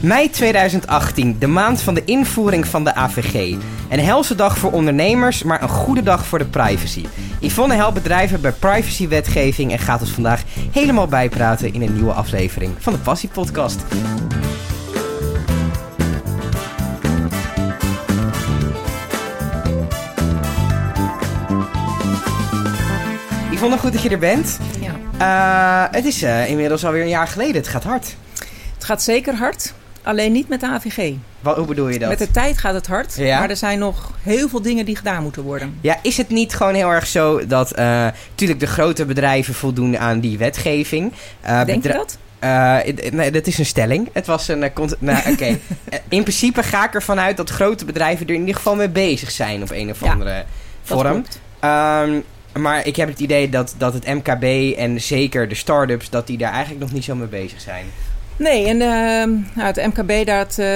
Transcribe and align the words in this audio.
Mei 0.00 0.30
2018, 0.30 1.36
de 1.38 1.46
maand 1.46 1.80
van 1.80 1.94
de 1.94 2.04
invoering 2.04 2.66
van 2.66 2.84
de 2.84 2.94
AVG. 2.94 3.56
Een 3.88 4.00
helse 4.00 4.34
dag 4.34 4.58
voor 4.58 4.72
ondernemers, 4.72 5.42
maar 5.42 5.62
een 5.62 5.68
goede 5.68 6.02
dag 6.02 6.26
voor 6.26 6.38
de 6.38 6.44
privacy. 6.44 7.04
Yvonne 7.40 7.74
helpt 7.74 7.94
bedrijven 7.94 8.40
bij 8.40 8.52
privacywetgeving 8.52 9.72
en 9.72 9.78
gaat 9.78 10.00
ons 10.00 10.10
vandaag 10.10 10.42
helemaal 10.72 11.06
bijpraten 11.06 11.74
in 11.74 11.82
een 11.82 11.92
nieuwe 11.92 12.12
aflevering 12.12 12.72
van 12.78 12.92
de 12.92 12.98
Passie 12.98 13.28
Podcast. 13.28 13.80
Yvonne, 23.50 23.78
goed 23.78 23.92
dat 23.92 24.02
je 24.02 24.08
er 24.08 24.18
bent. 24.18 24.58
Ja. 24.80 25.86
Uh, 25.88 25.94
het 25.94 26.04
is 26.04 26.22
uh, 26.22 26.50
inmiddels 26.50 26.84
alweer 26.84 27.02
een 27.02 27.08
jaar 27.08 27.28
geleden. 27.28 27.56
Het 27.56 27.68
gaat 27.68 27.84
hard. 27.84 28.16
Het 28.74 28.84
gaat 28.84 29.02
zeker 29.02 29.34
hard. 29.34 29.72
Alleen 30.08 30.32
niet 30.32 30.48
met 30.48 30.60
de 30.60 30.66
AVG. 30.66 31.12
Wat, 31.40 31.56
hoe 31.56 31.66
bedoel 31.66 31.88
je 31.88 31.98
dat? 31.98 32.08
Met 32.08 32.18
de 32.18 32.30
tijd 32.30 32.58
gaat 32.58 32.74
het 32.74 32.86
hard. 32.86 33.14
Ja? 33.16 33.38
Maar 33.38 33.50
er 33.50 33.56
zijn 33.56 33.78
nog 33.78 34.12
heel 34.22 34.48
veel 34.48 34.62
dingen 34.62 34.84
die 34.84 34.96
gedaan 34.96 35.22
moeten 35.22 35.42
worden. 35.42 35.78
Ja, 35.80 35.98
is 36.02 36.16
het 36.16 36.28
niet 36.28 36.54
gewoon 36.54 36.74
heel 36.74 36.88
erg 36.88 37.06
zo 37.06 37.46
dat 37.46 37.76
natuurlijk 37.76 38.60
de 38.60 38.66
grote 38.66 39.04
bedrijven 39.04 39.54
voldoen 39.54 39.98
aan 39.98 40.20
die 40.20 40.38
wetgeving? 40.38 41.12
Denk 41.66 41.82
je 41.82 41.92
dat? 41.92 42.18
Uh, 42.44 42.78
nee, 43.10 43.30
dat 43.30 43.46
is 43.46 43.58
een 43.58 43.66
stelling. 43.66 44.08
Het 44.12 44.26
was 44.26 44.48
een. 44.48 44.62
Uh, 44.62 44.88
nou, 44.98 45.32
oké. 45.32 45.44
in 46.08 46.22
principe 46.22 46.62
ga 46.62 46.86
ik 46.86 46.94
ervan 46.94 47.20
uit 47.20 47.36
dat 47.36 47.50
grote 47.50 47.84
bedrijven 47.84 48.26
er 48.26 48.34
in 48.34 48.40
ieder 48.40 48.54
geval 48.54 48.76
mee 48.76 48.88
bezig 48.88 49.30
zijn 49.30 49.62
op 49.62 49.70
een 49.70 49.90
of 49.90 50.02
andere 50.02 50.30
ja, 50.30 50.44
vorm. 50.82 51.24
Um, 51.64 52.24
maar 52.62 52.86
ik 52.86 52.96
heb 52.96 53.08
het 53.08 53.20
idee 53.20 53.48
dat, 53.48 53.74
dat 53.78 53.94
het 53.94 54.06
MKB 54.06 54.76
en 54.76 55.00
zeker 55.00 55.48
de 55.48 55.54
start-ups, 55.54 56.10
dat 56.10 56.26
die 56.26 56.38
daar 56.38 56.52
eigenlijk 56.52 56.80
nog 56.80 56.92
niet 56.92 57.04
zo 57.04 57.14
mee 57.14 57.28
bezig 57.28 57.60
zijn. 57.60 57.86
Nee, 58.38 58.66
en 58.66 58.76
uh, 58.80 59.38
nou, 59.56 59.66
het 59.74 59.76
MKB, 59.76 60.26
dat, 60.26 60.56
uh, 60.60 60.66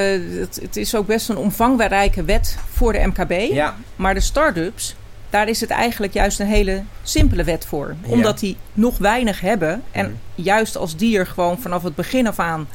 het, 0.41 0.59
het, 0.63 0.77
is 0.77 0.95
ook 0.95 1.07
best 1.07 1.29
een 1.29 1.37
omvangrijke 1.37 2.25
wet 2.25 2.59
voor 2.73 2.93
de 2.93 3.07
MKB. 3.07 3.53
Ja. 3.53 3.75
Maar 3.97 4.15
de 4.15 4.21
start-ups, 4.21 4.97
daar 5.31 5.49
is 5.49 5.61
het 5.61 5.71
eigenlijk 5.71 6.13
juist 6.13 6.41
een 6.41 6.47
hele 6.47 6.83
simpele 7.03 7.45
wet 7.45 7.67
voor. 7.67 7.95
Omdat 8.07 8.39
die 8.39 8.57
nog 8.73 8.99
weinig 8.99 9.41
hebben. 9.41 9.83
En 9.91 10.07
Mm. 10.07 10.45
juist 10.45 10.77
als 10.77 10.97
die 10.97 11.19
er 11.19 11.27
gewoon 11.27 11.59
vanaf 11.59 11.83
het 11.83 11.95
begin 11.95 12.27
af 12.27 12.39
aan 12.39 12.69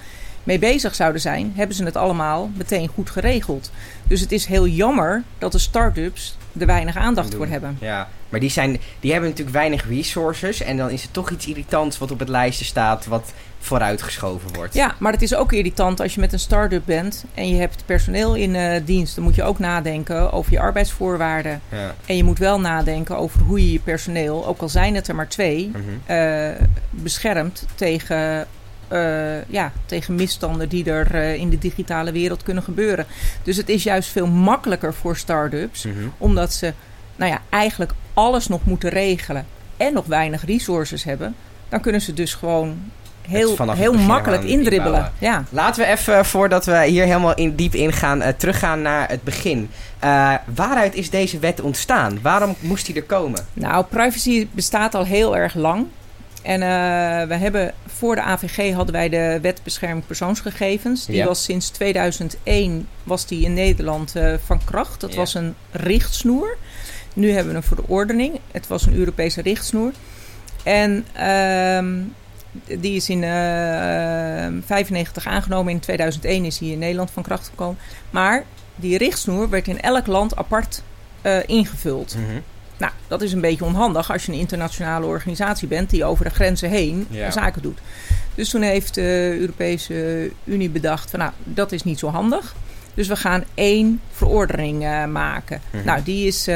mee 0.48 0.60
bezig 0.60 0.96
zouden 0.96 1.22
zijn, 1.22 1.54
hebben 1.56 1.76
ze 1.76 1.84
het 1.84 1.96
allemaal 1.96 2.50
meteen 2.56 2.88
goed 2.88 3.10
geregeld. 3.10 3.72
Dus 4.04 4.22
het 4.22 4.32
is 4.32 4.46
heel 4.46 4.68
jammer 4.68 5.24
dat 5.38 5.52
de 5.52 5.58
start-ups 5.58 6.38
er 6.60 6.66
weinig 6.66 6.96
aandacht 6.96 7.36
voor 7.36 7.48
hebben. 7.48 7.78
Ja, 7.82 8.08
maar 8.30 8.40
die, 8.40 8.50
zijn, 8.50 8.80
die 9.00 9.12
hebben 9.12 9.30
natuurlijk 9.30 9.58
weinig 9.58 9.88
resources. 9.88 10.62
En 10.62 10.78
dan 10.78 10.90
is 10.90 11.02
het 11.02 11.14
toch 11.14 11.30
iets 11.30 11.48
irritants 11.48 11.98
wat 11.98 12.12
op 12.12 12.20
het 12.20 12.30
lijstje 12.30 12.66
staat, 12.66 13.06
wat 13.06 13.34
vooruitgeschoven 13.60 14.54
wordt. 14.54 14.74
Ja, 14.74 14.96
maar 15.00 15.12
het 15.12 15.22
is 15.22 15.36
ook 15.36 15.54
irritant 15.54 16.00
als 16.00 16.14
je 16.14 16.20
met 16.20 16.34
een 16.34 16.40
start-up 16.40 16.84
bent 16.86 17.26
en 17.34 17.50
je 17.50 17.56
hebt 17.56 17.84
personeel 17.86 18.36
in 18.36 18.56
uh, 18.56 18.72
dienst. 18.86 19.16
Dan 19.16 19.24
moet 19.24 19.36
je 19.36 19.44
ook 19.44 19.60
nadenken 19.60 20.32
over 20.32 20.52
je 20.52 20.60
arbeidsvoorwaarden. 20.60 21.62
Ja. 21.72 21.96
En 22.06 22.18
je 22.18 22.24
moet 22.24 22.40
wel 22.40 22.60
nadenken 22.60 23.18
over 23.18 23.42
hoe 23.42 23.60
je 23.60 23.72
je 23.72 23.80
personeel, 23.80 24.46
ook 24.46 24.62
al 24.62 24.70
zijn 24.70 24.96
het 24.96 25.08
er 25.08 25.16
maar 25.16 25.28
twee, 25.28 25.72
Mm 25.74 25.74
-hmm. 25.74 26.16
uh, 26.16 26.50
beschermt 26.90 27.66
tegen 27.76 28.48
uh, 28.92 29.46
ja, 29.46 29.72
tegen 29.86 30.16
misstanden 30.16 30.70
die 30.70 30.92
er 30.92 31.16
uh, 31.16 31.36
in 31.36 31.50
de 31.50 31.58
digitale 31.58 32.12
wereld 32.12 32.44
kunnen 32.44 32.64
gebeuren. 32.64 33.06
Dus 33.44 33.58
het 33.58 33.70
is 33.70 33.84
juist 33.84 34.10
veel 34.10 34.28
makkelijker 34.28 34.94
voor 34.94 35.18
start-ups, 35.18 35.84
mm 35.84 35.94
-hmm. 35.94 36.14
omdat 36.18 36.54
ze 36.54 36.74
nou 37.16 37.32
ja, 37.32 37.42
eigenlijk 37.50 37.92
alles 38.14 38.48
nog 38.48 38.64
moeten 38.64 38.90
regelen 38.90 39.46
en 39.78 39.94
nog 39.94 40.06
weinig 40.06 40.46
resources 40.46 41.04
hebben. 41.04 41.36
Dan 41.70 41.82
kunnen 41.82 42.02
ze 42.02 42.14
dus 42.14 42.34
gewoon 42.34 42.78
heel, 43.28 43.72
heel 43.72 43.94
makkelijk 43.94 44.44
indribbelen. 44.44 45.12
Ja. 45.20 45.44
Laten 45.50 45.84
we 45.84 45.90
even, 45.90 46.26
voordat 46.26 46.66
we 46.66 46.86
hier 46.86 47.04
helemaal 47.04 47.36
in, 47.36 47.56
diep 47.56 47.74
ingaan, 47.74 48.22
uh, 48.22 48.28
teruggaan 48.28 48.82
naar 48.82 49.10
het 49.10 49.24
begin. 49.24 49.70
Uh, 50.04 50.34
waaruit 50.56 50.96
is 50.96 51.10
deze 51.10 51.40
wet 51.40 51.62
ontstaan? 51.62 52.20
Waarom 52.22 52.56
moest 52.60 52.86
die 52.86 52.96
er 52.96 53.04
komen? 53.04 53.46
Nou, 53.54 53.86
privacy 53.86 54.48
bestaat 54.52 54.96
al 54.96 55.06
heel 55.06 55.38
erg 55.38 55.54
lang. 55.54 55.86
En 56.48 56.62
uh, 56.62 57.28
we 57.28 57.36
hebben 57.36 57.74
voor 57.86 58.16
de 58.16 58.22
AVG 58.22 58.74
hadden 58.74 58.94
wij 58.94 59.10
de 59.10 59.40
wet 59.42 59.64
bescherming 59.64 60.06
persoonsgegevens. 60.06 61.06
Die 61.06 61.16
ja. 61.16 61.26
was 61.26 61.44
sinds 61.44 61.70
2001 61.70 62.88
was 63.04 63.26
die 63.26 63.46
in 63.46 63.54
Nederland 63.54 64.16
uh, 64.16 64.34
van 64.46 64.64
kracht. 64.64 65.02
Dat 65.02 65.12
ja. 65.12 65.18
was 65.18 65.34
een 65.34 65.56
richtsnoer. 65.72 66.58
Nu 67.14 67.32
hebben 67.32 67.52
we 67.52 67.58
een 67.58 67.64
verordening. 67.64 68.40
Het 68.52 68.68
was 68.68 68.86
een 68.86 68.94
Europese 68.94 69.42
richtsnoer. 69.42 69.92
En 70.64 71.06
uh, 71.18 72.80
die 72.80 72.96
is 72.96 73.10
in 73.10 73.22
uh, 73.22 74.64
95 74.66 75.28
aangenomen. 75.28 75.74
In 75.74 75.80
2001 75.80 76.46
is 76.46 76.58
die 76.58 76.72
in 76.72 76.80
Nederland 76.80 77.12
van 77.12 77.24
kracht 77.24 77.48
gekomen. 77.48 77.78
Maar 78.10 78.46
die 78.76 78.98
richtsnoer 78.98 79.50
werd 79.50 79.68
in 79.68 79.82
elk 79.82 80.08
land 80.08 80.36
apart 80.36 80.84
ingevuld. 81.46 82.16
Mm 82.16 82.26
-hmm. 82.26 82.44
Nou, 82.78 82.92
dat 83.08 83.22
is 83.22 83.34
een 83.34 83.42
beetje 83.42 83.66
onhandig 83.66 84.12
als 84.12 84.26
je 84.26 84.32
een 84.32 84.38
internationale 84.38 85.06
organisatie 85.06 85.68
bent 85.68 85.90
die 85.90 86.06
over 86.06 86.26
de 86.26 86.32
grenzen 86.32 86.70
heen 86.70 87.08
ja. 87.10 87.32
zaken 87.32 87.62
doet. 87.62 87.80
Dus 88.36 88.50
toen 88.50 88.62
heeft 88.62 88.94
de 88.94 89.38
Europese 89.40 90.30
Unie 90.44 90.70
bedacht 90.70 91.10
van 91.10 91.20
nou, 91.20 91.32
dat 91.44 91.72
is 91.72 91.84
niet 91.84 92.00
zo 92.00 92.08
handig. 92.08 92.56
Dus 92.94 93.08
we 93.08 93.16
gaan 93.16 93.44
één 93.54 94.02
verordening 94.12 94.84
uh, 94.84 95.06
maken. 95.06 95.62
Mhm. 95.72 95.86
Nou, 95.86 96.04
die 96.04 96.28
is, 96.28 96.48
uh, 96.48 96.56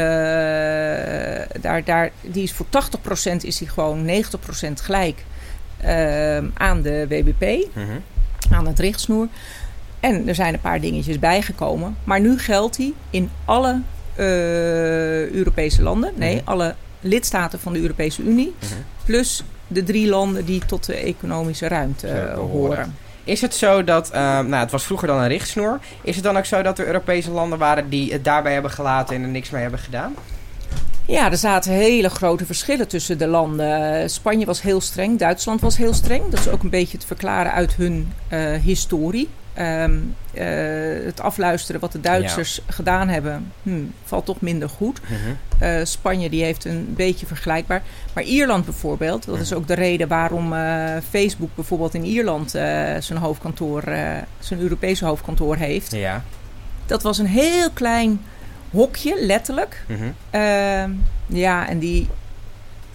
daar, 1.61 1.83
daar, 1.83 2.11
die 2.21 2.43
is 2.43 2.53
voor 2.53 2.65
80% 3.33 3.35
is 3.41 3.57
die 3.57 3.67
gewoon 3.67 4.05
90% 4.05 4.11
gelijk 4.73 5.25
uh, 5.85 6.38
aan 6.53 6.81
de 6.81 7.05
WBP, 7.09 7.67
Mhm. 7.75 7.99
aan 8.51 8.67
het 8.67 8.79
richtsnoer. 8.79 9.27
En 9.99 10.27
er 10.27 10.35
zijn 10.35 10.53
een 10.53 10.61
paar 10.61 10.81
dingetjes 10.81 11.19
bijgekomen. 11.19 11.97
Maar 12.03 12.19
nu 12.19 12.39
geldt 12.39 12.75
die 12.75 12.95
in 13.09 13.29
alle 13.45 13.81
uh, 14.19 14.25
Europese 15.31 15.81
landen. 15.81 16.11
Nee, 16.16 16.35
Mhm. 16.35 16.49
alle 16.49 16.75
lidstaten 16.99 17.59
van 17.59 17.73
de 17.73 17.79
Europese 17.81 18.22
Unie. 18.22 18.53
Mhm. 18.59 18.73
Plus 19.05 19.44
de 19.67 19.83
drie 19.83 20.07
landen 20.07 20.45
die 20.45 20.66
tot 20.66 20.85
de 20.85 20.95
economische 20.95 21.67
ruimte 21.67 22.07
behoren. 22.35 22.50
horen. 22.50 22.95
Is 23.23 23.41
het 23.41 23.53
zo 23.55 23.83
dat, 23.83 24.09
uh, 24.13 24.19
nou 24.39 24.55
het 24.55 24.71
was 24.71 24.83
vroeger 24.83 25.07
dan 25.07 25.19
een 25.21 25.27
richtsnoer. 25.27 25.79
Is 26.01 26.16
het 26.16 26.23
dan 26.23 26.38
ook 26.38 26.45
zo 26.45 26.61
dat 26.61 26.79
er 26.79 26.85
Europese 26.85 27.31
landen 27.31 27.57
waren 27.59 27.89
die 27.89 28.11
het 28.11 28.23
daarbij 28.23 28.53
hebben 28.53 28.71
gelaten 28.71 29.16
en 29.16 29.21
er 29.21 29.27
niks 29.27 29.50
mee 29.50 29.61
hebben 29.61 29.79
gedaan? 29.79 30.16
Ja, 31.06 31.31
er 31.31 31.38
zaten 31.38 31.72
hele 31.72 32.09
grote 32.09 32.45
verschillen 32.45 32.88
tussen 32.88 33.17
de 33.17 33.28
landen. 33.28 34.09
Spanje 34.09 34.45
was 34.45 34.62
heel 34.62 34.81
streng, 34.81 35.19
Duitsland 35.19 35.62
was 35.62 35.78
heel 35.78 35.94
streng. 35.94 36.23
Dat 36.29 36.39
is 36.39 36.47
ook 36.47 36.63
een 36.63 36.69
beetje 36.69 36.97
te 36.97 37.07
verklaren 37.07 37.51
uit 37.51 37.73
hun 37.75 38.13
uh, 38.34 38.53
historie. 38.53 39.29
Um, 39.59 40.16
uh, 40.34 40.44
het 41.06 41.19
afluisteren 41.22 41.81
wat 41.81 41.91
de 41.91 42.00
Duitsers 42.00 42.56
ja. 42.56 42.73
gedaan 42.73 43.07
hebben, 43.07 43.51
hmm, 43.63 43.94
valt 44.03 44.25
toch 44.25 44.41
minder 44.41 44.69
goed. 44.69 45.01
Mm 45.01 45.17
-hmm. 45.17 45.67
uh, 45.67 45.85
Spanje 45.85 46.29
die 46.29 46.44
heeft 46.44 46.66
een 46.66 46.94
beetje 46.95 47.25
vergelijkbaar. 47.25 47.81
Maar 48.13 48.23
Ierland 48.23 48.66
bijvoorbeeld, 48.66 49.25
dat 49.25 49.33
Mhm. 49.33 49.44
is 49.44 49.53
ook 49.53 49.68
de 49.68 49.73
reden 49.73 50.07
waarom 50.07 50.53
uh, 50.53 50.83
Facebook 51.09 51.50
bijvoorbeeld 51.56 51.94
in 51.94 52.06
Ierland 52.06 52.51
zijn 53.00 53.18
hoofdkantoor, 53.19 53.83
zijn 54.39 54.59
Europese 54.59 55.06
hoofdkantoor 55.06 55.56
heeft. 55.56 55.91
Ja. 55.91 56.23
Dat 56.85 57.03
was 57.03 57.18
een 57.18 57.25
heel 57.25 57.69
klein 57.73 58.22
hokje, 58.71 59.25
letterlijk. 59.25 59.83
Mm 59.87 59.97
-hmm. 59.97 61.03
ja, 61.27 61.67
en 61.67 61.79
die 61.79 62.07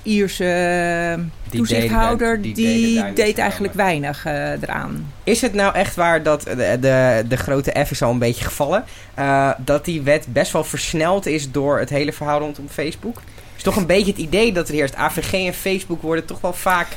Ierse 0.07 1.19
die 1.51 1.61
toezichthouder, 1.61 2.43
die, 2.43 2.55
die 2.55 3.03
deed, 3.03 3.17
deed 3.17 3.39
eigenlijk 3.39 3.75
weinig 3.75 4.27
uh, 4.27 4.63
eraan. 4.63 5.13
Is 5.25 5.41
het 5.41 5.55
nou 5.55 5.75
echt 5.75 5.95
waar 5.95 6.23
dat 6.23 6.43
de, 6.43 6.77
de, 6.81 7.25
de 7.29 7.37
grote 7.37 7.85
F 7.87 7.91
is 7.91 8.03
al 8.03 8.11
een 8.11 8.19
beetje 8.19 8.45
gevallen, 8.45 8.85
uh, 9.19 9.51
dat 9.59 9.85
die 9.85 10.03
wet 10.03 10.27
best 10.29 10.53
wel 10.53 10.65
versneld 10.65 11.27
is 11.27 11.51
door 11.51 11.79
het 11.79 11.89
hele 11.89 12.13
verhaal 12.13 12.39
rondom 12.39 12.69
Facebook? 12.69 13.21
is 13.57 13.63
toch 13.63 13.77
een 13.77 13.87
beetje 13.87 14.13
het 14.13 14.21
idee 14.21 14.53
dat 14.53 14.69
er 14.69 14.75
eerst 14.75 14.95
AVG 14.95 15.33
en 15.33 15.55
Facebook 15.55 16.03
worden 16.03 16.25
toch 16.25 16.41
wel 16.41 16.53
vaak... 16.53 16.89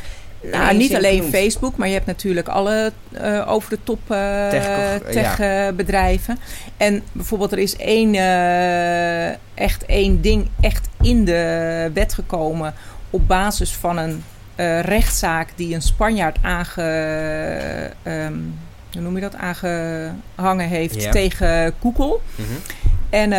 Nou, 0.42 0.78
niet 0.78 0.96
alleen 0.96 1.16
genoemd. 1.16 1.36
Facebook, 1.36 1.78
maar 1.78 1.88
je 1.88 1.94
hebt 1.94 2.06
natuurlijk 2.06 2.48
alle 2.48 2.92
uh, 3.22 3.52
over 3.52 3.70
de 3.70 3.80
top 3.84 4.00
uh, 4.12 4.50
techbedrijven. 4.50 6.36
Tech, 6.36 6.46
ja. 6.46 6.86
En 6.86 7.04
bijvoorbeeld 7.12 7.52
er 7.52 7.58
is 7.58 7.76
één, 7.76 8.14
uh, 8.14 9.28
echt 9.54 9.86
één 9.86 10.22
ding 10.22 10.48
echt 10.62 10.88
in 11.02 11.26
de 11.26 11.92
wet 11.94 12.14
gekomen 12.14 12.74
op 13.10 13.28
basis 13.28 13.72
van 13.72 13.98
een 13.98 14.24
rechtszaak 14.82 15.50
die 15.56 15.76
een 15.76 15.82
Spanjaard 15.82 16.38
aange, 16.42 17.92
um, 18.04 18.60
hoe 18.92 19.02
noem 19.02 19.16
je 19.16 19.22
dat, 19.22 19.36
aangehangen 19.36 20.68
heeft 20.68 21.02
ja. 21.02 21.12
tegen 21.12 21.74
Google. 21.82 22.20
Mm 22.36 22.46
-hmm. 22.46 22.58
En 23.10 23.30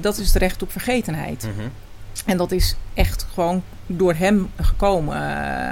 dat 0.00 0.18
is 0.18 0.26
het 0.26 0.36
recht 0.36 0.62
op 0.62 0.72
vergetenheid. 0.72 1.44
Mm 1.44 1.52
-hmm. 1.56 1.70
En 2.26 2.36
dat 2.36 2.52
is 2.52 2.76
echt 2.94 3.26
gewoon 3.34 3.62
door 3.86 4.14
hem 4.14 4.50
gekomen. 4.60 5.14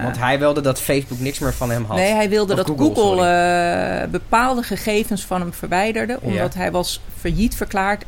Want 0.02 0.18
hij 0.18 0.38
wilde 0.38 0.60
dat 0.60 0.80
Facebook 0.80 1.18
niks 1.18 1.38
meer 1.38 1.54
van 1.54 1.70
hem 1.70 1.84
had. 1.84 1.96
Nee, 1.96 2.12
hij 2.12 2.28
wilde 2.28 2.52
of 2.52 2.58
dat 2.58 2.66
Google, 2.66 2.94
Google 2.94 4.02
uh, 4.04 4.10
bepaalde 4.10 4.62
gegevens 4.62 5.24
van 5.24 5.40
hem 5.40 5.52
verwijderde. 5.52 6.18
Omdat 6.20 6.52
ja. 6.52 6.58
hij 6.60 6.70
was 6.70 7.00
failliet 7.18 7.56
verklaard 7.56 8.04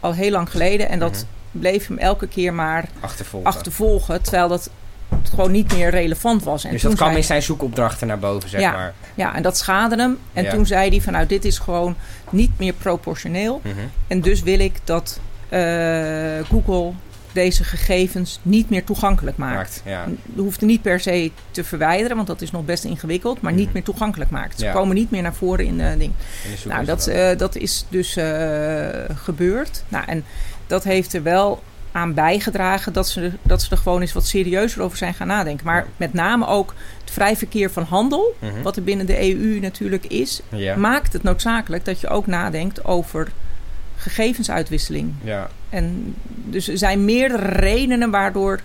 al 0.00 0.12
heel 0.12 0.30
lang 0.30 0.50
geleden. 0.50 0.88
En 0.88 0.98
dat 0.98 1.10
Mhm. 1.10 1.18
mm 1.20 1.26
-hmm. 1.50 1.60
bleef 1.60 1.86
hem 1.86 1.98
elke 1.98 2.26
keer 2.26 2.54
maar 2.54 2.84
achtervolgen. 3.00 3.50
achtervolgen 3.50 4.22
terwijl 4.22 4.48
dat 4.48 4.70
gewoon 5.30 5.50
niet 5.50 5.72
meer 5.72 5.90
relevant 5.90 6.42
was. 6.44 6.64
En 6.64 6.70
dus 6.70 6.82
dat 6.82 6.94
kwam 6.94 7.16
in 7.16 7.24
zijn 7.24 7.42
zoekopdrachten 7.42 8.06
naar 8.06 8.18
boven, 8.18 8.48
zeg 8.48 8.60
ja, 8.60 8.72
maar. 8.72 8.92
Ja, 9.14 9.34
en 9.34 9.42
dat 9.42 9.58
schade 9.58 9.96
hem. 9.96 10.18
En 10.32 10.48
toen 10.48 10.66
zei 10.66 10.90
hij 10.90 11.00
van 11.00 11.12
nou, 11.12 11.26
dit 11.26 11.44
is 11.44 11.58
gewoon 11.58 11.96
niet 12.30 12.50
meer 12.58 12.72
proportioneel. 12.72 13.60
Mhm. 13.64 13.74
En 14.06 14.20
dus 14.20 14.42
wil 14.42 14.58
ik 14.58 14.80
dat 14.84 15.20
uh, 15.50 15.58
Google 16.50 16.92
deze 17.38 17.64
gegevens 17.64 18.40
niet 18.42 18.70
meer 18.70 18.84
toegankelijk 18.84 19.36
maakt. 19.36 19.82
ja. 19.84 20.06
Je 20.34 20.40
hoeft 20.40 20.60
het 20.60 20.68
niet 20.68 20.82
per 20.82 21.00
se 21.00 21.30
te 21.50 21.64
verwijderen, 21.64 22.16
want 22.16 22.28
dat 22.28 22.40
is 22.40 22.50
nog 22.50 22.64
best 22.64 22.84
ingewikkeld, 22.84 23.40
maar 23.40 23.52
niet 23.52 23.64
mhm. 23.64 23.72
meer 23.72 23.82
toegankelijk 23.82 24.30
maakt. 24.30 24.58
Ze 24.58 24.70
komen 24.72 24.94
niet 24.94 25.10
meer 25.10 25.22
naar 25.22 25.34
voren 25.34 25.64
in 25.64 25.78
de 25.78 25.94
ding. 25.98 26.12
nou, 26.64 26.84
dat, 26.84 27.08
uh, 27.08 27.36
dat 27.36 27.56
is 27.56 27.86
dus 27.88 28.16
uh, 28.16 28.88
gebeurd. 29.14 29.84
Nou, 29.88 30.04
en 30.06 30.24
dat 30.66 30.84
heeft 30.84 31.14
er 31.14 31.22
wel 31.22 31.62
aan 31.92 32.14
bijgedragen 32.14 32.92
dat 32.92 33.08
ze, 33.08 33.32
dat 33.42 33.62
ze 33.62 33.70
er 33.70 33.76
gewoon 33.76 34.00
eens 34.00 34.12
wat 34.12 34.26
serieuzer 34.26 34.82
over 34.82 34.98
zijn 34.98 35.14
gaan 35.14 35.26
nadenken. 35.26 35.66
Maar 35.66 35.86
met 35.96 36.12
name 36.12 36.46
ook 36.46 36.74
het 37.00 37.10
vrij 37.10 37.36
verkeer 37.36 37.70
van 37.70 37.82
handel, 37.82 38.34
mhm. 38.38 38.62
wat 38.62 38.76
er 38.76 38.82
binnen 38.82 39.06
de 39.06 39.20
EU 39.20 39.60
natuurlijk 39.60 40.06
is, 40.06 40.40
maakt 40.76 41.12
het 41.12 41.22
noodzakelijk 41.22 41.84
dat 41.84 42.00
je 42.00 42.08
ook 42.08 42.26
nadenkt 42.26 42.84
over 42.84 43.28
gegevensuitwisseling. 43.98 45.12
Ja. 45.22 45.48
En 45.68 46.14
dus 46.26 46.68
er 46.68 46.78
zijn 46.78 47.04
meerdere 47.04 47.46
redenen 47.46 48.10
waardoor 48.10 48.60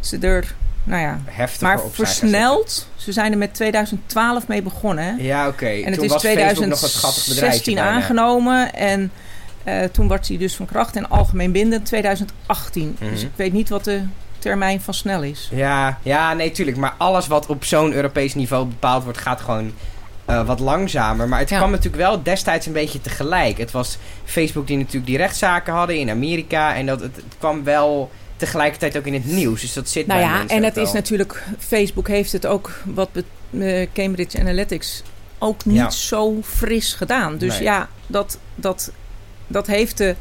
ze 0.00 0.18
er, 0.18 0.54
nou 0.84 1.02
ja, 1.02 1.20
Heftiger 1.24 1.66
maar 1.66 1.80
versneld. 1.90 2.88
Ze 2.96 3.12
zijn 3.12 3.32
er 3.32 3.38
met 3.38 3.54
2012 3.54 4.48
mee 4.48 4.62
begonnen. 4.62 5.22
Ja, 5.22 5.48
oké. 5.48 5.66
En 5.66 5.92
het 5.92 6.02
is 6.02 6.12
2016 6.12 7.78
aangenomen 7.78 8.74
en 8.74 9.10
uh, 9.64 9.82
toen 9.84 10.08
werd 10.08 10.28
hij 10.28 10.36
dus 10.36 10.56
van 10.56 10.66
kracht 10.66 10.96
en 10.96 11.08
algemeen 11.08 11.52
bindend 11.52 11.86
2018. 11.86 12.96
Dus 12.98 13.08
mhm. 13.08 13.26
ik 13.26 13.32
weet 13.36 13.52
niet 13.52 13.68
wat 13.68 13.84
de 13.84 14.02
termijn 14.38 14.80
van 14.80 14.94
snel 14.94 15.22
is. 15.22 15.48
Ja, 15.52 15.98
ja 16.02 16.32
nee, 16.34 16.50
tuurlijk. 16.50 16.76
Maar 16.76 16.94
alles 16.96 17.26
wat 17.26 17.46
op 17.46 17.64
zo'n 17.64 17.92
Europees 17.92 18.34
niveau 18.34 18.66
bepaald 18.66 19.04
wordt, 19.04 19.18
gaat 19.18 19.40
gewoon 19.40 19.72
uh, 20.30 20.46
wat 20.46 20.60
langzamer. 20.60 21.28
Maar 21.28 21.38
het 21.38 21.48
kwam 21.48 21.70
natuurlijk 21.70 22.02
wel 22.02 22.22
destijds 22.22 22.66
een 22.66 22.72
beetje 22.72 23.00
tegelijk. 23.00 23.58
Het 23.58 23.70
was 23.70 23.98
Facebook 24.24 24.66
die 24.66 24.76
natuurlijk 24.76 25.06
die 25.06 25.16
rechtszaken 25.16 25.72
hadden 25.72 25.96
in 25.96 26.10
Amerika. 26.10 26.74
En 26.74 26.86
dat, 26.86 27.00
het, 27.00 27.16
het 27.16 27.34
kwam 27.38 27.64
wel 27.64 28.10
tegelijkertijd 28.36 28.96
ook 28.96 29.06
in 29.06 29.14
het 29.14 29.24
nieuws. 29.24 29.60
Dus 29.60 29.72
dat 29.72 29.88
zit 29.88 30.06
nou 30.06 30.20
bij 30.20 30.28
ja, 30.28 30.46
en 30.46 30.62
het 30.62 30.76
is 30.76 30.92
natuurlijk... 30.92 31.44
Facebook 31.58 32.08
heeft 32.08 32.32
het 32.32 32.46
ook, 32.46 32.70
wat 32.84 33.08
uh, 33.50 33.86
Cambridge 33.92 34.40
Analytics... 34.40 35.02
ook 35.38 35.64
niet 35.64 35.92
zo 35.92 36.40
fris 36.42 36.94
gedaan. 36.94 37.38
Dus 37.38 37.58
ja, 37.58 37.88
dat, 38.06 38.38
dat, 38.54 38.92
dat 39.46 39.66
heeft 39.66 39.98
de... 39.98 40.14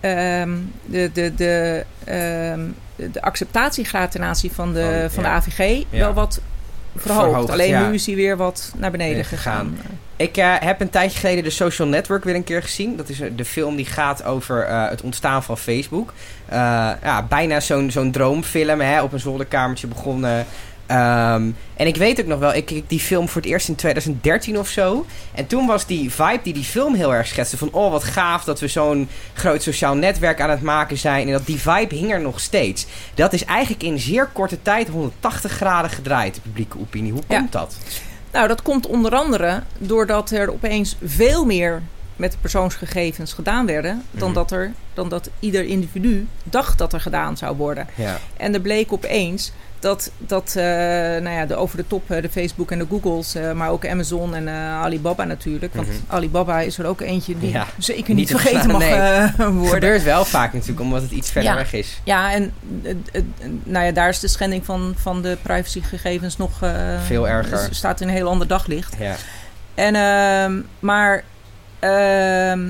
Um, 0.00 0.72
de, 0.84 1.10
de, 1.12 1.34
de, 1.34 1.84
um, 2.52 2.74
de 3.12 3.22
acceptatiegraad 3.22 4.10
ten 4.10 4.22
aanzien 4.22 4.50
van 4.50 4.72
de, 4.72 5.06
van 5.10 5.22
de 5.22 5.28
AVG 5.28 5.84
wel 5.90 6.12
wat 6.12 6.40
verhoogd. 6.96 7.50
Alleen 7.50 7.88
nu 7.88 7.94
is 7.94 8.06
hij 8.06 8.14
weer 8.14 8.36
wat 8.36 8.72
naar 8.76 8.90
beneden 8.90 9.24
gegaan. 9.24 9.78
Ik 10.16 10.36
uh, 10.36 10.54
heb 10.58 10.80
een 10.80 10.90
tijdje 10.90 11.18
geleden 11.18 11.44
de 11.44 11.50
Social 11.50 11.88
Network 11.88 12.24
weer 12.24 12.34
een 12.34 12.44
keer 12.44 12.62
gezien. 12.62 12.96
Dat 12.96 13.08
is 13.08 13.20
de 13.36 13.44
film 13.44 13.76
die 13.76 13.86
gaat 13.86 14.24
over 14.24 14.68
uh, 14.68 14.88
het 14.88 15.02
ontstaan 15.02 15.42
van 15.42 15.58
Facebook. 15.58 16.12
Uh, 16.52 16.54
ja, 17.02 17.26
bijna 17.28 17.60
zo'n 17.60 17.90
zo'n 17.90 18.10
droomfilm. 18.10 18.80
Hè, 18.80 19.02
op 19.02 19.12
een 19.12 19.20
zolderkamertje 19.20 19.86
begonnen. 19.86 20.46
Um, 20.90 21.56
en 21.76 21.86
ik 21.86 21.96
weet 21.96 22.20
ook 22.20 22.26
nog 22.26 22.38
wel, 22.38 22.54
ik 22.54 22.64
keek 22.64 22.88
die 22.88 23.00
film 23.00 23.28
voor 23.28 23.40
het 23.40 23.50
eerst 23.50 23.68
in 23.68 23.74
2013 23.74 24.58
of 24.58 24.68
zo. 24.68 25.06
En 25.34 25.46
toen 25.46 25.66
was 25.66 25.86
die 25.86 26.10
vibe 26.12 26.40
die 26.42 26.52
die 26.52 26.64
film 26.64 26.94
heel 26.94 27.14
erg 27.14 27.26
schetste. 27.26 27.56
Van, 27.56 27.68
oh 27.72 27.90
wat 27.90 28.04
gaaf 28.04 28.44
dat 28.44 28.60
we 28.60 28.68
zo'n 28.68 29.08
groot 29.34 29.62
sociaal 29.62 29.94
netwerk 29.94 30.40
aan 30.40 30.50
het 30.50 30.62
maken 30.62 30.98
zijn. 30.98 31.26
En 31.26 31.32
dat 31.32 31.46
die 31.46 31.60
vibe 31.60 31.94
hing 31.94 32.12
er 32.12 32.20
nog 32.20 32.40
steeds. 32.40 32.86
Dat 33.14 33.32
is 33.32 33.44
eigenlijk 33.44 33.82
in 33.82 33.98
zeer 33.98 34.26
korte 34.26 34.62
tijd 34.62 34.88
180 34.88 35.52
graden 35.52 35.90
gedraaid, 35.90 36.34
de 36.34 36.40
publieke 36.40 36.78
opinie. 36.78 37.12
Hoe 37.12 37.22
komt 37.26 37.52
dat? 37.52 37.76
Nou, 38.32 38.48
dat 38.48 38.62
komt 38.62 38.86
onder 38.86 39.14
andere 39.14 39.62
doordat 39.78 40.30
er 40.30 40.52
opeens 40.52 40.96
veel 41.04 41.44
meer 41.44 41.82
met 42.16 42.36
persoonsgegevens 42.40 43.32
gedaan 43.32 43.66
werden... 43.66 44.02
dan, 44.10 44.28
mhm. 44.28 44.38
dat, 44.38 44.50
er, 44.50 44.72
dan 44.94 45.08
dat 45.08 45.30
ieder 45.40 45.64
individu 45.64 46.26
dacht 46.42 46.78
dat 46.78 46.92
er 46.92 47.00
gedaan 47.00 47.36
zou 47.36 47.56
worden. 47.56 47.86
Ja. 47.94 48.18
En 48.36 48.54
er 48.54 48.60
bleek 48.60 48.92
opeens 48.92 49.52
dat, 49.80 50.10
dat 50.18 50.54
uh, 50.56 50.62
nou 50.62 51.30
ja, 51.30 51.46
de 51.46 51.54
over 51.54 51.76
de 51.76 51.86
top, 51.86 52.08
de 52.08 52.28
Facebook 52.30 52.70
en 52.70 52.78
de 52.78 52.86
Googles, 52.88 53.36
uh, 53.36 53.52
maar 53.52 53.70
ook 53.70 53.86
Amazon 53.86 54.34
en 54.34 54.46
uh, 54.46 54.80
Alibaba 54.80 55.24
natuurlijk. 55.24 55.74
Want 55.74 55.86
mm 55.86 55.92
-hmm. 55.92 56.04
Alibaba 56.06 56.60
is 56.60 56.78
er 56.78 56.86
ook 56.86 57.00
eentje 57.00 57.38
die 57.38 57.50
ja, 57.50 57.66
zeker 57.78 58.14
niet, 58.14 58.30
vergeten 58.30 58.70
mag 58.70 58.80
nee. 58.80 58.90
worden. 59.36 59.60
Het 59.60 59.70
gebeurt 59.70 60.02
wel 60.02 60.24
vaak 60.24 60.52
natuurlijk, 60.52 60.80
omdat 60.80 61.02
het 61.02 61.10
iets 61.10 61.30
verder 61.30 61.50
ja. 61.50 61.56
weg 61.56 61.72
is. 61.72 62.00
Ja, 62.04 62.32
en 62.32 62.52
nou 63.64 63.86
ja, 63.86 63.92
daar 63.92 64.08
is 64.08 64.20
de 64.20 64.28
schending 64.28 64.64
van, 64.64 64.94
van 64.96 65.22
de 65.22 65.36
privacygegevens 65.42 66.36
nog... 66.36 66.58
Veel 67.06 67.28
erger. 67.28 67.68
Staat 67.70 68.00
in 68.00 68.08
een 68.08 68.14
heel 68.14 68.28
ander 68.28 68.46
daglicht. 68.46 68.96
Ja. 68.98 69.14
En, 69.74 69.94
ehm, 69.94 70.60
maar... 70.80 71.24
Ehm, 71.78 72.60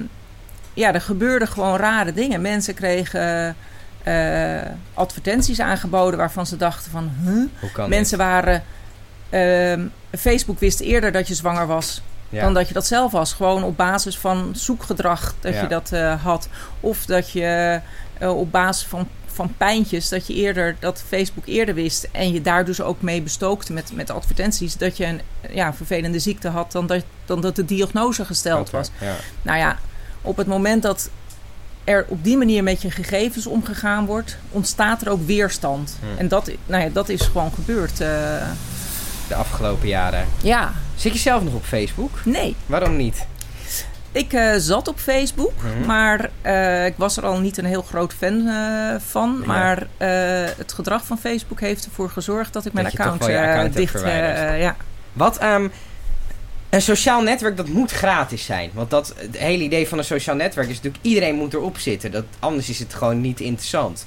ja, 0.79 0.95
er 0.95 1.01
gebeurden 1.01 1.49
gewoon 1.49 1.77
rare 1.77 2.13
dingen. 2.13 2.41
Mensen 2.41 2.75
kregen 2.75 3.57
uh, 4.09 4.71
advertenties 4.95 5.61
aangeboden 5.61 6.19
waarvan 6.19 6.47
ze 6.47 6.57
dachten 6.57 6.91
van... 6.91 7.11
Huh? 7.25 7.89
Mensen 7.89 8.19
waren... 8.19 8.63
Uh, 9.31 9.85
Facebook 10.19 10.59
wist 10.59 10.81
eerder 10.81 11.13
dat 11.13 11.29
je 11.29 11.35
zwanger 11.35 11.67
was... 11.67 12.03
dan 12.31 12.55
dat 12.55 12.69
je 12.69 12.75
dat 12.75 12.87
zelf 12.87 13.13
was. 13.13 13.33
Gewoon 13.33 13.65
op 13.65 13.77
basis 13.77 14.19
van 14.19 14.51
zoekgedrag 14.53 15.35
dat 15.41 15.55
je 15.55 15.67
dat 15.67 15.91
uh, 15.93 16.23
had. 16.23 16.49
Of 16.81 17.07
dat 17.07 17.31
je 17.31 17.81
uh, 18.23 18.39
op 18.39 18.53
basis 18.53 18.87
van, 18.87 19.09
van 19.27 19.55
pijntjes... 19.57 20.09
dat 20.09 20.27
je 20.27 20.35
eerder 20.35 20.77
dat 20.79 21.03
Facebook 21.07 21.47
eerder 21.47 21.75
wist... 21.75 22.09
en 22.13 22.33
je 22.33 22.41
daar 22.41 22.65
dus 22.65 22.81
ook 22.81 23.03
mee 23.03 23.23
bestookte 23.23 23.73
met, 23.73 23.93
met 23.95 24.11
advertenties... 24.11 24.77
dat 24.77 24.97
je 24.97 25.05
een 25.05 25.21
ja, 25.51 25.75
vervelende 25.75 26.19
ziekte 26.19 26.49
had... 26.49 26.73
dan 26.73 26.87
dat, 26.87 27.05
dan 27.25 27.41
dat 27.41 27.57
de 27.57 27.65
diagnose 27.65 28.25
gesteld 28.25 28.71
was. 28.71 28.91
Ja. 29.01 29.15
Nou 29.43 29.59
ja, 29.59 29.79
op 30.23 30.37
het 30.37 30.47
moment 30.47 30.83
dat 30.83 31.11
er 31.89 32.05
op 32.09 32.25
die 32.25 32.37
manier 32.37 32.63
met 32.63 32.83
je 32.83 32.91
gegevens 32.91 33.47
omgegaan 33.47 34.07
wordt, 34.07 34.37
ontstaat 34.51 35.03
er 35.03 35.11
ook 35.11 35.27
weerstand. 35.27 35.97
Hmm. 36.01 36.19
En 36.19 36.29
dat, 36.29 36.51
nou 36.67 36.83
ja, 36.83 36.89
dat 36.93 37.09
is 37.09 37.23
gewoon 37.23 37.53
gebeurd. 37.55 38.01
Uh... 38.01 38.09
De 39.29 39.35
afgelopen 39.35 39.89
jaren. 39.89 40.27
Ja. 40.43 40.73
Zit 40.95 41.13
je 41.13 41.19
zelf 41.19 41.43
nog 41.43 41.55
op 41.55 41.65
Facebook? 41.65 42.11
Nee. 42.25 42.57
Waarom 42.67 42.97
niet? 42.97 43.27
Ik 44.13 44.33
uh, 44.33 44.55
zat 44.57 44.89
op 44.89 44.99
Facebook, 44.99 45.53
hmm. 45.61 45.87
maar 45.87 46.31
uh, 46.43 46.87
ik 46.87 46.95
was 46.97 47.17
er 47.17 47.27
al 47.27 47.39
niet 47.39 47.59
een 47.59 47.65
heel 47.65 47.83
groot 47.83 48.15
fan 48.15 48.51
van. 49.07 49.43
Maar 49.47 49.87
het 50.57 50.73
gedrag 50.73 51.07
van 51.07 51.19
Facebook 51.19 51.61
heeft 51.61 51.85
ervoor 51.85 52.11
gezorgd 52.11 52.53
dat 52.53 52.67
ik 52.67 52.73
mijn 52.73 52.87
account, 52.87 53.23
account 53.23 53.75
dicht... 53.75 54.03
ja. 54.03 54.77
Wat, 55.13 55.43
um, 55.43 55.71
een 56.71 56.83
sociaal 56.83 57.23
netwerk 57.23 57.57
dat 57.57 57.69
moet 57.69 57.91
gratis 57.91 58.45
zijn. 58.45 58.71
Want 58.75 58.91
dat, 58.91 59.15
het 59.17 59.39
hele 59.39 59.63
idee 59.63 59.89
van 59.89 59.99
een 59.99 60.05
sociaal 60.05 60.37
netwerk 60.37 60.69
is 60.69 60.75
natuurlijk... 60.75 61.05
iedereen 61.05 61.35
moet 61.35 61.55
erop 61.55 61.79
zitten. 61.79 62.11
Dat, 62.11 62.25
anders 62.39 62.69
is 62.69 62.79
het 62.79 62.95
gewoon 62.95 63.21
niet 63.21 63.41
interessant. 63.41 64.07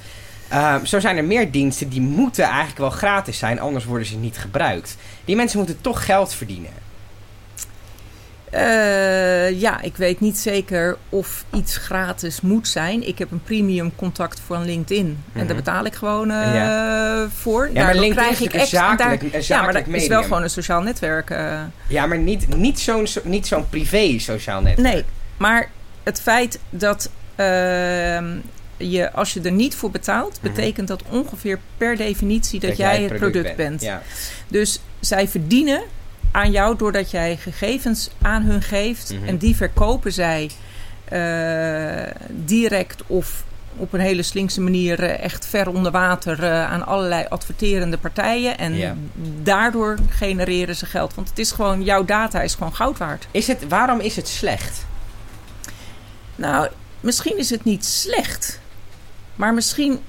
Uh, 0.51 0.75
zo 0.83 0.99
zijn 0.99 1.17
er 1.17 1.23
meer 1.23 1.51
diensten 1.51 1.89
die 1.89 2.01
moeten 2.01 2.43
eigenlijk 2.43 2.77
wel 2.77 2.89
gratis 2.89 3.37
zijn... 3.37 3.59
anders 3.59 3.85
worden 3.85 4.07
ze 4.07 4.15
niet 4.15 4.37
gebruikt. 4.37 4.97
Die 5.25 5.35
mensen 5.35 5.57
moeten 5.57 5.81
toch 5.81 6.05
geld 6.05 6.33
verdienen. 6.33 6.71
Uh, 8.53 9.59
ja, 9.59 9.81
ik 9.81 9.97
weet 9.97 10.19
niet 10.19 10.37
zeker 10.37 10.97
of 11.09 11.45
iets 11.53 11.77
gratis 11.77 12.41
moet 12.41 12.67
zijn. 12.67 13.07
Ik 13.07 13.17
heb 13.17 13.31
een 13.31 13.43
premium 13.43 13.95
contact 13.95 14.39
voor 14.45 14.55
een 14.55 14.65
LinkedIn. 14.65 15.05
En 15.05 15.17
daar 15.33 15.45
mhm. 15.45 15.55
betaal 15.55 15.85
ik 15.85 15.93
gewoon 15.93 16.31
uh, 16.31 16.55
ja. 16.55 17.27
voor. 17.29 17.69
Ja, 17.73 17.83
maar 17.83 17.95
LinkedIn 17.95 18.15
krijg 18.15 18.41
ik 18.41 18.53
extra. 18.53 18.97
Zakelijk, 18.97 19.31
daar, 19.31 19.41
ja, 19.47 19.61
maar 19.61 19.73
dat 19.73 19.87
is 19.87 20.07
wel 20.07 20.23
gewoon 20.23 20.43
een 20.43 20.49
sociaal 20.49 20.81
netwerk. 20.81 21.29
Uh. 21.29 21.61
Ja, 21.87 22.05
maar 22.05 22.17
niet, 22.17 22.55
niet 22.55 22.79
zo'n 22.79 23.07
niet 23.23 23.47
zo'n 23.47 23.69
privé 23.69 24.19
sociaal 24.19 24.61
netwerk. 24.61 24.93
Nee, 24.93 25.05
maar 25.37 25.69
het 26.03 26.21
feit 26.21 26.59
dat 26.69 27.09
ehm, 27.35 28.35
je, 28.77 29.11
als 29.11 29.33
je 29.33 29.41
er 29.41 29.51
niet 29.51 29.75
voor 29.75 29.91
betaalt, 29.91 30.39
mhm. 30.41 30.53
betekent 30.53 30.87
dat 30.87 31.03
ongeveer 31.09 31.59
per 31.77 31.97
definitie 31.97 32.59
dat, 32.59 32.69
dat 32.69 32.77
jij 32.77 33.01
het 33.01 33.07
product, 33.07 33.31
product 33.31 33.55
bent. 33.55 33.69
bent. 33.69 33.81
Ja. 33.81 34.01
Dus 34.47 34.81
zij 34.99 35.27
verdienen 35.27 35.81
aan 36.31 36.51
jou 36.51 36.77
doordat 36.77 37.11
jij 37.11 37.37
gegevens 37.37 38.09
aan 38.21 38.43
hun 38.43 38.61
geeft. 38.61 39.13
Mhm. 39.13 39.27
En 39.27 39.37
die 39.37 39.55
verkopen 39.55 40.13
zij 40.13 40.49
uh, 41.11 42.03
direct 42.29 43.03
of 43.07 43.43
op 43.75 43.93
een 43.93 43.99
hele 43.99 44.23
slinkse 44.23 44.61
manier 44.61 45.03
uh, 45.03 45.23
echt 45.23 45.45
ver 45.45 45.69
onder 45.69 45.91
water 45.91 46.43
uh, 46.43 46.71
aan 46.71 46.85
allerlei 46.85 47.25
adverterende 47.29 47.97
partijen. 47.97 48.57
En 48.57 49.11
daardoor 49.43 49.97
genereren 50.09 50.75
ze 50.75 50.85
geld. 50.85 51.13
Want 51.13 51.29
het 51.29 51.39
is 51.39 51.51
gewoon, 51.51 51.83
jouw 51.83 52.05
data 52.05 52.41
is 52.41 52.53
gewoon 52.53 52.75
goud 52.75 52.97
waard. 52.97 53.27
Is 53.31 53.47
het, 53.47 53.67
waarom 53.67 53.99
is 53.99 54.15
het 54.15 54.27
slecht? 54.27 54.85
Nou, 56.35 56.67
misschien 56.99 57.37
is 57.37 57.49
het 57.49 57.63
niet 57.63 57.85
slecht. 57.85 58.59
Maar 59.35 59.53
misschien 59.53 59.99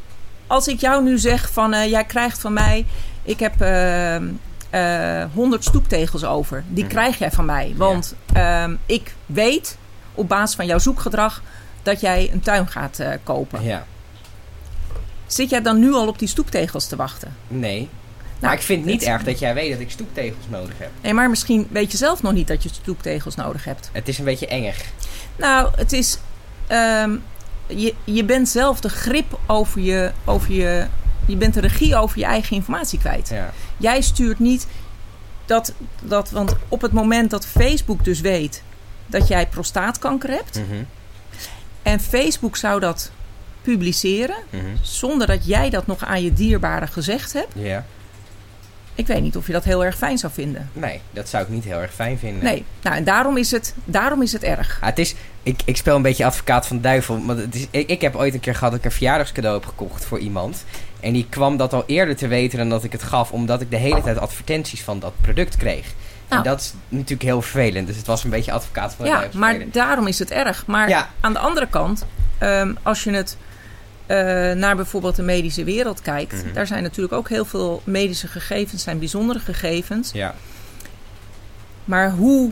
als 0.46 0.68
ik 0.68 0.80
jou 0.80 1.02
nu 1.02 1.18
zeg 1.18 1.50
van 1.52 1.88
jij 1.88 2.04
krijgt 2.04 2.38
van 2.38 2.52
mij. 2.52 2.86
Ik 3.22 3.40
heb 3.40 3.54
100 4.72 5.62
eh, 5.62 5.68
stoeptegels 5.68 6.24
over. 6.24 6.64
Die 6.68 6.84
mhm. 6.84 6.92
krijg 6.92 7.18
jij 7.18 7.30
van 7.30 7.44
mij. 7.44 7.74
Want 7.76 8.14
ehm, 8.32 8.76
ik 8.86 9.14
weet 9.26 9.78
op 10.14 10.28
basis 10.28 10.56
van 10.56 10.66
jouw 10.66 10.78
zoekgedrag 10.78 11.42
dat 11.82 12.00
jij 12.00 12.30
een 12.32 12.40
tuin 12.40 12.68
gaat 12.68 13.00
uh, 13.00 13.08
kopen. 13.22 13.62
Ja. 13.62 13.86
Zit 15.26 15.50
jij 15.50 15.62
dan 15.62 15.78
nu 15.78 15.92
al 15.92 16.08
op 16.08 16.18
die 16.18 16.28
stoeptegels 16.28 16.86
te 16.86 16.96
wachten? 16.96 17.36
Nee. 17.48 17.88
maar 18.40 18.52
ik 18.52 18.62
vind 18.62 18.84
het 18.84 18.92
niet 18.92 19.02
erg 19.02 19.24
dat 19.24 19.38
jij 19.38 19.54
weet 19.54 19.70
dat 19.70 19.80
ik 19.80 19.90
stoeptegels 19.90 20.44
nodig 20.48 20.78
heb. 20.78 20.90
Nee, 21.00 21.14
maar 21.14 21.30
misschien 21.30 21.66
weet 21.70 21.90
je 21.90 21.96
zelf 21.96 22.22
nog 22.22 22.32
niet 22.32 22.48
dat 22.48 22.62
je 22.62 22.68
stoeptegels 22.72 23.34
nodig 23.34 23.64
hebt. 23.64 23.90
Het 23.92 24.08
is 24.08 24.18
een 24.18 24.24
beetje 24.24 24.46
engig. 24.46 24.84
Nou, 25.36 25.70
het 25.76 25.92
is... 25.92 26.18
Ehm, 26.66 27.16
je, 27.66 27.94
je 28.04 28.24
bent 28.24 28.48
zelf 28.48 28.80
de 28.80 28.88
grip 28.88 29.38
over 29.46 29.80
je, 29.80 30.12
over 30.24 30.52
je... 30.52 30.86
Je 31.26 31.36
bent 31.36 31.54
de 31.54 31.60
regie 31.60 31.96
over 31.96 32.18
je 32.18 32.24
eigen 32.24 32.56
informatie 32.56 32.98
kwijt. 32.98 33.28
Ja. 33.28 33.50
Jij 33.76 34.00
stuurt 34.00 34.38
niet 34.38 34.66
dat, 35.46 35.72
dat... 36.02 36.30
Want 36.30 36.56
op 36.68 36.82
het 36.82 36.92
moment 36.92 37.30
dat 37.30 37.46
Facebook 37.46 38.04
dus 38.04 38.20
weet 38.20 38.62
dat 39.06 39.28
jij 39.28 39.46
prostaatkanker 39.46 40.30
hebt... 40.30 40.58
Mhm. 40.58 40.82
en 41.82 42.00
Facebook 42.00 42.56
zou 42.56 42.80
dat 42.80 43.10
publiceren... 43.62 44.36
Mhm. 44.50 44.64
zonder 44.82 45.26
dat 45.26 45.46
jij 45.46 45.70
dat 45.70 45.86
nog 45.86 46.04
aan 46.04 46.22
je 46.22 46.32
dierbaren 46.32 46.88
gezegd 46.88 47.32
hebt... 47.32 47.52
Ja. 47.54 47.84
Ik 48.94 49.06
weet 49.06 49.22
niet 49.22 49.36
of 49.36 49.46
je 49.46 49.52
dat 49.52 49.64
heel 49.64 49.84
erg 49.84 49.96
fijn 49.96 50.18
zou 50.18 50.32
vinden. 50.32 50.70
Nee, 50.72 51.00
dat 51.10 51.28
zou 51.28 51.42
ik 51.42 51.48
niet 51.48 51.64
heel 51.64 51.78
erg 51.78 51.94
fijn 51.94 52.18
vinden. 52.18 52.44
Nee, 52.44 52.64
nou 52.82 52.96
en 52.96 53.04
daarom 53.04 53.36
is 53.36 53.50
het, 53.50 53.74
daarom 53.84 54.22
is 54.22 54.32
het 54.32 54.42
erg. 54.42 54.78
Ah, 54.80 54.88
het 54.88 54.98
is, 54.98 55.14
ik, 55.42 55.60
ik 55.64 55.76
speel 55.76 55.96
een 55.96 56.02
beetje 56.02 56.24
advocaat 56.24 56.66
van 56.66 56.76
de 56.76 56.82
duivel. 56.82 57.24
Want 57.26 57.38
het 57.38 57.54
is, 57.54 57.66
ik, 57.70 57.88
ik 57.88 58.00
heb 58.00 58.16
ooit 58.16 58.34
een 58.34 58.40
keer 58.40 58.54
gehad 58.54 58.70
dat 58.70 58.78
ik 58.78 58.84
een 58.84 58.92
verjaardagscadeau 58.92 59.56
heb 59.56 59.66
gekocht 59.66 60.04
voor 60.04 60.18
iemand. 60.18 60.64
En 61.02 61.12
die 61.12 61.26
kwam 61.28 61.56
dat 61.56 61.72
al 61.72 61.84
eerder 61.86 62.16
te 62.16 62.26
weten 62.26 62.58
dan 62.58 62.68
dat 62.68 62.84
ik 62.84 62.92
het 62.92 63.02
gaf. 63.02 63.32
Omdat 63.32 63.60
ik 63.60 63.70
de 63.70 63.76
hele 63.76 64.02
tijd 64.02 64.18
advertenties 64.18 64.82
van 64.82 64.98
dat 64.98 65.12
product 65.20 65.56
kreeg. 65.56 65.86
Nou. 66.28 66.42
En 66.44 66.50
dat 66.50 66.60
is 66.60 66.72
natuurlijk 66.88 67.22
heel 67.22 67.42
vervelend. 67.42 67.86
Dus 67.86 67.96
het 67.96 68.06
was 68.06 68.24
een 68.24 68.30
beetje 68.30 68.52
advocaat 68.52 68.94
van 68.94 69.04
de 69.04 69.10
Ja, 69.10 69.24
maar 69.34 69.56
daarom 69.70 70.06
is 70.06 70.18
het 70.18 70.30
erg. 70.30 70.66
Maar 70.66 70.88
Ja. 70.88 71.08
aan 71.20 71.32
de 71.32 71.38
andere 71.38 71.66
kant, 71.68 72.06
ehm, 72.38 72.74
als 72.82 73.04
je 73.04 73.10
het 73.12 73.36
eh, 74.06 74.16
naar 74.52 74.76
bijvoorbeeld 74.76 75.16
de 75.16 75.22
medische 75.22 75.64
wereld 75.64 76.00
kijkt, 76.00 76.44
Mhm. 76.44 76.52
daar 76.54 76.66
zijn 76.66 76.82
natuurlijk 76.82 77.14
ook 77.14 77.28
heel 77.28 77.44
veel 77.44 77.82
medische 77.84 78.26
gegevens, 78.28 78.82
zijn 78.82 78.98
bijzondere 78.98 79.38
gegevens. 79.38 80.10
Ja. 80.12 80.34
Maar 81.84 82.10
hoe 82.10 82.50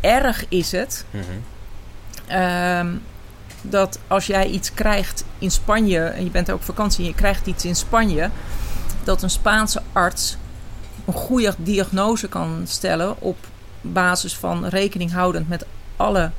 erg 0.00 0.44
is 0.48 0.72
het 0.72 1.04
Mhm. 1.10 1.22
ehm, 2.26 2.86
dat 3.70 3.98
als 4.06 4.26
jij 4.26 4.46
iets 4.46 4.74
krijgt 4.74 5.24
in 5.38 5.50
Spanje, 5.50 6.00
en 6.04 6.24
je 6.24 6.30
bent 6.30 6.50
ook 6.50 6.56
op 6.56 6.64
vakantie 6.64 7.00
en 7.04 7.10
je 7.10 7.14
krijgt 7.16 7.46
iets 7.46 7.64
in 7.64 7.76
Spanje, 7.76 8.30
dat 9.04 9.22
een 9.22 9.30
Spaanse 9.30 9.82
arts 9.92 10.36
een 11.06 11.12
goede 11.12 11.54
diagnose 11.58 12.28
kan 12.28 12.62
stellen 12.66 13.20
op 13.20 13.36
basis 13.80 14.36
van 14.36 14.66
rekening 14.66 15.12
houdend 15.12 15.48
met 15.48 15.64
alle 15.96 16.30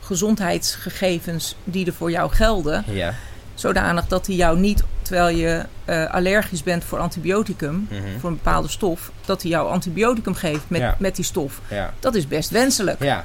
gezondheidsgegevens 0.00 1.56
die 1.64 1.86
er 1.86 1.92
voor 1.92 2.10
jou 2.10 2.30
gelden. 2.32 2.84
Ja. 2.86 3.14
Zodanig 3.54 4.06
dat 4.06 4.26
hij 4.26 4.36
jou 4.36 4.58
niet, 4.58 4.82
terwijl 5.02 5.36
je 5.36 5.64
eh, 5.84 6.14
allergisch 6.14 6.62
bent 6.62 6.84
voor 6.84 6.98
antibioticum, 6.98 7.86
Mhm. 7.90 8.18
voor 8.20 8.30
een 8.30 8.36
bepaalde 8.36 8.68
stof, 8.68 9.10
dat 9.24 9.42
hij 9.42 9.50
jou 9.50 9.68
antibioticum 9.70 10.34
geeft 10.34 10.64
met, 10.68 10.80
Ja. 10.80 10.96
met 10.98 11.16
die 11.16 11.24
stof. 11.24 11.60
Ja. 11.68 11.94
Dat 12.00 12.14
is 12.14 12.28
best 12.28 12.50
wenselijk. 12.50 13.02
Ja. 13.02 13.24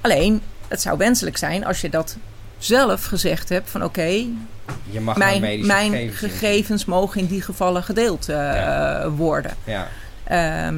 Alleen, 0.00 0.42
het 0.68 0.80
zou 0.80 0.98
wenselijk 0.98 1.36
zijn 1.36 1.64
als 1.64 1.80
je 1.80 1.90
dat 1.90 2.16
zelf 2.60 3.04
gezegd 3.04 3.48
hebt 3.48 3.70
van 3.70 3.84
oké, 3.84 4.24
mijn, 5.16 5.66
mijn, 5.66 5.90
gegevens. 5.92 6.16
gegevens, 6.18 6.84
mogen 6.84 7.20
in 7.20 7.26
die 7.26 7.42
gevallen 7.42 7.82
gedeeld 7.82 8.28
eh, 8.28 8.36
Ja. 8.36 9.08
worden. 9.08 9.56
Ja. 9.64 9.88
Ehm, 10.24 10.76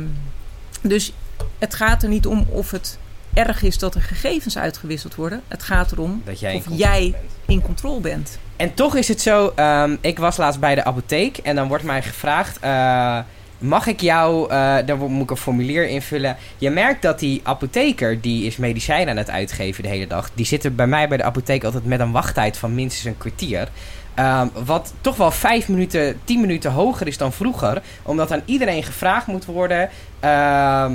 dus 0.82 1.12
het 1.58 1.74
gaat 1.74 2.02
er 2.02 2.08
niet 2.08 2.26
om 2.26 2.46
of 2.48 2.70
het 2.70 2.98
erg 3.34 3.62
is 3.62 3.78
dat 3.78 3.94
er 3.94 4.02
gegevens 4.02 4.58
uitgewisseld 4.58 5.14
worden. 5.14 5.42
Het 5.48 5.62
gaat 5.62 5.92
erom 5.92 6.22
Dat 6.24 6.40
jij 6.40 6.54
of 6.54 6.64
jij 6.68 7.10
bent. 7.10 7.24
in 7.46 7.62
controle 7.62 8.00
bent. 8.00 8.38
En 8.56 8.74
toch 8.74 8.96
is 8.96 9.08
het 9.08 9.20
zo, 9.20 9.52
ehm, 9.54 9.96
ik 10.00 10.18
was 10.18 10.36
laatst 10.36 10.60
bij 10.60 10.74
de 10.74 10.84
apotheek 10.84 11.36
en 11.38 11.54
dan 11.56 11.68
wordt 11.68 11.84
mij 11.84 12.02
gevraagd, 12.02 12.58
eh, 12.60 13.18
mag 13.62 13.86
ik 13.86 14.00
jou, 14.00 14.48
dan 14.86 14.98
wo- 14.98 15.08
moet 15.08 15.22
ik 15.22 15.30
een 15.30 15.36
formulier 15.36 15.86
invullen. 15.88 16.36
Je 16.58 16.70
merkt 16.70 17.02
dat 17.02 17.18
die 17.18 17.40
apotheker, 17.44 18.20
die 18.20 18.46
is 18.46 18.56
medicijnen 18.56 19.08
aan 19.10 19.16
het 19.16 19.30
uitgeven 19.30 19.82
de 19.82 19.88
hele 19.88 20.06
dag, 20.06 20.30
die 20.34 20.46
zit 20.46 20.64
er 20.64 20.74
bij 20.74 20.86
mij 20.86 21.08
bij 21.08 21.16
de 21.16 21.22
apotheek 21.22 21.64
altijd 21.64 21.84
met 21.86 22.00
een 22.00 22.12
wachttijd 22.12 22.56
van 22.56 22.74
minstens 22.74 23.04
een 23.04 23.18
kwartier. 23.18 23.68
Ehm, 24.14 24.46
wat 24.64 24.92
toch 25.00 25.16
wel 25.16 25.30
vijf 25.30 25.68
minuten, 25.68 26.20
tien 26.24 26.40
minuten 26.40 26.70
hoger 26.72 27.06
is 27.06 27.16
dan 27.18 27.32
vroeger. 27.32 27.82
Omdat 28.02 28.32
aan 28.32 28.42
iedereen 28.44 28.82
gevraagd 28.82 29.26
moet 29.26 29.44
worden, 29.44 29.90
ehm, 30.20 30.92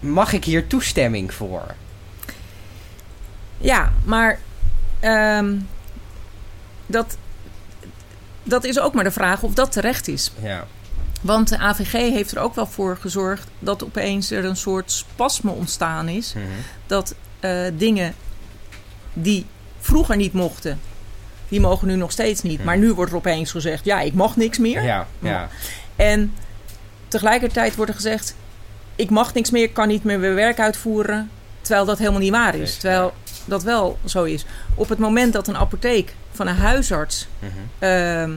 mag 0.00 0.32
ik 0.32 0.44
hier 0.44 0.66
toestemming 0.66 1.34
voor? 1.34 1.74
Ja, 3.58 3.92
maar 4.04 4.38
ehm, 5.00 5.54
dat, 6.86 7.16
dat 8.42 8.64
is 8.64 8.80
ook 8.80 8.94
maar 8.94 9.04
de 9.04 9.10
vraag 9.10 9.42
of 9.42 9.54
dat 9.54 9.72
terecht 9.72 10.08
is. 10.08 10.32
Ja. 10.42 10.66
Want 11.22 11.48
de 11.48 11.58
AVG 11.58 11.92
heeft 11.92 12.32
er 12.32 12.38
ook 12.38 12.54
wel 12.54 12.66
voor 12.66 12.96
gezorgd 13.00 13.48
dat 13.58 13.84
opeens 13.84 14.30
er 14.30 14.44
een 14.44 14.56
soort 14.56 14.92
spasme 14.92 15.50
ontstaan 15.50 16.08
is. 16.08 16.32
Mhm. 16.34 16.44
Dat 16.86 17.14
eh, 17.40 17.60
dingen 17.76 18.14
die 19.12 19.46
vroeger 19.80 20.16
niet 20.16 20.32
mochten, 20.32 20.80
die 21.48 21.60
mogen 21.60 21.88
nu 21.88 21.96
nog 21.96 22.12
steeds 22.12 22.42
niet. 22.42 22.64
Maar 22.64 22.78
nu 22.78 22.92
wordt 22.92 23.10
er 23.10 23.16
opeens 23.16 23.50
gezegd, 23.50 23.84
ja, 23.84 24.00
ik 24.00 24.12
mag 24.14 24.36
niks 24.36 24.58
meer. 24.58 24.82
Ja, 24.82 25.06
ja. 25.18 25.48
En 25.96 26.34
tegelijkertijd 27.08 27.74
wordt 27.74 27.90
er 27.90 27.96
gezegd, 27.96 28.34
ik 28.96 29.10
mag 29.10 29.34
niks 29.34 29.50
meer, 29.50 29.62
ik 29.62 29.74
kan 29.74 29.88
niet 29.88 30.04
meer 30.04 30.18
mijn 30.18 30.34
werk 30.34 30.58
uitvoeren. 30.60 31.30
Terwijl 31.60 31.86
dat 31.86 31.98
helemaal 31.98 32.20
niet 32.20 32.30
waar 32.30 32.54
is. 32.54 32.76
Terwijl 32.76 33.12
dat 33.44 33.62
wel 33.62 33.98
zo 34.04 34.24
is. 34.24 34.44
Op 34.74 34.88
het 34.88 34.98
moment 34.98 35.32
dat 35.32 35.48
een 35.48 35.56
apotheek 35.56 36.14
van 36.32 36.46
een 36.46 36.56
huisarts 36.56 37.26
Mhm. 37.38 37.50
ehm, 37.78 38.30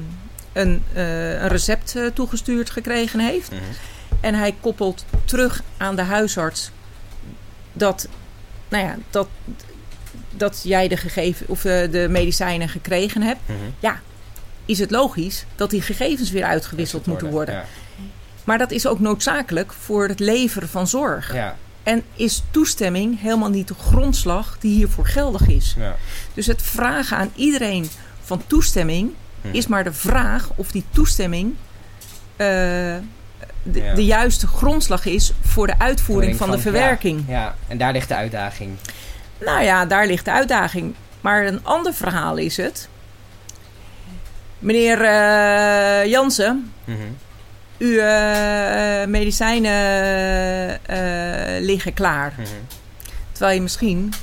een, 0.59 0.83
eh, 0.93 1.41
een 1.41 1.47
recept 1.47 1.95
eh, 1.95 2.05
toegestuurd 2.05 2.69
gekregen 2.69 3.19
heeft. 3.19 3.51
Mhm. 3.51 3.61
En 4.19 4.35
hij 4.35 4.55
koppelt 4.61 5.05
terug 5.25 5.63
aan 5.77 5.95
de 5.95 6.01
huisarts 6.01 6.71
dat, 7.73 8.07
nou 8.69 8.85
ja, 8.85 8.97
dat, 9.09 9.27
dat 10.29 10.61
jij 10.63 10.87
de, 10.87 10.97
gegeven, 10.97 11.47
of 11.47 11.65
eh, 11.65 11.91
de 11.91 12.07
medicijnen 12.09 12.69
gekregen 12.69 13.21
hebt. 13.21 13.39
Mhm. 13.45 13.93
Is 14.65 14.79
het 14.79 14.91
logisch 14.91 15.45
dat 15.55 15.69
die 15.69 15.81
gegevens 15.81 16.31
weer 16.31 16.43
uitgewisseld 16.43 17.05
moeten 17.05 17.29
worden. 17.29 17.55
Ja. 17.55 17.65
Maar 18.43 18.57
dat 18.57 18.71
is 18.71 18.87
ook 18.87 18.99
noodzakelijk 18.99 19.73
voor 19.73 20.07
het 20.07 20.19
leveren 20.19 20.69
van 20.69 20.87
zorg. 20.87 21.33
Ja. 21.33 21.55
En 21.83 22.03
is 22.13 22.43
toestemming 22.51 23.21
helemaal 23.21 23.49
niet 23.49 23.67
de 23.67 23.73
grondslag 23.73 24.57
die 24.59 24.75
hiervoor 24.75 25.05
geldig 25.05 25.47
is. 25.47 25.75
Ja. 25.77 25.95
Dus 26.33 26.45
het 26.45 26.61
vragen 26.61 27.17
aan 27.17 27.31
iedereen 27.35 27.89
van 28.21 28.41
toestemming 28.47 29.13
Is 29.51 29.67
maar 29.67 29.83
de 29.83 29.93
vraag 29.93 30.49
of 30.55 30.71
die 30.71 30.83
toestemming 30.91 31.55
eh, 32.35 32.47
de, 33.63 33.81
Ja. 33.83 33.93
de 33.95 34.05
juiste 34.05 34.47
grondslag 34.47 35.05
is 35.05 35.31
voor 35.41 35.67
de 35.67 35.79
uitvoering 35.79 36.37
van, 36.37 36.51
de 36.51 36.59
verwerking. 36.59 37.23
Ja, 37.27 37.33
ja, 37.33 37.55
en 37.67 37.77
daar 37.77 37.91
ligt 37.91 38.07
de 38.07 38.15
uitdaging. 38.15 38.77
Nou 39.45 39.63
ja, 39.63 39.85
daar 39.85 40.07
ligt 40.07 40.25
de 40.25 40.31
uitdaging. 40.31 40.95
Maar 41.21 41.45
een 41.45 41.63
ander 41.65 41.93
verhaal 41.93 42.37
is 42.37 42.57
het. 42.57 42.89
Meneer 44.59 45.01
eh, 45.01 46.05
Jansen, 46.09 46.71
Mhm. 46.85 46.97
uw 47.77 47.97
eh, 47.99 49.07
medicijnen 49.07 50.79
liggen 51.65 51.93
klaar. 51.93 52.33
Mhm. 52.37 52.47
Terwijl 53.31 53.55
je 53.55 53.61
misschien 53.61 54.13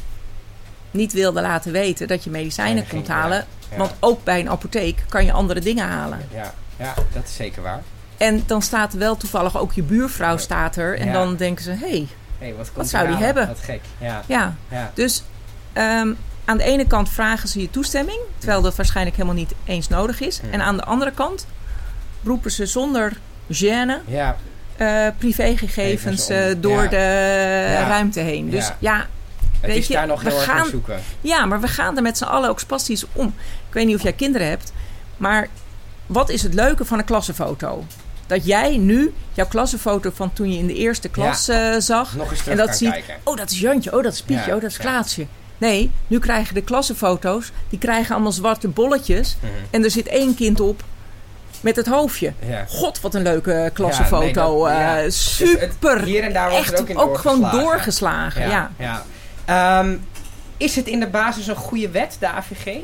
niet 0.90 1.12
wilde 1.12 1.40
laten 1.40 1.73
weten 1.73 2.08
dat 2.08 2.25
je 2.25 2.30
medicijnen 2.30 2.88
komt 2.88 3.08
halen. 3.08 3.44
Ja. 3.70 3.76
Want 3.76 3.92
ook 4.00 4.25
bij 4.25 4.40
een 4.40 4.50
apotheek 4.50 5.04
kan 5.08 5.25
je 5.25 5.32
andere 5.32 5.61
dingen 5.61 5.87
halen. 5.88 6.18
Ja, 6.32 6.54
ja, 6.76 6.94
dat 7.12 7.25
is 7.25 7.35
zeker 7.37 7.62
waar. 7.62 7.82
En 8.16 8.42
dan 8.46 8.62
staat 8.62 8.92
wel 8.92 9.16
toevallig 9.16 9.58
ook 9.58 9.73
je 9.73 9.82
buurvrouw 9.82 10.37
staat 10.37 10.76
er. 10.76 10.99
En 10.99 11.06
Ja. 11.06 11.12
dan 11.12 11.37
denken 11.37 11.64
ze, 11.64 11.70
hé, 11.70 11.76
hey, 11.88 12.06
Hey, 12.38 12.54
wat 12.75 12.88
zou 12.88 13.06
die 13.06 13.16
aan? 13.16 13.23
hebben? 13.23 13.46
Wat 13.46 13.61
gek. 13.61 13.80
Ja, 13.99 14.23
ja. 14.26 14.54
ja. 14.68 14.90
Dus 14.94 15.23
ehm, 15.73 16.12
aan 16.44 16.56
de 16.56 16.62
ene 16.64 16.87
kant 16.87 17.08
vragen 17.08 17.49
ze 17.49 17.61
je 17.61 17.70
toestemming. 17.70 18.18
Terwijl 18.38 18.62
dat 18.62 18.76
waarschijnlijk 18.76 19.16
helemaal 19.16 19.38
niet 19.38 19.52
eens 19.64 19.88
nodig 19.88 20.20
is. 20.20 20.40
Ja. 20.44 20.50
En 20.50 20.62
aan 20.62 20.76
de 20.76 20.85
andere 20.85 21.11
kant 21.12 21.46
roepen 22.25 22.50
ze 22.50 22.66
zonder 22.66 23.12
gêne 23.52 23.99
ja. 24.06 24.37
eh, 24.76 25.06
privégegevens 25.18 26.28
eh, 26.28 26.44
door 26.58 26.88
de 26.88 27.64
ruimte 27.88 28.20
heen. 28.20 28.50
Dus 28.50 28.73
Ja. 28.78 29.06
Het 29.66 29.75
Weet 29.75 29.82
is 29.82 29.88
je, 29.88 29.94
daar 29.94 30.06
nog 30.06 30.23
we 30.23 30.28
heel 30.28 30.38
erg 30.40 30.49
aan 30.50 30.56
gaan- 30.56 30.66
zoeken. 30.70 31.00
Ja, 31.20 31.44
maar 31.46 31.61
we 31.61 31.68
gaan 31.68 31.96
er 31.96 32.02
met 32.02 32.18
z'n 32.18 32.25
allen 32.25 32.49
ook 32.49 32.61
spastisch 32.61 33.04
om. 33.12 33.26
Ik 33.68 33.75
weet 33.75 33.87
niet 33.87 33.96
of 33.96 34.02
jij 34.02 34.12
kinderen 34.12 34.49
hebt, 34.49 34.73
maar 35.16 35.49
wat 36.06 36.28
is 36.28 36.42
het 36.42 36.54
leuke 36.54 36.85
van 36.85 36.99
een 36.99 37.04
klassenfoto? 37.04 37.85
Dat 38.26 38.46
jij 38.46 38.76
nu 38.76 39.12
jouw 39.32 39.46
klassenfoto 39.46 40.11
van 40.14 40.32
toen 40.32 40.52
je 40.52 40.58
in 40.58 40.66
de 40.66 40.75
eerste 40.75 41.08
klas 41.08 41.49
eh, 41.49 41.75
zag. 41.78 42.14
Nog 42.16 42.30
eens 42.30 42.38
terug 42.42 42.58
En 42.61 42.66
dat 42.66 42.76
ziet- 42.76 42.90
kijken. 42.90 43.14
Oh, 43.25 43.37
dat 43.37 43.50
is 43.50 43.61
Jantje. 43.61 43.96
Oh, 43.96 44.02
dat 44.02 44.12
is 44.12 44.23
Pietje. 44.23 44.49
Ja, 44.50 44.54
oh, 44.54 44.61
dat 44.62 44.70
is. 44.70 44.76
Klaatsje. 44.76 45.26
Nee, 45.58 45.90
nu 46.06 46.18
krijgen 46.18 46.54
de 46.54 46.62
klassenfoto's, 46.62 47.52
die 47.68 47.78
krijgen 47.78 48.14
allemaal 48.14 48.32
zwarte 48.32 48.68
bolletjes. 48.68 49.37
Mhm. 49.40 49.52
En 49.70 49.85
er 49.85 49.90
zit 49.90 50.06
één 50.06 50.35
kind 50.35 50.61
op 50.61 50.82
met 51.61 51.76
het 51.76 51.87
hoofdje. 51.87 52.32
Ja. 52.46 52.64
God, 52.68 53.00
wat 53.00 53.14
een 53.14 53.23
leuke 53.23 53.70
klassenfoto. 53.75 54.68
Ja, 54.68 54.73
nee, 54.73 54.80
dat- 54.80 54.80
ja. 54.82 54.96
eh, 54.99 55.02
Dus 55.04 55.38
het- 55.38 55.49
super. 55.49 56.02
hier 56.02 56.23
en 56.23 56.32
daar 56.32 56.50
wordt 56.50 56.64
Echt 56.64 56.73
er 56.75 56.80
ook 56.80 56.88
in 56.88 56.96
ook 56.99 57.18
gewoon 57.18 57.40
doorgeslagen. 57.40 57.61
doorgeslagen. 57.61 58.49
ja. 58.78 59.02
Ehm, 59.47 59.97
is 60.57 60.76
het 60.76 60.87
in 60.87 61.00
de 61.00 61.09
basis 61.09 61.47
een 61.47 61.57
goede 61.57 61.91
wet, 61.91 62.17
de 62.21 62.29
AVG? 62.29 62.79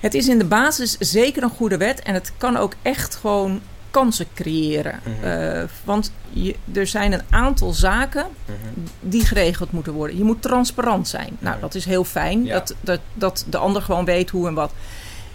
Het 0.00 0.14
is 0.14 0.28
in 0.28 0.38
de 0.38 0.44
basis 0.44 0.96
zeker 0.98 1.42
een 1.42 1.50
goede 1.50 1.76
wet. 1.76 2.02
En 2.02 2.14
het 2.14 2.32
kan 2.36 2.56
ook 2.56 2.74
echt 2.82 3.14
gewoon 3.14 3.60
kansen 3.90 4.26
creëren. 4.34 5.00
Mhm. 5.20 5.66
want 5.84 6.12
je, 6.30 6.56
er 6.72 6.86
zijn 6.86 7.12
een 7.12 7.22
aantal 7.30 7.72
zaken 7.72 8.26
mhm. 8.44 8.56
die 9.00 9.24
geregeld 9.24 9.72
moeten 9.72 9.92
worden. 9.92 10.16
Je 10.16 10.24
moet 10.24 10.42
transparant 10.42 11.08
zijn. 11.08 11.36
Nou, 11.38 11.60
dat 11.60 11.74
is 11.74 11.84
heel 11.84 12.04
fijn. 12.04 12.46
Dat, 12.46 12.74
dat, 12.80 13.00
dat 13.14 13.44
de 13.48 13.56
ander 13.56 13.82
gewoon 13.82 14.04
weet 14.04 14.30
hoe 14.30 14.48
en 14.48 14.54
wat. 14.54 14.72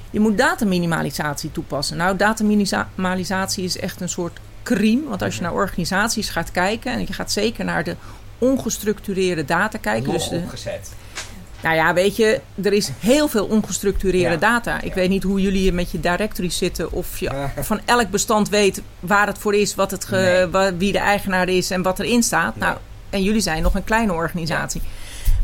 Je 0.09 0.19
moet 0.19 0.37
dataminimalisatie 0.37 1.51
toepassen. 1.51 1.97
Nou, 1.97 2.17
dataminimalisatie 2.17 3.63
is 3.63 3.79
echt 3.79 4.01
een 4.01 4.09
soort 4.09 4.39
crime. 4.63 5.07
Want 5.07 5.21
als 5.21 5.35
je 5.35 5.41
naar 5.41 5.53
organisaties 5.53 6.29
gaat 6.29 6.51
kijken... 6.51 6.91
en 6.91 6.99
je 6.99 7.13
gaat 7.13 7.31
zeker 7.31 7.65
naar 7.65 7.83
de 7.83 7.95
ongestructureerde 8.37 9.45
data 9.45 9.77
kijken... 9.77 10.11
dus 10.11 10.29
de, 10.29 10.35
opgezet. 10.35 10.91
Nou 11.61 11.75
ja, 11.75 11.93
weet 11.93 12.15
je, 12.15 12.41
er 12.63 12.73
is 12.73 12.89
heel 12.99 13.27
veel 13.27 13.45
ongestructureerde 13.45 14.37
data. 14.37 14.81
Ik 14.81 14.93
weet 14.93 15.09
niet 15.09 15.23
hoe 15.23 15.41
jullie 15.41 15.71
met 15.71 15.91
je 15.91 15.99
directories 15.99 16.57
zitten... 16.57 16.91
of 16.91 17.17
je 17.19 17.47
van 17.59 17.79
elk 17.85 18.09
bestand 18.09 18.49
weet 18.49 18.81
waar 18.99 19.27
het 19.27 19.37
voor 19.37 19.55
is... 19.55 19.75
Wat 19.75 19.91
het 19.91 20.09
wie 20.77 20.91
de 20.91 20.99
eigenaar 20.99 21.49
is 21.49 21.71
en 21.71 21.81
wat 21.81 21.99
erin 21.99 22.23
staat. 22.23 22.55
Nou, 22.55 22.77
en 23.09 23.23
jullie 23.23 23.41
zijn 23.41 23.61
nog 23.61 23.75
een 23.75 23.83
kleine 23.83 24.13
organisatie. 24.13 24.81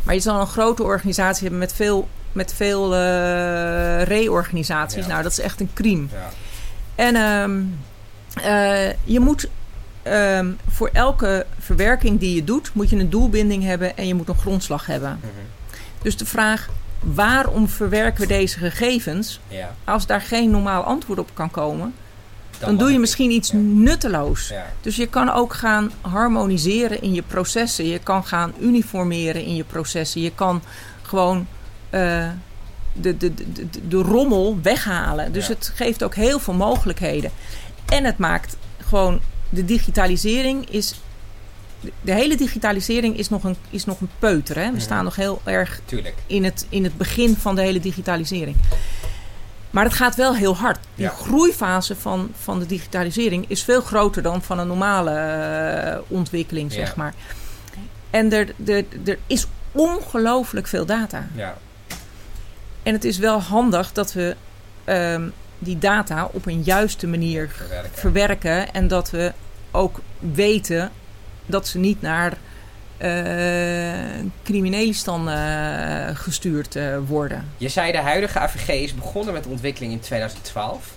Maar 0.04 0.14
je 0.14 0.20
zal 0.20 0.40
een 0.40 0.48
grote 0.48 0.84
organisatie 0.84 1.42
hebben 1.42 1.60
met 1.60 1.74
veel 1.74 2.08
met 2.32 2.54
veel 2.54 2.94
uh, 2.94 4.04
reorganisaties. 4.04 5.08
Nou, 5.08 5.24
dat 5.24 5.32
is 5.32 5.40
echt 5.40 5.60
een 5.60 5.70
crime. 5.74 6.06
Ja. 6.12 6.30
En 6.96 7.16
um, 7.16 7.80
uh, 8.38 8.90
je 9.04 9.20
moet 9.20 9.50
um, 10.08 10.58
voor 10.68 10.90
elke 10.94 11.46
verwerking 11.60 12.20
die 12.20 12.36
je 12.36 12.44
doet, 12.44 12.74
moet 12.74 12.90
je 12.90 12.96
een 12.96 13.10
doelbinding 13.10 13.64
hebben 13.64 13.98
en 13.98 14.08
je 14.08 14.14
moet 14.14 14.28
een 14.28 14.38
grondslag 14.38 14.86
hebben. 14.86 15.10
Mm 15.10 15.22
-hmm. 15.22 15.78
Dus 16.02 16.18
de 16.18 16.26
vraag, 16.26 16.70
waarom 17.00 17.68
verwerken 17.68 18.22
we 18.22 18.28
deze 18.28 18.58
gegevens? 18.58 19.40
Ja. 19.48 19.76
Als 19.84 20.06
daar 20.06 20.22
geen 20.22 20.50
normaal 20.50 20.84
antwoord 20.84 21.20
op 21.20 21.30
kan 21.34 21.52
komen, 21.52 21.94
dan, 22.60 22.70
dan 22.70 22.78
doe 22.78 22.92
je 22.92 23.00
misschien 23.00 23.32
iets 23.32 23.52
ja. 23.52 23.58
nutteloos. 23.58 24.48
Ja. 24.48 24.66
Dus 24.82 24.96
je 24.96 25.08
kan 25.08 25.30
ook 25.30 25.54
gaan 25.54 25.92
harmoniseren 26.02 27.02
in 27.02 27.14
je 27.14 27.22
processen. 27.22 27.88
Je 27.88 28.00
kan 28.00 28.26
gaan 28.26 28.54
uniformeren 28.60 29.44
in 29.44 29.56
je 29.56 29.64
processen. 29.64 30.22
Je 30.22 30.32
kan 30.36 30.62
gewoon 31.02 31.48
uh, 31.92 32.28
de, 32.94 33.18
de, 33.18 33.34
de, 33.34 33.88
de, 33.88 33.98
rommel 33.98 34.60
weghalen. 34.62 35.32
Dus 35.32 35.48
het 35.48 35.72
geeft 35.76 36.04
ook 36.04 36.16
heel 36.16 36.40
veel 36.40 36.54
mogelijkheden. 36.54 37.32
En 37.86 38.04
het 38.04 38.18
maakt 38.18 38.58
gewoon 38.88 39.20
de 39.54 39.66
digitalisering 39.66 40.70
is. 40.70 41.02
De 42.02 42.14
hele 42.14 42.38
digitalisering 42.38 43.18
is 43.18 43.30
nog 43.30 43.44
een, 43.44 43.56
is 43.70 43.86
nog 43.86 44.02
een 44.02 44.10
peuter. 44.20 44.56
Hè? 44.60 44.72
We 44.72 44.80
staan 44.80 45.04
nog 45.04 45.16
heel 45.16 45.42
erg 45.44 45.82
in 46.28 46.44
het, 46.44 46.66
in 46.70 46.84
het 46.84 46.98
begin 46.98 47.36
van 47.36 47.56
de 47.56 47.62
hele 47.62 47.80
digitalisering. 47.80 48.56
Maar 49.70 49.84
het 49.84 49.94
gaat 49.94 50.16
wel 50.16 50.36
heel 50.36 50.56
hard. 50.56 50.80
De 50.96 51.10
groeifase 51.10 51.96
van, 51.96 52.32
van 52.40 52.60
de 52.60 52.66
digitalisering 52.66 53.46
is 53.48 53.64
veel 53.64 53.82
groter 53.82 54.22
dan 54.22 54.42
van 54.42 54.60
een 54.60 54.68
normale 54.68 55.12
uh, 56.08 56.18
ontwikkeling, 56.18 56.72
zeg 56.72 56.96
maar. 56.96 57.14
En 58.10 58.34
er, 58.34 58.54
er, 58.66 58.86
er 59.06 59.18
is 59.28 59.48
ongelooflijk 59.72 60.68
veel 60.68 60.86
data. 60.86 61.28
Ja. 61.36 61.58
En 62.84 62.94
het 62.94 63.04
is 63.04 63.18
wel 63.18 63.42
handig 63.42 63.92
dat 63.92 64.14
we 64.14 64.36
um, 64.86 65.34
die 65.60 65.78
data 65.78 66.30
op 66.32 66.46
een 66.46 66.62
juiste 66.62 67.08
manier 67.08 67.50
verwerken. 67.50 68.00
verwerken. 68.00 68.74
En 68.74 68.88
dat 68.88 69.10
we 69.10 69.34
ook 69.74 70.00
weten 70.20 70.92
dat 71.46 71.68
ze 71.68 71.78
niet 71.78 72.02
naar 72.02 72.38
uh, 72.98 73.10
criminelen 74.44 74.96
uh, 75.28 76.16
gestuurd 76.16 76.76
uh, 76.76 76.98
worden. 77.08 77.50
Je 77.58 77.70
zei 77.70 77.92
de 77.92 77.98
huidige 77.98 78.40
AVG 78.40 78.68
is 78.68 78.96
begonnen 78.96 79.34
met 79.34 79.44
de 79.44 79.50
ontwikkeling 79.50 79.92
in 79.92 80.00
2012. 80.00 80.92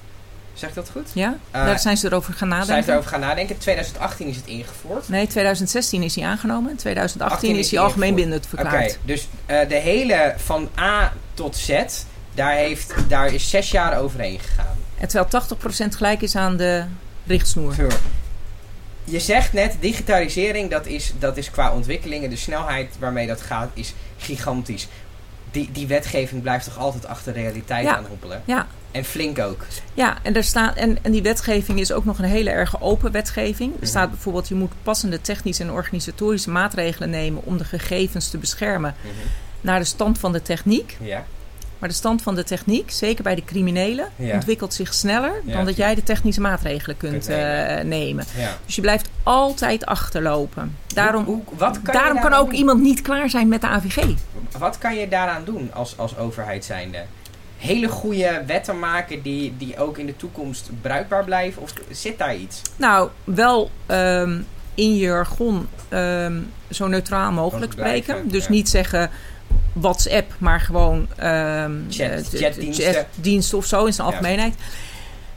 Zeg 0.55 0.69
ik 0.69 0.75
dat 0.75 0.91
goed? 0.93 1.11
Ja, 1.15 1.37
daar 1.51 1.79
zijn 1.79 1.97
ze 1.97 2.07
erover 2.07 2.35
gaan 2.35 2.49
nadenken. 2.49 2.73
Zijn 2.73 2.85
ze 2.85 2.91
erover 2.91 3.11
gaan 3.11 3.21
nadenken. 3.21 3.59
2018 3.59 4.27
is 4.27 4.37
het 4.37 4.47
ingevoerd. 4.47 5.09
Nee, 5.09 5.27
2016 5.27 6.03
is 6.03 6.15
hij 6.15 6.25
aangenomen. 6.25 6.71
In 6.71 6.77
2018 6.77 7.57
is 7.57 7.71
hij 7.71 7.81
algemeen 7.81 8.15
bindend 8.15 8.47
verklaard. 8.47 8.91
Oké, 8.91 8.99
dus 9.05 9.29
de 9.47 9.75
hele 9.75 10.35
van 10.37 10.69
A 10.79 11.13
tot 11.35 11.57
Z, 11.57 11.85
daar, 12.35 12.53
heeft, 12.53 12.95
daar 13.09 13.35
is 13.35 13.51
zes 13.51 13.71
jaar 13.71 13.99
overheen 13.99 14.39
gegaan. 14.39 14.77
En 14.99 15.09
terwijl 15.09 15.45
80% 15.87 15.97
gelijk 15.97 16.23
is 16.23 16.37
aan 16.37 16.57
de 16.57 16.85
richtsnoer. 17.27 17.75
Sure. 17.75 17.97
Je 19.09 19.21
zegt 19.21 19.53
net, 19.53 19.77
digitalisering, 19.81 20.71
dat 20.71 20.87
is, 20.87 21.13
dat 21.19 21.37
is 21.37 21.51
qua 21.51 21.73
ontwikkelingen, 21.73 22.31
de 22.31 22.37
snelheid 22.37 22.95
waarmee 22.99 23.27
dat 23.27 23.41
gaat, 23.41 23.71
is 23.75 23.95
gigantisch. 24.17 24.89
Die, 25.51 25.73
die 25.73 25.87
wetgeving 25.87 26.43
blijft 26.43 26.65
toch 26.65 26.79
altijd 26.79 27.07
achter 27.07 27.33
de 27.33 27.41
realiteit 27.41 27.85
ja. 27.85 27.97
aanhoppelen? 27.97 28.43
Ja. 28.45 28.67
En 28.91 29.05
flink 29.05 29.39
ook. 29.39 29.65
Ja, 29.95 30.19
en, 30.23 30.37
er 30.37 30.45
staat, 30.45 30.77
en, 30.77 30.99
en 31.03 31.13
die 31.13 31.23
wetgeving 31.23 31.81
is 31.81 31.93
ook 31.93 32.05
nog 32.05 32.19
een 32.19 32.25
hele 32.25 32.51
erg 32.51 32.81
open 32.81 33.13
wetgeving. 33.13 33.73
Er 33.73 33.79
mhm. 33.79 33.87
staat 33.87 34.11
bijvoorbeeld, 34.11 34.49
je 34.49 34.55
moet 34.55 34.73
passende 34.83 35.21
technische 35.21 35.63
en 35.63 35.71
organisatorische 35.71 36.51
maatregelen 36.51 37.11
nemen 37.11 37.45
om 37.45 37.59
de 37.59 37.65
gegevens 37.65 38.31
te 38.31 38.39
beschermen 38.39 38.95
mhm. 39.01 39.13
naar 39.61 39.79
de 39.79 39.85
stand 39.85 40.19
van 40.19 40.33
de 40.33 40.43
techniek. 40.43 40.97
Ja. 41.01 41.25
Maar 41.79 41.89
de 41.89 41.95
stand 41.95 42.23
van 42.23 42.35
de 42.35 42.45
techniek, 42.45 42.91
zeker 42.91 43.23
bij 43.23 43.35
de 43.35 43.45
criminelen, 43.45 44.09
ontwikkelt 44.33 44.75
zich 44.75 44.95
sneller 44.95 45.33
dan 45.45 45.65
dat 45.65 45.77
jij 45.77 45.95
de 45.95 46.03
technische 46.03 46.41
maatregelen 46.41 46.97
kunt, 46.97 47.31
uh, 47.31 47.37
nemen. 47.81 48.25
Dus 48.65 48.75
je 48.75 48.81
blijft 48.81 49.09
altijd 49.23 49.87
achterlopen. 49.87 50.77
Daarom, 50.87 51.25
hoe, 51.25 51.43
wat 51.57 51.83
kan, 51.83 51.95
daarom 51.95 52.21
kan 52.21 52.33
ook 52.33 52.53
iemand 52.53 52.81
niet 52.81 53.03
klaar 53.03 53.31
zijn 53.31 53.49
met 53.49 53.61
de 53.61 53.67
AVG. 53.67 54.05
Wat 54.59 54.79
kan 54.79 54.97
je 54.97 55.09
daaraan 55.09 55.45
doen 55.45 55.71
als, 55.73 55.99
als 55.99 56.19
overheid 56.19 56.65
zijnde? 56.65 57.05
Hele 57.57 57.89
goede 57.89 58.43
wetten 58.47 58.79
maken 58.79 59.23
die, 59.23 59.55
die 59.59 59.79
ook 59.79 59.99
in 59.99 60.07
de 60.07 60.17
toekomst 60.17 60.71
bruikbaar 60.81 61.25
blijven? 61.25 61.63
Of 61.63 61.73
zit 61.91 62.19
daar 62.19 62.37
iets? 62.37 62.63
Nou, 62.77 63.11
wel 63.25 63.71
um, 63.87 64.47
in 64.75 64.97
je 64.97 65.05
jargon 65.05 65.69
um, 65.91 66.53
zo 66.71 66.87
neutraal 66.87 67.33
mogelijk 67.33 67.73
spreken. 67.73 68.29
Dus 68.29 68.49
niet 68.49 68.69
zeggen 68.69 69.11
WhatsApp, 69.73 70.33
maar 70.39 70.61
gewoon 70.61 71.09
um, 71.23 71.87
Chat, 71.89 72.29
chatdiensten. 72.33 72.93
chatdiensten 72.93 73.59
of 73.59 73.67
zo 73.67 73.85
in 73.85 73.93
zijn 73.93 74.07
algemeenheid. 74.07 74.55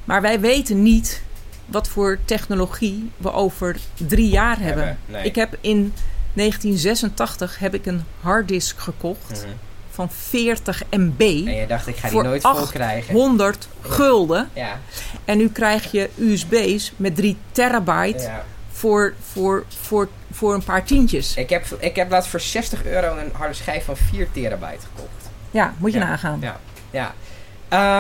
Maar 0.03 0.21
wij 0.21 0.39
weten 0.39 0.84
niet 0.84 1.21
wat 1.65 1.88
voor 1.88 2.19
technologie 2.25 3.12
we 3.17 3.32
over 3.32 3.77
drie 4.08 4.29
jaar 4.29 4.60
hebben. 4.60 4.97
Ik 5.23 5.36
heb 5.36 5.58
in 5.62 5.93
1986 6.34 7.60
heb 7.60 7.73
ik 7.73 7.86
een 7.86 8.03
harddisk 8.21 8.79
gekocht. 8.79 9.45
Mhm. 9.45 9.53
Van 9.89 10.12
40 10.12 10.84
MB. 10.89 11.21
En 11.21 11.55
je 11.55 11.67
dacht, 11.67 11.88
ik 11.88 11.97
ga 11.97 12.10
die 12.10 12.21
nooit 12.21 12.41
vol 12.41 12.65
krijgen. 12.65 13.13
100 13.13 13.67
gulden. 13.82 14.49
Ja. 14.53 14.79
En 15.25 15.38
nu 15.38 15.49
krijg 15.49 15.91
je 15.91 16.10
USB's 16.15 16.91
met 16.95 17.15
3 17.15 17.38
terabyte 17.51 18.23
ja. 18.23 18.43
Voor, 18.80 19.13
voor, 19.32 19.65
voor 19.82 20.10
voor 20.32 20.54
een 20.54 20.63
paar 20.63 20.84
tientjes. 20.84 21.36
Ik 21.36 21.50
heb, 21.50 21.65
ik 21.80 21.96
heb 21.96 22.10
laatst 22.10 22.30
voor 22.30 22.39
60 22.39 22.86
euro 22.86 23.18
een 23.18 23.32
harde 23.34 23.54
schijf 23.54 23.86
van 23.86 23.98
4 23.98 24.28
terabyte 24.32 24.86
gekocht. 24.96 25.30
Ja, 25.52 25.74
moet 25.78 25.94
je 25.94 26.00
nagaan. 26.00 26.39
Ja, 26.42 26.60
ja. 26.92 27.13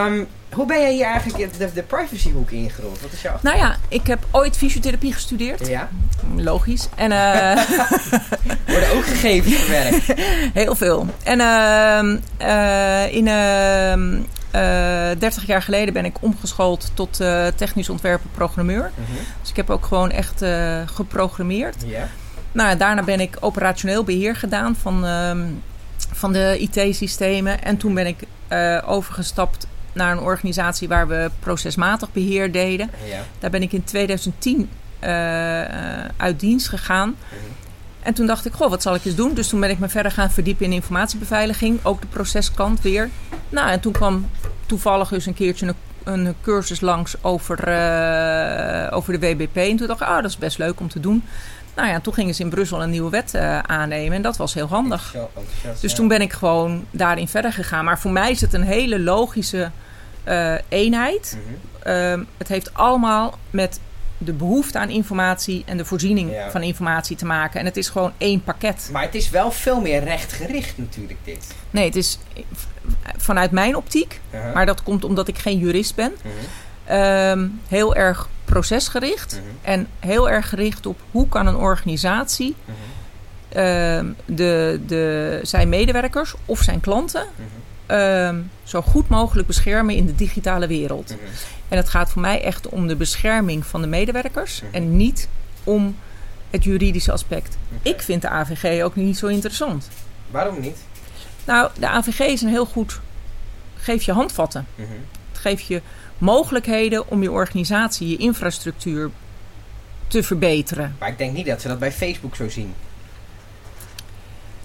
Um, 0.05 0.27
hoe 0.51 0.65
ben 0.65 0.81
jij 0.81 0.93
hier 0.93 1.05
eigenlijk 1.05 1.57
de, 1.57 1.73
de 1.73 1.83
privacyhoek 1.83 2.51
ingerold? 2.51 3.01
Wat 3.01 3.11
is 3.11 3.21
jouw 3.21 3.37
Nou 3.41 3.57
ja, 3.57 3.75
ik 3.87 4.07
heb 4.07 4.25
ooit 4.31 4.57
fysiotherapie 4.57 5.13
gestudeerd. 5.13 5.67
Ja. 5.67 5.89
Logisch. 6.35 6.89
En, 6.95 7.11
uh, 7.11 7.55
Worden 8.73 8.91
ook 8.95 9.05
gegevens 9.05 9.55
verwerkt. 9.55 10.05
Heel 10.61 10.75
veel. 10.75 11.07
En 11.23 11.39
uh, 12.39 13.13
in 13.13 13.27
uh, 14.55 15.19
30 15.19 15.45
jaar 15.45 15.61
geleden 15.61 15.93
ben 15.93 16.05
ik 16.05 16.17
omgeschoold 16.19 16.91
tot 16.93 17.15
technisch 17.55 17.89
ontwerper 17.89 18.29
programmeur. 18.29 18.91
Mhm. 18.95 19.11
Dus 19.41 19.49
ik 19.49 19.55
heb 19.55 19.69
ook 19.69 19.85
gewoon 19.85 20.11
echt 20.11 20.43
geprogrammeerd. 20.85 21.75
Ja. 21.85 22.07
Nou, 22.51 22.77
daarna 22.77 23.03
ben 23.03 23.19
ik 23.19 23.37
operationeel 23.39 24.03
beheer 24.03 24.35
gedaan 24.35 24.75
van, 24.75 25.05
ehm, 25.05 25.47
van 26.11 26.33
de 26.33 26.57
IT-systemen. 26.59 27.63
En 27.63 27.77
toen 27.77 27.93
ben 27.93 28.07
ik 28.07 28.23
overgestapt 28.85 29.67
naar 29.93 30.11
een 30.11 30.19
organisatie 30.19 30.87
waar 30.87 31.07
we 31.07 31.31
procesmatig 31.39 32.11
beheer 32.11 32.51
deden. 32.51 32.89
Daar 33.39 33.49
ben 33.49 33.61
ik 33.61 33.71
in 33.71 33.83
2010 33.83 34.69
uit 36.17 36.39
dienst 36.39 36.67
gegaan. 36.67 37.09
Mhm. 37.09 37.58
En 37.99 38.13
toen 38.13 38.27
dacht 38.27 38.45
ik, 38.45 38.53
goh, 38.53 38.69
wat 38.69 38.81
zal 38.81 38.95
ik 38.95 39.05
eens 39.05 39.15
doen? 39.15 39.33
Dus 39.33 39.47
toen 39.47 39.59
ben 39.59 39.69
ik 39.69 39.79
me 39.79 39.89
verder 39.89 40.11
gaan 40.11 40.31
verdiepen 40.31 40.65
in 40.65 40.71
informatiebeveiliging. 40.71 41.79
Ook 41.83 42.01
de 42.01 42.07
proceskant 42.07 42.81
weer. 42.81 43.09
Nou, 43.49 43.69
en 43.69 43.79
toen 43.79 43.91
kwam 43.91 44.29
toevallig 44.65 45.11
eens 45.11 45.25
een 45.25 45.33
keertje 45.33 45.67
een, 45.67 45.75
een 46.13 46.35
cursus 46.41 46.81
langs 46.81 47.15
over, 47.23 47.67
uh, 47.67 48.97
over 48.97 49.19
de 49.19 49.27
WBP. 49.27 49.55
En 49.55 49.77
toen 49.77 49.87
dacht 49.87 50.01
ik, 50.01 50.07
ah, 50.07 50.15
dat 50.15 50.29
is 50.29 50.37
best 50.37 50.57
leuk 50.57 50.79
om 50.79 50.87
te 50.87 50.99
doen. 50.99 51.23
Nou 51.75 51.89
ja, 51.89 51.99
toen 51.99 52.13
gingen 52.13 52.35
ze 52.35 52.41
in 52.41 52.49
Brussel 52.49 52.83
een 52.83 52.89
nieuwe 52.89 53.09
wet 53.09 53.33
uh, 53.35 53.59
aannemen. 53.59 54.15
En 54.15 54.21
dat 54.21 54.37
was 54.37 54.53
heel 54.53 54.67
handig. 54.67 55.15
Dus 55.81 55.93
toen 55.93 56.07
ben 56.07 56.21
ik 56.21 56.33
gewoon 56.33 56.85
daarin 56.91 57.27
verder 57.27 57.53
gegaan. 57.53 57.85
Maar 57.85 57.99
voor 57.99 58.11
mij 58.11 58.31
is 58.31 58.41
het 58.41 58.53
een 58.53 58.63
hele 58.63 58.99
logische 58.99 59.71
uh, 60.27 60.53
eenheid. 60.69 61.37
Mm 61.47 61.55
het 62.37 62.47
heeft 62.47 62.73
allemaal 62.73 63.37
met 63.49 63.79
de 64.21 64.33
behoefte 64.33 64.79
aan 64.79 64.89
informatie 64.89 65.63
en 65.65 65.77
de 65.77 65.85
voorziening 65.85 66.31
van 66.49 66.63
informatie 66.63 67.15
te 67.15 67.25
maken. 67.25 67.59
En 67.59 67.65
het 67.65 67.77
is 67.77 67.89
gewoon 67.89 68.13
één 68.17 68.43
pakket. 68.43 68.89
Maar 68.91 69.01
het 69.01 69.15
is 69.15 69.29
wel 69.29 69.51
veel 69.51 69.81
meer 69.81 70.03
rechtgericht 70.03 70.77
natuurlijk 70.77 71.19
dit. 71.23 71.55
Nee, 71.71 71.85
het 71.85 71.95
is 71.95 72.19
vanuit 73.17 73.51
mijn 73.51 73.75
optiek, 73.75 74.19
uh-huh. 74.31 74.53
maar 74.53 74.65
dat 74.65 74.83
komt 74.83 75.03
omdat 75.03 75.27
ik 75.27 75.37
geen 75.37 75.57
jurist 75.57 75.95
ben, 75.95 76.13
uh-huh. 76.17 77.31
ehm, 77.31 77.47
heel 77.67 77.95
erg 77.95 78.29
procesgericht 78.45 79.41
mhm. 79.41 79.71
en 79.71 79.87
heel 79.99 80.29
erg 80.29 80.49
gericht 80.49 80.85
op 80.85 80.99
hoe 81.11 81.27
kan 81.27 81.47
een 81.47 81.55
organisatie. 81.55 82.55
Ehm, 83.49 84.05
de, 84.25 84.81
de, 84.87 85.39
zijn 85.43 85.69
medewerkers 85.69 86.35
of 86.45 86.61
zijn 86.61 86.79
klanten 86.79 87.25
ehm, 87.89 88.41
zo 88.63 88.81
goed 88.81 89.09
mogelijk 89.09 89.47
beschermen 89.47 89.95
in 89.95 90.05
de 90.05 90.15
digitale 90.15 90.67
wereld. 90.67 91.15
En 91.67 91.77
het 91.77 91.89
gaat 91.89 92.11
voor 92.11 92.21
mij 92.21 92.43
echt 92.43 92.69
om 92.69 92.87
de 92.87 92.95
bescherming 92.95 93.65
van 93.65 93.81
de 93.81 93.87
medewerkers 93.87 94.61
en 94.71 94.97
niet 94.97 95.29
om 95.63 95.95
het 96.49 96.63
juridische 96.63 97.11
aspect. 97.11 97.57
Ik 97.81 98.01
vind 98.01 98.21
de 98.21 98.29
AVG 98.29 98.83
ook 98.83 98.95
niet 98.95 99.17
zo 99.17 99.27
interessant. 99.27 99.89
Waarom 100.31 100.59
niet? 100.59 100.77
Nou, 101.45 101.69
de 101.79 101.87
AVG 101.87 102.19
is 102.19 102.41
een 102.41 102.49
heel 102.49 102.65
goed. 102.65 102.99
geef 103.77 104.03
je 104.03 104.11
handvatten. 104.11 104.67
Het 105.31 105.39
geeft 105.41 105.65
je 105.65 105.81
mogelijkheden 106.17 107.09
om 107.09 107.21
je 107.21 107.31
organisatie, 107.31 108.07
je 108.07 108.17
infrastructuur 108.17 109.09
te 110.07 110.23
verbeteren. 110.23 110.95
Maar 110.99 111.09
ik 111.09 111.17
denk 111.17 111.33
niet 111.33 111.45
dat 111.45 111.61
ze 111.61 111.67
dat 111.67 111.79
bij 111.79 111.91
Facebook 111.91 112.35
zo 112.35 112.49
zien. 112.49 112.73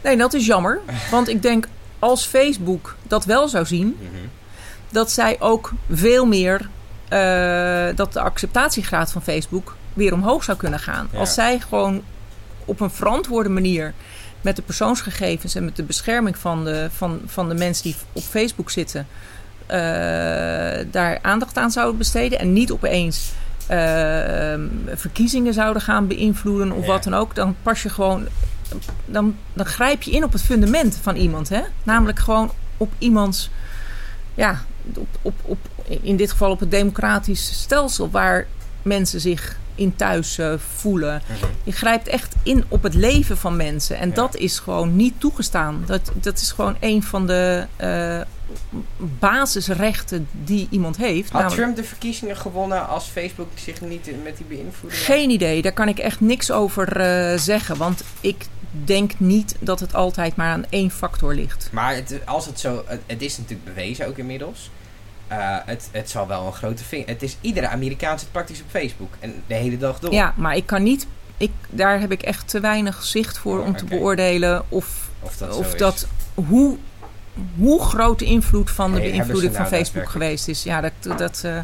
Nee, 0.02 0.16
dat 0.16 0.34
is 0.34 0.46
jammer. 0.46 0.80
Want 1.10 1.28
ik 1.28 1.42
denk 1.42 1.68
als 2.04 2.26
Facebook 2.26 2.96
dat 3.02 3.24
wel 3.24 3.48
zou 3.48 3.66
zien, 3.66 3.96
mhm. 4.00 4.26
dat 4.90 5.10
zij 5.10 5.36
ook 5.40 5.72
veel 5.90 6.26
meer. 6.26 6.68
Uh, 7.12 7.96
dat 7.96 8.12
de 8.12 8.20
acceptatiegraad 8.20 9.12
van 9.12 9.22
Facebook 9.22 9.76
weer 9.92 10.12
omhoog 10.12 10.44
zou 10.44 10.58
kunnen 10.58 10.78
gaan. 10.78 11.08
Als 11.14 11.34
zij 11.34 11.60
gewoon 11.60 12.02
op 12.64 12.80
een 12.80 12.90
verantwoorde 12.90 13.48
manier 13.48 13.94
met 14.40 14.56
de 14.56 14.62
persoonsgegevens 14.62 15.54
en 15.54 15.64
met 15.64 15.76
de 15.76 15.82
bescherming 15.82 16.38
van 16.38 16.64
de, 16.64 16.88
van, 16.90 17.20
van 17.26 17.48
de 17.48 17.54
mensen 17.54 17.82
die 17.82 17.96
op 18.12 18.22
Facebook 18.22 18.70
zitten, 18.70 19.06
uh, 19.62 19.76
daar 20.90 21.18
aandacht 21.22 21.56
aan 21.56 21.70
zouden 21.70 21.98
besteden. 21.98 22.38
En 22.38 22.52
niet 22.52 22.72
opeens 22.72 23.32
uh, 23.70 23.76
verkiezingen 24.94 25.54
zouden 25.54 25.82
gaan 25.82 26.06
beïnvloeden 26.06 26.72
of 26.72 26.86
wat 26.86 27.04
dan 27.04 27.14
ook. 27.14 27.34
Dan 27.34 27.56
pas 27.62 27.82
je 27.82 27.88
gewoon 27.88 28.26
dan, 29.04 29.36
dan 29.52 29.66
grijp 29.66 30.02
je 30.02 30.10
in 30.10 30.24
op 30.24 30.32
het 30.32 30.42
fundament 30.42 30.98
van 31.02 31.16
iemand. 31.16 31.48
Hè? 31.48 31.60
Namelijk 31.82 32.18
gewoon 32.18 32.50
op 32.76 32.92
iemands, 32.98 33.50
ja, 34.34 34.64
op, 34.94 35.08
op, 35.22 35.34
op, 35.42 35.58
in 35.84 36.16
dit 36.16 36.30
geval 36.30 36.50
op 36.50 36.60
het 36.60 36.70
democratisch 36.70 37.60
stelsel 37.62 38.10
waar 38.10 38.46
mensen 38.82 39.20
zich 39.20 39.58
in 39.74 39.96
thuis 39.96 40.38
uh, 40.38 40.54
voelen. 40.76 41.22
Mhm. 41.26 41.50
Je 41.64 41.72
grijpt 41.72 42.08
echt 42.08 42.34
in 42.42 42.64
op 42.68 42.82
het 42.82 42.94
leven 42.94 43.36
van 43.36 43.56
mensen. 43.56 43.98
En 43.98 44.14
dat 44.14 44.36
is 44.36 44.58
gewoon 44.58 44.96
niet 44.96 45.14
toegestaan. 45.18 45.82
Dat, 45.86 46.12
dat 46.14 46.40
is 46.40 46.52
gewoon 46.52 46.76
een 46.80 47.02
van 47.02 47.26
de 47.26 47.66
uh, 47.80 48.20
basisrechten 48.96 50.28
die 50.32 50.66
iemand 50.70 50.96
heeft. 50.96 51.30
Had 51.30 51.50
Trump 51.50 51.76
de 51.76 51.84
verkiezingen 51.84 52.36
gewonnen 52.36 52.88
als 52.88 53.04
Facebook 53.04 53.48
zich 53.54 53.80
niet 53.80 54.10
met 54.22 54.36
die 54.36 54.46
beïnvloeding... 54.46 55.02
Geen 55.02 55.30
idee. 55.30 55.62
Daar 55.62 55.72
kan 55.72 55.88
ik 55.88 55.98
echt 55.98 56.20
niks 56.20 56.50
over 56.50 57.00
uh, 57.00 57.38
zeggen. 57.38 57.76
Want 57.76 58.04
ik 58.20 58.46
denk 58.84 59.12
niet 59.16 59.56
dat 59.60 59.80
het 59.80 59.94
altijd 59.94 60.36
maar 60.36 60.50
aan 60.50 60.64
één 60.68 60.90
factor 60.90 61.34
ligt. 61.34 61.68
Maar 61.72 61.94
het, 61.94 62.20
als 62.24 62.46
het 62.46 62.60
zo... 62.60 62.84
Het, 62.86 63.00
het 63.06 63.22
is 63.22 63.38
natuurlijk 63.38 63.74
bewezen 63.74 64.06
ook 64.06 64.18
inmiddels... 64.18 64.70
Uh, 65.32 65.56
het, 65.64 65.88
het 65.90 66.10
zal 66.10 66.26
wel 66.26 66.46
een 66.46 66.52
grote 66.52 66.84
vinger. 66.84 67.06
Het 67.06 67.22
is 67.22 67.36
iedere 67.40 67.68
Amerikaan 67.68 68.18
zit 68.18 68.32
praktisch 68.32 68.60
op 68.60 68.70
Facebook. 68.70 69.14
En 69.20 69.42
de 69.46 69.54
hele 69.54 69.76
dag 69.76 69.98
door. 69.98 70.12
Ja, 70.12 70.34
maar 70.36 70.56
ik 70.56 70.66
kan 70.66 70.82
niet. 70.82 71.06
Ik, 71.36 71.50
daar 71.70 72.00
heb 72.00 72.12
ik 72.12 72.22
echt 72.22 72.48
te 72.48 72.60
weinig 72.60 73.04
zicht 73.04 73.38
voor 73.38 73.58
oh, 73.58 73.66
om 73.66 73.76
te 73.76 73.84
beoordelen 73.84 74.64
of, 74.68 75.08
of 75.20 75.36
dat, 75.36 75.56
of 75.56 75.74
dat 75.74 76.06
hoe, 76.34 76.78
hoe 77.56 77.82
groot 77.82 78.18
de 78.18 78.24
invloed 78.24 78.70
van 78.70 78.92
de 78.92 79.00
beïnvloeding 79.00 79.54
van 79.54 79.62
nou 79.62 79.74
Facebook 79.74 80.08
geweest 80.08 80.48
is. 80.48 80.62
Ja, 80.62 80.80
dat. 80.80 81.18
dat 81.18 81.42
uh, 81.44 81.58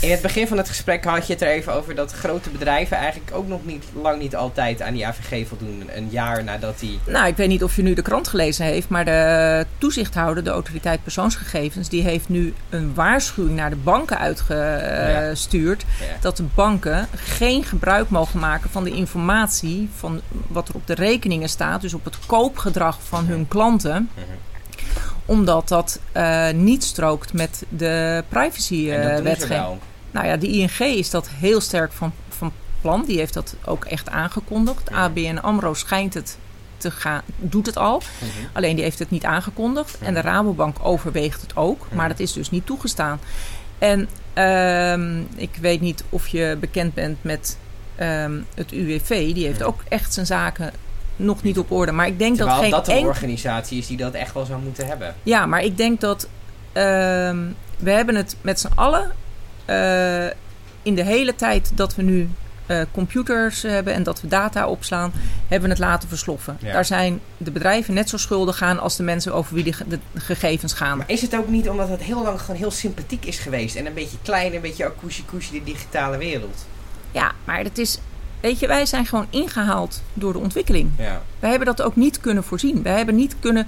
in 0.00 0.10
het 0.10 0.22
begin 0.22 0.46
van 0.46 0.56
het 0.56 0.68
gesprek 0.68 1.04
had 1.04 1.26
je 1.26 1.32
het 1.32 1.42
er 1.42 1.48
even 1.48 1.74
over 1.74 1.94
dat 1.94 2.12
grote 2.12 2.50
bedrijven 2.50 2.96
eigenlijk 2.96 3.30
ook 3.34 3.48
nog 3.48 3.64
niet 3.64 3.84
lang 4.02 4.20
niet 4.20 4.36
altijd 4.36 4.82
aan 4.82 4.92
die 4.92 5.06
AVG 5.06 5.48
voldoen. 5.48 5.90
Een 5.94 6.08
jaar 6.10 6.44
nadat 6.44 6.78
die. 6.78 6.98
Nou, 7.06 7.26
ik 7.26 7.36
weet 7.36 7.48
niet 7.48 7.62
of 7.62 7.76
je 7.76 7.82
nu 7.82 7.94
de 7.94 8.02
krant 8.02 8.28
gelezen 8.28 8.64
heeft, 8.64 8.88
maar 8.88 9.04
de 9.04 9.66
toezichthouder, 9.78 10.44
de 10.44 10.50
autoriteit 10.50 11.02
persoonsgegevens, 11.02 11.88
die 11.88 12.02
heeft 12.02 12.28
nu 12.28 12.54
een 12.68 12.94
waarschuwing 12.94 13.56
naar 13.56 13.70
de 13.70 13.76
banken 13.76 14.18
uitgestuurd. 14.18 15.84
Dat 16.20 16.36
de 16.36 16.44
banken 16.54 17.08
geen 17.14 17.64
gebruik 17.64 18.08
mogen 18.08 18.40
maken 18.40 18.70
van 18.70 18.84
de 18.84 18.92
informatie 18.92 19.88
van 19.96 20.20
wat 20.46 20.68
er 20.68 20.74
op 20.74 20.86
de 20.86 20.94
rekeningen 20.94 21.48
staat, 21.48 21.80
dus 21.80 21.94
op 21.94 22.04
het 22.04 22.18
koopgedrag 22.26 22.98
van 23.02 23.26
hun 23.26 23.48
klanten. 23.48 24.10
Mhm 24.14 24.47
omdat 25.26 25.68
dat 25.68 26.00
uh, 26.16 26.50
niet 26.50 26.84
strookt 26.84 27.32
met 27.32 27.64
de 27.68 28.24
privacywetgeving. 28.28 29.60
Uh, 29.60 29.78
nou 30.10 30.26
ja, 30.26 30.36
de 30.36 30.48
ING 30.48 30.78
is 30.78 31.10
dat 31.10 31.28
heel 31.28 31.60
sterk 31.60 31.92
van, 31.92 32.12
van 32.28 32.52
plan. 32.80 33.04
Die 33.06 33.18
heeft 33.18 33.34
dat 33.34 33.54
ook 33.64 33.84
echt 33.84 34.08
aangekondigd. 34.08 34.90
ABN 34.90 35.36
AMRO 35.36 35.74
schijnt 35.74 36.14
het 36.14 36.38
te 36.76 36.90
gaan, 36.90 37.22
doet 37.36 37.66
het 37.66 37.76
al. 37.76 38.02
Mhm. 38.18 38.30
Alleen 38.52 38.74
die 38.74 38.84
heeft 38.84 38.98
het 38.98 39.10
niet 39.10 39.24
aangekondigd. 39.24 39.98
En 39.98 40.14
de 40.14 40.20
Rabobank 40.20 40.76
overweegt 40.82 41.40
het 41.40 41.56
ook. 41.56 41.86
Maar 41.88 41.98
mhm. 41.98 42.08
dat 42.08 42.20
is 42.20 42.32
dus 42.32 42.50
niet 42.50 42.66
toegestaan. 42.66 43.20
En 43.78 44.08
uh, 44.34 45.40
ik 45.40 45.56
weet 45.60 45.80
niet 45.80 46.04
of 46.08 46.28
je 46.28 46.56
bekend 46.60 46.94
bent 46.94 47.18
met 47.20 47.58
um, 48.00 48.46
het 48.54 48.72
UWV. 48.72 49.34
Die 49.34 49.46
heeft 49.46 49.62
ook 49.62 49.82
echt 49.88 50.12
zijn 50.14 50.26
zaken 50.26 50.72
nog 51.18 51.42
niet 51.42 51.58
op 51.58 51.70
orde. 51.70 51.92
Maar 51.92 52.06
ik 52.06 52.18
denk 52.18 52.36
Terwijl 52.36 52.56
dat 52.56 52.64
geen 52.64 52.70
dat 52.70 52.88
een 52.88 53.06
organisatie 53.06 53.78
is 53.78 53.86
die 53.86 53.96
dat 53.96 54.14
echt 54.14 54.34
wel 54.34 54.44
zou 54.44 54.62
moeten 54.62 54.86
hebben. 54.86 55.14
Ja, 55.22 55.46
maar 55.46 55.62
ik 55.62 55.76
denk 55.76 56.00
dat 56.00 56.28
uh, 56.68 56.82
we 57.78 57.90
hebben 57.90 58.14
het 58.14 58.36
met 58.40 58.60
z'n 58.60 58.72
allen 58.74 59.12
uh, 59.66 60.26
in 60.82 60.94
de 60.94 61.04
hele 61.04 61.34
tijd 61.34 61.70
dat 61.74 61.94
we 61.94 62.02
nu 62.02 62.28
uh, 62.66 62.82
computers 62.92 63.62
hebben 63.62 63.94
en 63.94 64.02
dat 64.02 64.20
we 64.20 64.28
data 64.28 64.68
opslaan, 64.68 65.12
hebben 65.48 65.68
we 65.68 65.74
het 65.74 65.84
laten 65.84 66.08
versloffen. 66.08 66.58
Daar 66.62 66.84
zijn 66.84 67.20
de 67.36 67.50
bedrijven 67.50 67.94
net 67.94 68.08
zo 68.08 68.16
schuldig 68.16 68.62
aan 68.62 68.78
als 68.78 68.96
de 68.96 69.02
mensen 69.02 69.34
over 69.34 69.54
wie 69.54 69.74
de, 69.88 69.98
gegevens 70.14 70.72
gaan. 70.72 70.96
Maar 70.96 71.10
is 71.10 71.22
het 71.22 71.36
ook 71.36 71.48
niet 71.48 71.68
omdat 71.68 71.88
het 71.88 72.02
heel 72.02 72.22
lang 72.22 72.40
gewoon 72.40 72.56
heel 72.56 72.70
sympathiek 72.70 73.24
is 73.24 73.38
geweest 73.38 73.76
en 73.76 73.86
een 73.86 73.94
beetje 73.94 74.16
klein, 74.22 74.54
een 74.54 74.60
beetje 74.60 74.84
akoesje-koesje, 74.84 75.50
die 75.50 75.64
digitale 75.64 76.16
wereld? 76.16 76.66
Ja, 77.10 77.32
maar 77.44 77.58
het 77.58 77.78
is 77.78 77.98
Weet 78.40 78.58
je, 78.58 78.66
wij 78.66 78.86
zijn 78.86 79.06
gewoon 79.06 79.26
ingehaald 79.30 80.02
door 80.14 80.32
de 80.32 80.38
ontwikkeling. 80.38 80.90
Ja. 80.98 81.22
Wij 81.38 81.50
hebben 81.50 81.66
dat 81.68 81.82
ook 81.82 81.96
niet 81.96 82.20
kunnen 82.20 82.44
voorzien. 82.44 82.82
Wij 82.82 82.96
hebben 82.96 83.14
niet 83.14 83.36
kunnen. 83.40 83.66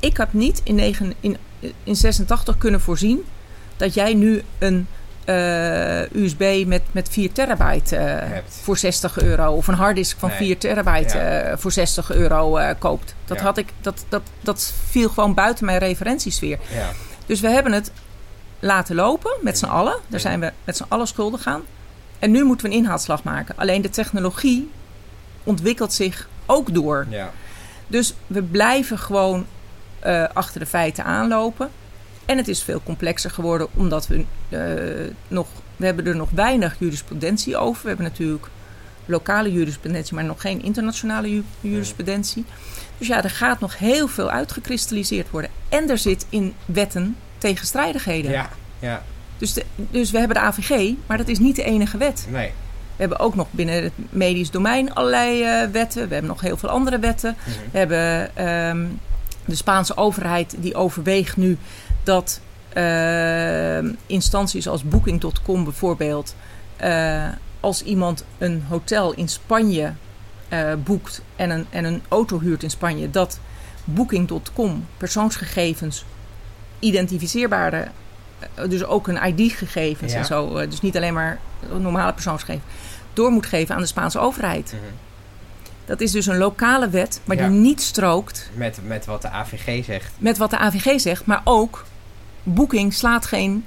Ik 0.00 0.16
heb 0.16 0.32
niet 0.32 0.60
in, 0.64 0.74
9, 0.74 1.12
in, 1.20 1.36
in 1.84 1.96
86 1.96 2.58
kunnen 2.58 2.80
voorzien 2.80 3.24
dat 3.76 3.94
jij 3.94 4.14
nu 4.14 4.42
een 4.58 4.86
uh, 5.24 6.02
eh, 6.02 6.10
USB 6.12 6.64
met, 6.66 6.82
met 6.92 7.08
4 7.08 7.32
terabyte 7.32 7.96
uh, 7.96 8.38
voor 8.48 8.76
60 8.76 9.20
euro. 9.20 9.52
Of 9.52 9.66
een 9.66 9.74
harddisk 9.74 10.18
van 10.18 10.28
nee. 10.28 10.38
4 10.38 10.58
terabyte 10.58 11.18
ja. 11.18 11.50
uh, 11.50 11.56
voor 11.56 11.72
60 11.72 12.12
euro 12.12 12.74
koopt. 12.78 13.14
Dat, 13.24 13.36
ja. 13.36 13.42
had 13.42 13.58
ik, 13.58 13.72
dat, 13.80 14.04
dat, 14.08 14.22
dat 14.40 14.72
viel 14.88 15.08
gewoon 15.08 15.34
buiten 15.34 15.64
mijn 15.64 15.78
referentiesfeer. 15.78 16.58
Ja. 16.74 16.90
Dus 17.26 17.40
we 17.40 17.48
hebben 17.48 17.72
het 17.72 17.90
laten 18.58 18.94
lopen 18.94 19.36
met 19.40 19.58
z'n 19.58 19.64
allen. 19.64 19.96
Daar 20.06 20.20
zijn 20.20 20.40
we 20.40 20.52
met 20.64 20.76
z'n 20.76 20.84
allen 20.88 21.06
schuldig 21.06 21.46
aan. 21.46 21.62
En 22.20 22.30
nu 22.30 22.44
moeten 22.44 22.66
we 22.66 22.72
een 22.72 22.78
inhaalslag 22.78 23.22
maken. 23.22 23.56
Alleen 23.56 23.82
de 23.82 23.90
technologie 23.90 24.70
ontwikkelt 25.44 25.92
zich 25.92 26.28
ook 26.46 26.74
door. 26.74 27.06
Ja. 27.08 27.32
Dus 27.86 28.14
we 28.26 28.42
blijven 28.42 28.98
gewoon 28.98 29.46
uh, 30.06 30.24
achter 30.32 30.60
de 30.60 30.66
feiten 30.66 31.04
aanlopen. 31.04 31.70
En 32.24 32.36
het 32.36 32.48
is 32.48 32.62
veel 32.62 32.80
complexer 32.84 33.30
geworden 33.30 33.68
omdat 33.74 34.06
we 34.06 34.24
uh, 34.48 35.10
nog... 35.28 35.48
We 35.76 35.86
hebben 35.86 36.06
er 36.06 36.16
nog 36.16 36.30
weinig 36.30 36.76
jurisprudentie 36.78 37.56
over. 37.56 37.82
We 37.82 37.88
hebben 37.88 38.06
natuurlijk 38.06 38.46
lokale 39.04 39.52
jurisprudentie, 39.52 40.14
maar 40.14 40.24
nog 40.24 40.40
geen 40.40 40.62
internationale 40.62 41.42
jurisprudentie. 41.60 42.44
Dus 42.98 43.06
ja, 43.06 43.22
er 43.24 43.30
gaat 43.30 43.60
nog 43.60 43.78
heel 43.78 44.08
veel 44.08 44.30
uitgekristalliseerd 44.30 45.30
worden. 45.30 45.50
En 45.68 45.90
er 45.90 45.98
zit 45.98 46.26
in 46.28 46.54
wetten 46.64 47.16
tegenstrijdigheden. 47.38 48.30
Ja, 48.30 48.48
ja. 48.78 49.02
Dus, 49.40 49.58
dus 49.90 50.10
we 50.10 50.18
hebben 50.18 50.36
de 50.36 50.42
AVG, 50.42 50.92
maar 51.06 51.18
dat 51.18 51.28
is 51.28 51.38
niet 51.38 51.56
de 51.56 51.62
enige 51.62 51.98
wet. 51.98 52.26
Nee. 52.30 52.52
We 52.96 53.06
hebben 53.06 53.18
ook 53.18 53.34
nog 53.34 53.46
binnen 53.50 53.82
het 53.82 53.92
medisch 54.10 54.50
domein 54.50 54.94
allerlei 54.94 55.42
uh, 55.42 55.70
wetten. 55.70 56.08
We 56.08 56.12
hebben 56.12 56.30
nog 56.30 56.40
heel 56.40 56.56
veel 56.56 56.68
andere 56.68 56.98
wetten. 56.98 57.36
Mm 57.38 57.52
-hmm. 57.52 57.62
We 57.70 57.78
hebben 57.78 58.46
um, 58.68 59.00
de 59.44 59.54
Spaanse 59.54 59.96
overheid 59.96 60.54
die 60.58 60.74
overweegt 60.74 61.36
nu 61.36 61.58
dat 62.02 62.40
uh, 62.74 63.92
instanties 64.06 64.68
als 64.68 64.82
Booking.com 64.82 65.64
bijvoorbeeld... 65.64 66.34
Uh, 66.82 67.28
als 67.60 67.82
iemand 67.82 68.24
een 68.38 68.64
hotel 68.68 69.12
in 69.14 69.28
Spanje 69.28 69.92
boekt 70.84 71.22
en 71.36 71.50
een, 71.50 71.66
en 71.70 71.84
een 71.84 72.02
auto 72.08 72.40
huurt 72.40 72.62
in 72.62 72.70
Spanje... 72.70 73.10
dat 73.10 73.38
Booking.com 73.84 74.86
persoonsgegevens 74.96 76.04
identificeerbare 76.78 77.80
eh, 77.80 77.88
dus 78.68 78.84
ook 78.84 79.08
een 79.08 79.26
ID-gegevens 79.26 80.12
en 80.12 80.24
zo. 80.24 80.56
Eh, 80.56 80.70
dus 80.70 80.80
niet 80.80 80.96
alleen 80.96 81.14
maar 81.14 81.38
normale 81.78 82.12
persoonsgegevens. 82.12 82.64
Door 83.12 83.30
moet 83.30 83.46
geven 83.46 83.74
aan 83.74 83.80
de 83.80 83.86
Spaanse 83.86 84.18
overheid. 84.18 84.72
Mhm. 84.74 84.92
Dat 85.84 86.00
is 86.00 86.10
dus 86.10 86.26
een 86.26 86.38
lokale 86.38 86.88
wet, 86.88 87.20
maar 87.24 87.36
die 87.36 87.46
niet 87.46 87.80
strookt. 87.80 88.50
Met, 88.54 88.78
met 88.84 89.06
wat 89.06 89.22
de 89.22 89.30
AVG 89.30 89.84
zegt. 89.84 90.12
Met 90.18 90.38
wat 90.38 90.50
de 90.50 90.58
AVG 90.58 91.00
zegt, 91.00 91.26
maar 91.26 91.40
ook 91.44 91.84
Booking 92.42 92.94
slaat 92.94 93.26
geen 93.26 93.64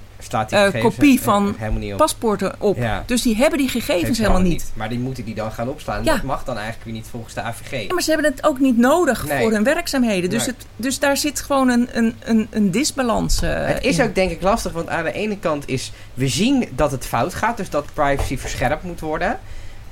uh, 0.54 0.82
kopie 0.82 1.22
van 1.22 1.56
paspoorten 1.98 2.56
op. 2.60 2.78
Dus 3.06 3.22
die 3.22 3.36
hebben 3.36 3.60
die 3.60 3.70
gegevens 3.70 4.18
helemaal 4.18 4.42
niet. 4.42 4.72
Maar 4.74 4.90
die 4.90 5.00
moeten 5.00 5.26
die 5.26 5.36
dan 5.36 5.52
gaan 5.52 5.70
opslaan. 5.70 6.04
Dat 6.04 6.24
mag 6.24 6.44
dan 6.44 6.56
eigenlijk 6.56 6.86
weer 6.86 6.94
niet 6.94 7.08
volgens 7.08 7.34
de 7.34 7.42
AVG. 7.42 7.88
Ja, 7.88 7.94
maar 7.94 8.04
ze 8.04 8.12
hebben 8.12 8.32
het 8.32 8.46
ook 8.46 8.60
niet 8.60 8.78
nodig 8.78 9.26
voor 9.28 9.52
hun 9.52 9.64
werkzaamheden. 9.64 10.30
Dus, 10.30 10.46
het, 10.46 10.66
dus 10.76 11.00
daar 11.00 11.18
zit 11.18 11.42
gewoon 11.42 11.70
een, 11.70 11.90
een, 11.92 12.16
een, 12.24 12.48
een 12.50 12.72
disbalans 12.72 13.42
uh, 13.44 13.66
Het 13.66 13.84
is 13.84 14.00
ook 14.00 14.16
denk 14.16 14.32
ik 14.32 14.42
lastig, 14.42 14.72
want 14.72 14.90
aan 14.90 15.04
de 15.04 15.12
ene 15.12 15.38
kant 15.38 15.68
is... 15.68 15.92
we 16.14 16.28
zien 16.28 16.68
dat 16.76 16.92
het 16.92 17.06
fout 17.06 17.34
gaat, 17.34 17.58
dus 17.58 17.70
dat 17.70 17.86
privacy 17.94 18.38
verscherpt 18.38 18.84
moet 18.84 19.00
worden... 19.00 19.40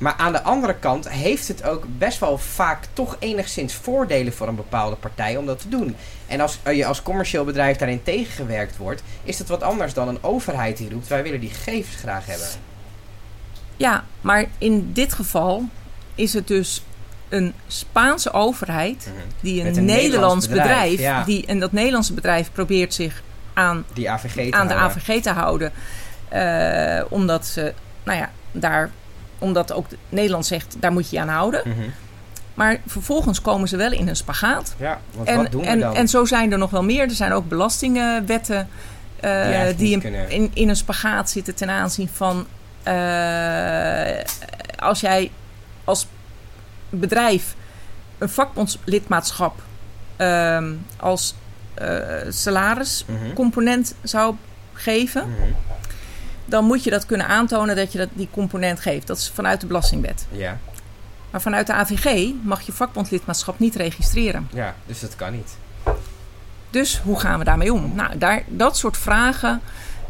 Maar 0.01 0.13
aan 0.17 0.31
de 0.31 0.41
andere 0.41 0.75
kant 0.79 1.09
heeft 1.09 1.47
het 1.47 1.63
ook 1.63 1.85
best 1.97 2.19
wel 2.19 2.37
vaak 2.37 2.87
toch 2.93 3.15
enigszins 3.19 3.73
voordelen 3.73 4.33
voor 4.33 4.47
een 4.47 4.55
bepaalde 4.55 4.95
partij 4.95 5.37
om 5.37 5.45
dat 5.45 5.59
te 5.59 5.69
doen. 5.69 5.95
En 6.27 6.41
als 6.41 6.59
je 6.73 6.85
als 6.85 7.01
commercieel 7.01 7.43
bedrijf 7.43 7.77
daarin 7.77 8.03
tegengewerkt 8.03 8.77
wordt, 8.77 9.03
is 9.23 9.37
dat 9.37 9.47
wat 9.47 9.63
anders 9.63 9.93
dan 9.93 10.07
een 10.07 10.23
overheid 10.23 10.77
die 10.77 10.89
roept: 10.89 11.07
wij 11.07 11.23
willen 11.23 11.39
die 11.39 11.49
gegevens 11.49 11.95
graag 11.95 12.25
hebben. 12.25 12.47
Ja, 13.77 14.03
maar 14.21 14.45
in 14.57 14.93
dit 14.93 15.13
geval 15.13 15.63
is 16.15 16.33
het 16.33 16.47
dus 16.47 16.83
een 17.29 17.53
Spaanse 17.67 18.31
overheid 18.31 19.07
mhm. 19.07 19.27
die 19.41 19.63
een, 19.63 19.85
Nederlands, 19.85 20.47
bedrijf, 20.47 21.25
die, 21.25 21.45
en 21.45 21.59
dat 21.59 21.71
Nederlandse 21.71 22.13
bedrijf 22.13 22.51
probeert 22.51 22.93
zich 22.93 23.23
aan, 23.53 23.85
die 23.93 24.09
AVG 24.09 24.51
aan 24.51 24.67
de 24.67 24.73
AVG 24.73 25.21
te 25.21 25.31
houden. 25.31 25.71
Uh, 26.33 27.03
omdat 27.09 27.45
ze, 27.45 27.73
nou 28.03 28.17
ja, 28.17 28.31
daar 28.51 28.91
omdat 29.41 29.73
ook 29.73 29.85
Nederland 30.09 30.45
zegt, 30.45 30.75
daar 30.79 30.91
moet 30.91 31.09
je 31.09 31.15
je 31.15 31.21
aan 31.21 31.27
houden. 31.27 31.61
Mhm. 31.65 31.89
Maar 32.53 32.81
vervolgens 32.87 33.41
komen 33.41 33.67
ze 33.67 33.77
wel 33.77 33.91
in 33.91 34.07
een 34.07 34.15
spagaat. 34.15 34.75
Ja, 34.77 34.99
want 35.15 35.27
en, 35.27 35.37
wat 35.37 35.51
doen 35.51 35.63
en, 35.63 35.79
dan? 35.79 35.95
En 35.95 36.07
zo 36.07 36.25
zijn 36.25 36.51
er 36.51 36.57
nog 36.57 36.69
wel 36.69 36.83
meer. 36.83 37.03
Er 37.03 37.11
zijn 37.11 37.31
ook 37.31 37.47
belastingwetten 37.47 38.69
uh, 39.23 39.65
die, 39.77 40.01
in, 40.27 40.51
in, 40.53 40.69
een 40.69 40.75
spagaat 40.75 41.29
zitten 41.29 41.55
ten 41.55 41.69
aanzien 41.69 42.09
van... 42.13 42.47
Uh, 42.87 44.23
als 44.75 44.99
jij 44.99 45.31
als 45.83 46.07
bedrijf 46.89 47.55
een 48.17 48.29
vakbondslidmaatschap 48.29 49.61
uh, 50.17 50.63
als 50.97 51.35
uh, 51.81 51.97
salariscomponent 52.29 53.95
zou 54.03 54.35
geven... 54.73 55.29
Mhm 55.29 55.71
dan 56.51 56.65
moet 56.65 56.83
je 56.83 56.89
dat 56.89 57.05
kunnen 57.05 57.27
aantonen 57.27 57.75
dat 57.75 57.91
je 57.91 57.97
dat, 57.97 58.07
die 58.13 58.27
component 58.31 58.79
geeft. 58.79 59.07
Dat 59.07 59.17
is 59.17 59.31
vanuit 59.33 59.61
de 59.61 59.67
Belastingwet. 59.67 60.25
Ja. 60.31 60.57
Maar 61.31 61.41
vanuit 61.41 61.67
de 61.67 61.73
AVG 61.73 62.33
mag 62.43 62.61
je 62.61 62.71
vakbondlidmaatschap 62.71 63.59
niet 63.59 63.75
registreren. 63.75 64.47
Ja, 64.53 64.75
dus 64.85 64.99
dat 64.99 65.15
kan 65.15 65.31
niet. 65.31 65.57
Dus 66.69 67.01
hoe 67.03 67.19
gaan 67.19 67.39
we 67.39 67.45
daarmee 67.45 67.73
om? 67.73 67.91
Nou, 67.95 68.17
daar, 68.17 68.43
dat 68.47 68.77
soort 68.77 68.97
vragen. 68.97 69.61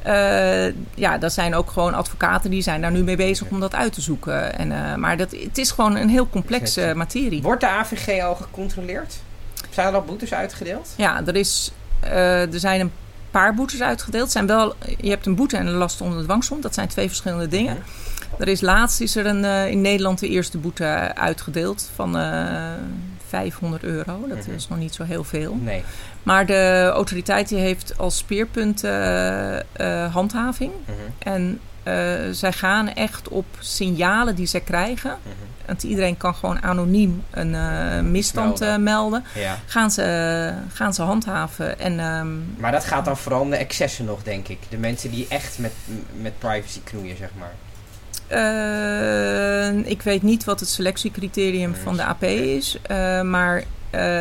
Uh, 0.07 0.65
ja, 0.93 1.17
dat 1.17 1.33
zijn 1.33 1.55
ook 1.55 1.71
gewoon 1.71 1.93
advocaten 1.93 2.49
die 2.49 2.61
zijn 2.61 2.81
daar 2.81 2.91
nu 2.91 3.03
mee 3.03 3.15
bezig 3.15 3.47
om 3.49 3.59
dat 3.59 3.75
uit 3.75 3.93
te 3.93 4.01
zoeken. 4.01 4.57
En, 4.57 4.71
uh, 4.71 4.95
maar 4.95 5.17
dat, 5.17 5.31
het 5.31 5.57
is 5.57 5.71
gewoon 5.71 5.95
een 5.95 6.09
heel 6.09 6.29
complexe 6.29 6.93
materie. 6.95 7.41
Wordt 7.41 7.61
de 7.61 7.67
AVG 7.67 8.23
al 8.23 8.35
gecontroleerd? 8.35 9.21
Zijn 9.69 9.87
er 9.87 9.93
al 9.93 10.01
boetes 10.01 10.33
uitgedeeld? 10.33 10.93
Ja, 10.97 11.21
er, 11.25 11.35
is, 11.35 11.71
uh, 12.03 12.53
er 12.53 12.59
zijn 12.59 12.79
een 12.79 12.91
paar 13.31 13.53
boetes 13.53 13.81
uitgedeeld. 13.81 14.31
Zijn 14.31 14.47
wel, 14.47 14.75
je 14.97 15.09
hebt 15.09 15.25
een 15.25 15.35
boete 15.35 15.57
en 15.57 15.67
een 15.67 15.73
last 15.73 16.01
onder 16.01 16.23
dwangsom. 16.23 16.61
Dat 16.61 16.73
zijn 16.73 16.87
twee 16.87 17.07
verschillende 17.07 17.47
dingen. 17.47 17.77
Er 18.39 18.47
is 18.47 18.61
laatst 18.61 19.01
is 19.01 19.15
er 19.15 19.25
een, 19.25 19.43
uh, 19.43 19.67
in 19.67 19.81
Nederland 19.81 20.19
de 20.19 20.27
eerste 20.27 20.57
boete 20.57 20.85
uitgedeeld 21.15 21.89
van 21.95 22.17
uh, 22.17 22.73
eh, 22.73 22.79
500 23.27 23.83
euro. 23.83 24.27
Dat 24.27 24.37
mhm. 24.37 24.51
is 24.51 24.67
nog 24.67 24.77
niet 24.77 24.93
zo 24.93 25.03
heel 25.03 25.23
veel. 25.23 25.55
Nee. 25.61 25.83
Maar 26.23 26.45
de 26.45 26.89
autoriteit 26.93 27.49
die 27.49 27.57
heeft 27.57 27.97
als 27.97 28.17
speerpunt 28.17 28.83
uh, 28.83 30.13
handhaving. 30.13 30.71
Mhm. 30.85 30.97
En 31.19 31.59
zij 32.31 32.51
gaan 32.51 32.93
echt 32.93 33.27
op 33.27 33.45
signalen 33.59 34.35
die 34.35 34.45
zij 34.45 34.61
krijgen. 34.61 35.17
Mhm. 35.23 35.50
Want 35.65 35.83
iedereen 35.83 36.17
kan 36.17 36.35
gewoon 36.35 36.61
anoniem 36.61 37.23
een 37.31 37.53
uh, 37.53 37.99
misstand 37.99 38.59
melden. 38.59 38.79
Uh, 38.79 38.83
melden. 38.83 39.23
Ja. 39.35 39.57
Gaan, 39.65 39.91
ze, 39.91 40.53
gaan 40.73 40.93
ze 40.93 41.01
handhaven. 41.01 41.79
En, 41.79 41.99
um, 41.99 42.55
maar 42.57 42.71
dat 42.71 42.85
gaat 42.85 43.05
dan 43.05 43.17
vooral 43.17 43.41
om 43.41 43.49
de 43.49 43.55
excessen 43.55 44.05
nog, 44.05 44.23
denk 44.23 44.47
ik. 44.47 44.57
De 44.69 44.77
mensen 44.77 45.11
die 45.11 45.25
echt 45.29 45.59
met, 45.59 45.71
met 46.21 46.39
privacy 46.39 46.79
knoeien, 46.83 47.17
zeg 47.17 47.29
maar. 47.39 47.53
Uh, 48.31 49.89
ik 49.89 50.01
weet 50.01 50.21
niet 50.21 50.43
wat 50.43 50.59
het 50.59 50.69
selectiecriterium 50.69 51.75
van 51.75 51.95
de 51.95 52.03
AP 52.03 52.23
is. 52.23 52.77
maar 53.23 53.63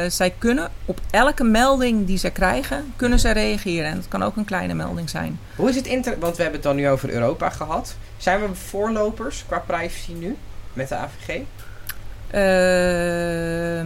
zij 0.09 0.35
kunnen 0.39 0.71
op 0.85 1.01
elke 1.11 1.45
melding 1.45 2.07
die 2.07 2.19
zij 2.19 2.31
krijgen, 2.31 2.93
kunnen 2.97 3.19
zij 3.19 3.33
reageren. 3.33 3.91
En 3.91 3.97
dat 3.97 4.09
kan 4.09 4.23
ook 4.23 4.37
een 4.37 4.45
kleine 4.45 4.75
melding 4.75 5.11
zijn. 5.11 5.39
Hoe 5.57 5.69
is 5.69 5.77
het 5.77 5.87
inter... 5.87 6.19
Want 6.19 6.37
we 6.37 6.43
hebben 6.43 6.61
het 6.61 6.69
dan 6.69 6.77
nu 6.77 6.89
over 6.89 7.11
Europa 7.11 7.51
gehad. 7.51 7.95
Zijn 8.17 8.41
we 8.41 8.55
voorlopers 8.55 9.45
qua 9.47 9.59
privacy 9.59 10.13
nu? 10.13 10.37
Met 10.73 10.89
de 10.89 10.95
AVG? 10.95 11.41
Uh, 12.35 13.85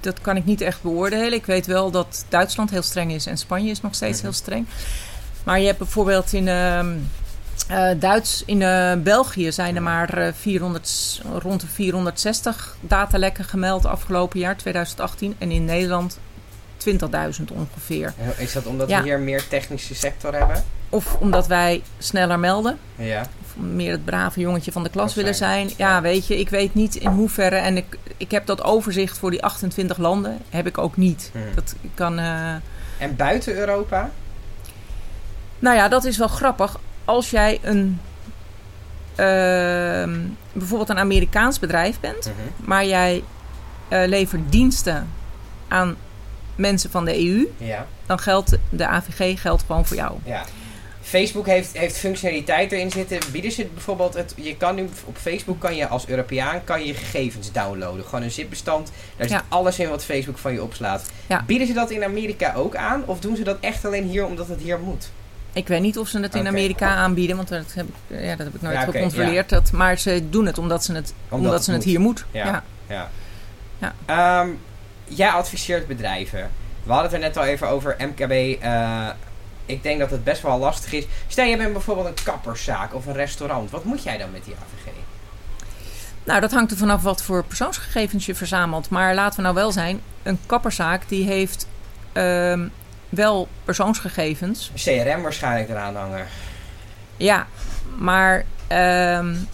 dat 0.00 0.20
kan 0.20 0.36
ik 0.36 0.44
niet 0.44 0.60
echt 0.60 0.82
beoordelen. 0.82 1.32
Ik 1.32 1.46
weet 1.46 1.66
wel 1.66 1.90
dat 1.90 2.24
Duitsland 2.28 2.70
heel 2.70 2.82
streng 2.82 3.12
is 3.12 3.26
en 3.26 3.38
Spanje 3.38 3.70
is 3.70 3.80
nog 3.80 3.94
steeds 3.94 4.16
mhm. 4.16 4.26
heel 4.26 4.36
streng. 4.36 4.66
Maar 5.44 5.60
je 5.60 5.66
hebt 5.66 5.78
bijvoorbeeld 5.78 6.32
in 6.32 6.46
uh, 6.46 6.80
uh, 7.70 8.00
Duits, 8.00 8.42
in 8.46 8.60
uh, 8.60 8.92
België 8.94 9.52
zijn 9.52 9.76
er 9.76 9.82
maar 9.82 10.32
400, 10.34 11.22
rond 11.38 11.60
de 11.60 11.66
460 11.66 12.76
datalekken 12.80 13.44
gemeld 13.44 13.86
afgelopen 13.86 14.38
jaar, 14.40 14.56
2018. 14.56 15.34
En 15.38 15.50
in 15.50 15.64
Nederland 15.64 16.18
20.000 16.88 16.96
ongeveer. 17.52 18.14
Is 18.36 18.52
dat 18.52 18.66
omdat 18.66 18.88
we 18.88 19.02
hier 19.02 19.20
meer 19.20 19.48
technische 19.48 19.94
sector 19.94 20.34
hebben? 20.34 20.64
Of 20.88 21.14
omdat 21.14 21.46
wij 21.46 21.82
sneller 21.98 22.38
melden. 22.38 22.78
Ja. 22.96 23.20
Of 23.20 23.56
meer 23.56 23.90
het 23.90 24.04
brave 24.04 24.40
jongetje 24.40 24.72
van 24.72 24.82
de 24.82 24.90
klas 24.90 25.14
willen 25.14 25.34
zijn. 25.34 25.70
Ja, 25.76 26.00
weet 26.00 26.26
je, 26.26 26.38
ik 26.38 26.48
weet 26.48 26.74
niet 26.74 26.94
in 26.94 27.10
hoeverre. 27.10 27.56
En 27.56 27.76
ik, 27.76 27.98
ik 28.16 28.30
heb 28.30 28.46
dat 28.46 28.64
overzicht 28.64 29.18
voor 29.18 29.30
die 29.30 29.42
28 29.42 29.98
landen. 29.98 30.38
Heb 30.50 30.66
ik 30.66 30.78
ook 30.78 30.96
niet. 30.96 31.30
Hmm. 31.32 31.42
Dat 31.54 31.74
kan. 31.94 32.18
Uh... 32.18 32.54
En 32.98 33.16
buiten 33.16 33.54
Europa? 33.54 34.10
Nou 35.58 35.76
ja, 35.76 35.88
dat 35.88 36.04
is 36.04 36.18
wel 36.18 36.28
grappig. 36.28 36.78
Als 37.04 37.30
jij 37.30 37.58
een. 37.62 38.00
Uh, 39.10 40.16
bijvoorbeeld 40.52 40.88
een 40.88 40.98
Amerikaans 40.98 41.58
bedrijf 41.58 42.00
bent. 42.00 42.26
Mhm. 42.26 42.68
Maar 42.68 42.86
jij 42.86 43.24
uh, 43.88 44.06
levert 44.06 44.52
diensten 44.52 45.08
aan 45.68 45.96
mensen 46.56 46.90
van 46.90 47.04
de 47.04 47.26
EU. 47.26 47.46
Ja. 47.56 47.86
Dan 48.06 48.18
geldt 48.18 48.56
de 48.70 48.86
AVG 48.86 49.40
geldt 49.40 49.64
gewoon 49.66 49.86
voor 49.86 49.96
jou. 49.96 50.18
Ja. 50.24 50.44
Facebook 51.08 51.46
heeft, 51.46 51.78
heeft 51.78 51.98
functionaliteit 51.98 52.72
erin 52.72 52.90
zitten. 52.90 53.18
Bieden 53.32 53.52
ze 53.52 53.66
bijvoorbeeld 53.74 54.14
het. 54.14 54.34
Je 54.36 54.56
kan 54.56 54.74
nu 54.74 54.88
op 55.04 55.16
Facebook 55.16 55.60
kan 55.60 55.76
je 55.76 55.86
als 55.86 56.08
Europeaan 56.08 56.64
kan 56.64 56.84
je 56.84 56.94
gegevens 56.94 57.52
downloaden. 57.52 58.04
Gewoon 58.04 58.22
een 58.22 58.30
zipbestand. 58.30 58.92
Daar 59.16 59.28
zit 59.28 59.42
alles 59.48 59.78
in 59.78 59.88
wat 59.88 60.04
Facebook 60.04 60.38
van 60.38 60.52
je 60.52 60.62
opslaat. 60.62 61.10
Bieden 61.46 61.66
ze 61.66 61.72
dat 61.72 61.90
in 61.90 62.04
Amerika 62.04 62.54
ook 62.54 62.76
aan? 62.76 63.02
Of 63.06 63.20
doen 63.20 63.36
ze 63.36 63.42
dat 63.42 63.56
echt 63.60 63.84
alleen 63.84 64.04
hier 64.04 64.26
omdat 64.26 64.48
het 64.48 64.60
hier 64.60 64.78
moet? 64.78 65.10
Ik 65.52 65.68
weet 65.68 65.80
niet 65.80 65.98
of 65.98 66.08
ze 66.08 66.20
het 66.20 66.34
in 66.34 66.46
Amerika 66.46 66.94
aanbieden, 66.94 67.36
want 67.36 67.48
dat 67.48 67.74
heb 67.74 67.86
ik, 67.86 68.20
ja, 68.20 68.36
dat 68.36 68.46
heb 68.46 68.54
ik 68.54 68.62
nooit 68.62 68.78
gecontroleerd. 68.78 69.48
Dat, 69.48 69.72
maar 69.72 69.98
ze 69.98 70.28
doen 70.30 70.46
het 70.46 70.58
omdat 70.58 70.84
ze 70.84 70.92
het, 70.92 71.14
omdat, 71.28 71.64
ze 71.64 71.72
het 71.72 71.84
hier 71.84 72.00
moet. 72.00 72.24
Ja. 72.30 72.64
ja. 72.88 73.10
ja. 73.78 74.40
Um, 74.40 74.58
jij 75.04 75.30
adviseert 75.30 75.86
bedrijven. 75.86 76.50
We 76.82 76.92
hadden 76.92 77.10
het 77.10 77.22
er 77.22 77.26
net 77.26 77.36
al 77.36 77.44
even 77.44 77.68
over 77.68 77.96
MKB. 77.98 78.62
Uh, 78.62 79.08
ik 79.68 79.82
denk 79.82 79.98
dat 79.98 80.10
het 80.10 80.24
best 80.24 80.42
wel 80.42 80.58
lastig 80.58 80.92
is. 80.92 81.04
Stel, 81.26 81.44
je 81.44 81.56
bent 81.56 81.72
bijvoorbeeld 81.72 82.06
een 82.06 82.24
kapperszaak 82.24 82.94
of 82.94 83.06
een 83.06 83.12
restaurant. 83.12 83.70
Wat 83.70 83.84
moet 83.84 84.02
jij 84.02 84.18
dan 84.18 84.30
met 84.30 84.44
die 84.44 84.54
AVG? 84.54 84.92
Nou, 86.24 86.40
dat 86.40 86.52
hangt 86.52 86.70
er 86.70 86.76
vanaf 86.76 87.02
wat 87.02 87.22
voor 87.22 87.44
persoonsgegevens 87.44 88.26
je 88.26 88.34
verzamelt. 88.34 88.90
Maar 88.90 89.14
laten 89.14 89.36
we 89.36 89.42
nou 89.42 89.54
wel 89.54 89.72
zijn, 89.72 90.00
een 90.22 90.38
kapperzaak 90.46 91.08
die 91.08 91.24
heeft 91.24 91.66
um, 92.12 92.72
wel 93.08 93.48
persoonsgegevens. 93.64 94.70
CRM 94.74 95.22
waarschijnlijk 95.22 95.68
eraan 95.68 95.96
hangen. 95.96 96.26
Ja, 97.16 97.46
maar 97.98 98.44
um, 99.18 99.48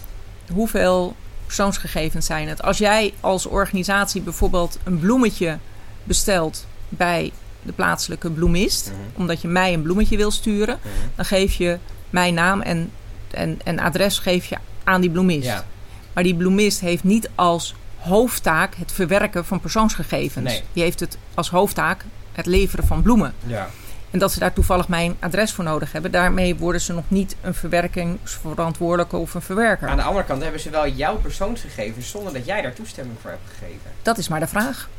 hoeveel 0.51 1.15
persoonsgegevens 1.45 2.25
zijn 2.25 2.47
het? 2.47 2.61
Als 2.61 2.77
jij 2.77 3.13
als 3.19 3.45
organisatie 3.45 4.21
bijvoorbeeld 4.21 4.79
een 4.83 4.99
bloemetje 4.99 5.57
bestelt 6.03 6.65
bij 6.89 7.31
de 7.65 7.71
plaatselijke 7.71 8.31
bloemist, 8.31 8.91
mhm. 8.91 9.21
omdat 9.21 9.41
je 9.41 9.47
mij 9.47 9.73
een 9.73 9.81
bloemetje 9.81 10.17
wil 10.17 10.31
sturen, 10.31 10.79
mhm. 10.81 10.89
dan 11.15 11.25
geef 11.25 11.53
je 11.53 11.77
mijn 12.09 12.33
naam 12.33 12.61
en, 12.61 12.91
en, 13.31 13.59
en 13.63 13.79
adres 13.79 14.19
geef 14.19 14.45
je 14.45 14.57
aan 14.83 15.01
die 15.01 15.09
bloemist. 15.09 15.47
Ja. 15.47 15.65
Maar 16.13 16.23
die 16.23 16.35
bloemist 16.35 16.79
heeft 16.79 17.03
niet 17.03 17.29
als 17.35 17.75
hoofdtaak 17.97 18.75
het 18.75 18.91
verwerken 18.91 19.45
van 19.45 19.59
persoonsgegevens. 19.59 20.45
Nee. 20.49 20.63
Die 20.73 20.83
heeft 20.83 20.99
het 20.99 21.17
als 21.33 21.49
hoofdtaak 21.49 22.05
het 22.31 22.45
leveren 22.45 22.87
van 22.87 23.01
bloemen. 23.01 23.33
Ja. 23.45 23.69
En 24.11 24.21
dat 24.21 24.31
ze 24.31 24.39
daar 24.39 24.53
toevallig 24.53 24.87
mijn 24.87 25.15
adres 25.19 25.51
voor 25.51 25.63
nodig 25.63 25.91
hebben. 25.91 26.11
Daarmee 26.11 26.55
worden 26.55 26.81
ze 26.81 26.93
nog 26.93 27.03
niet 27.07 27.35
een 27.41 27.53
verwerkingsverantwoordelijke 27.53 29.17
of 29.17 29.33
een 29.33 29.41
verwerker. 29.41 29.87
Aan 29.87 29.97
de 29.97 30.03
andere 30.03 30.25
kant 30.25 30.41
hebben 30.41 30.61
ze 30.61 30.69
wel 30.69 30.87
jouw 30.87 31.15
persoonsgegevens 31.15 32.09
zonder 32.09 32.33
dat 32.33 32.45
jij 32.45 32.61
daar 32.61 32.73
toestemming 32.73 33.17
voor 33.21 33.29
hebt 33.29 33.49
gegeven. 33.49 33.91
Dat 34.01 34.17
is 34.17 34.27
maar 34.27 34.39
de 34.39 34.47
vraag. 34.47 34.89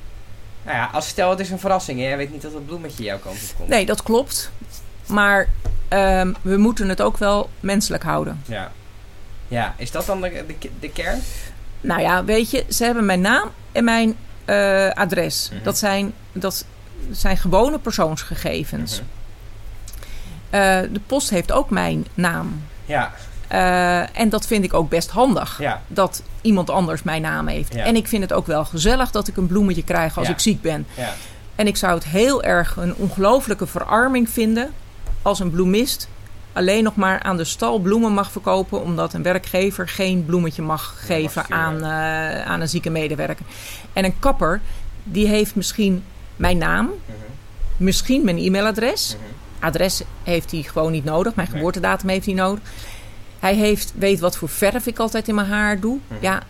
Nou 0.66 0.78
ja, 0.78 0.88
als 0.92 1.08
stel 1.08 1.30
het 1.30 1.40
is 1.40 1.50
een 1.50 1.58
verrassing. 1.58 2.00
Jij 2.00 2.16
weet 2.16 2.32
niet 2.32 2.42
dat 2.42 2.52
het 2.52 2.66
bloemetje 2.66 3.04
jouw 3.04 3.18
kant 3.18 3.36
op 3.42 3.56
komt. 3.56 3.68
Nee, 3.68 3.86
dat 3.86 4.02
klopt. 4.02 4.50
Maar 5.06 5.48
ehm, 5.88 6.32
we 6.42 6.56
moeten 6.56 6.88
het 6.88 7.02
ook 7.02 7.16
wel 7.16 7.50
menselijk 7.60 8.02
houden. 8.02 8.42
Ja. 8.46 8.72
Ja, 9.48 9.74
is 9.76 9.90
dat 9.90 10.06
dan 10.06 10.20
de, 10.20 10.44
de, 10.58 10.70
de 10.80 10.90
kern? 10.90 11.20
Nou 11.80 12.00
ja, 12.00 12.24
weet 12.24 12.50
je, 12.50 12.64
ze 12.68 12.84
hebben 12.84 13.04
mijn 13.04 13.20
naam 13.20 13.50
en 13.72 13.84
mijn 13.84 14.16
uh, 14.46 14.90
adres. 14.90 15.50
Mhm. 15.52 15.62
Dat, 15.62 15.78
zijn, 15.78 16.12
dat 16.32 16.64
zijn 17.10 17.36
gewone 17.36 17.78
persoonsgegevens. 17.78 19.00
Mm 19.00 19.06
de 20.92 21.00
post 21.06 21.30
heeft 21.30 21.52
ook 21.52 21.70
mijn 21.70 22.06
naam. 22.14 22.62
Ja. 22.84 23.14
Uh, 23.52 24.18
en 24.18 24.28
dat 24.28 24.46
vind 24.46 24.64
ik 24.64 24.74
ook 24.74 24.88
best 24.88 25.10
handig. 25.10 25.58
Ja. 25.60 25.82
Dat 25.88 26.22
iemand 26.40 26.70
anders 26.70 27.02
mijn 27.02 27.22
naam 27.22 27.46
heeft. 27.46 27.74
Ja. 27.74 27.84
En 27.84 27.96
ik 27.96 28.08
vind 28.08 28.22
het 28.22 28.32
ook 28.32 28.46
wel 28.46 28.64
gezellig 28.64 29.10
dat 29.10 29.28
ik 29.28 29.36
een 29.36 29.46
bloemetje 29.46 29.84
krijg 29.84 30.18
als 30.18 30.26
Ja. 30.26 30.32
ik 30.32 30.38
ziek 30.40 30.62
ben. 30.62 30.86
Ja. 30.96 31.12
En 31.54 31.66
ik 31.66 31.76
zou 31.76 31.94
het 31.94 32.04
heel 32.04 32.42
erg 32.42 32.76
een 32.76 32.94
ongelofelijke 32.94 33.66
verarming 33.66 34.28
vinden 34.30 34.72
als 35.22 35.40
een 35.40 35.50
bloemist 35.50 36.08
alleen 36.52 36.84
nog 36.84 36.96
maar 36.96 37.22
aan 37.22 37.36
de 37.36 37.44
stal 37.44 37.78
bloemen 37.78 38.12
mag 38.12 38.30
verkopen, 38.30 38.82
omdat 38.82 39.12
een 39.12 39.22
werkgever 39.22 39.88
geen 39.88 40.24
bloemetje 40.24 40.62
mag 40.62 40.94
geven 41.06 41.44
aan, 41.50 41.82
eh, 41.82 42.46
aan 42.46 42.60
een 42.60 42.68
zieke 42.68 42.90
medewerker. 42.90 43.46
En 43.92 44.04
een 44.04 44.18
kapper, 44.18 44.60
die 45.04 45.26
heeft 45.28 45.54
misschien 45.54 46.04
mijn 46.36 46.58
naam, 46.58 46.84
Mhm. 46.86 47.16
misschien 47.76 48.24
mijn 48.24 48.38
e-mailadres. 48.38 49.16
Mhm. 49.16 49.64
Adres 49.66 50.02
heeft 50.22 50.50
hij 50.50 50.62
gewoon 50.62 50.92
niet 50.92 51.04
nodig, 51.04 51.34
mijn 51.34 51.48
Nee. 51.48 51.56
geboortedatum 51.56 52.08
heeft 52.08 52.26
hij 52.26 52.34
nodig. 52.34 52.62
Hij 53.38 53.54
heeft, 53.54 53.92
weet 53.98 54.20
wat 54.20 54.36
voor 54.36 54.48
verf 54.48 54.86
ik 54.86 54.98
altijd 54.98 55.28
in 55.28 55.34
mijn 55.34 55.46
haar 55.48 55.80
doe. 55.80 55.98
Mhm. 56.08 56.18
Ja, 56.20 56.42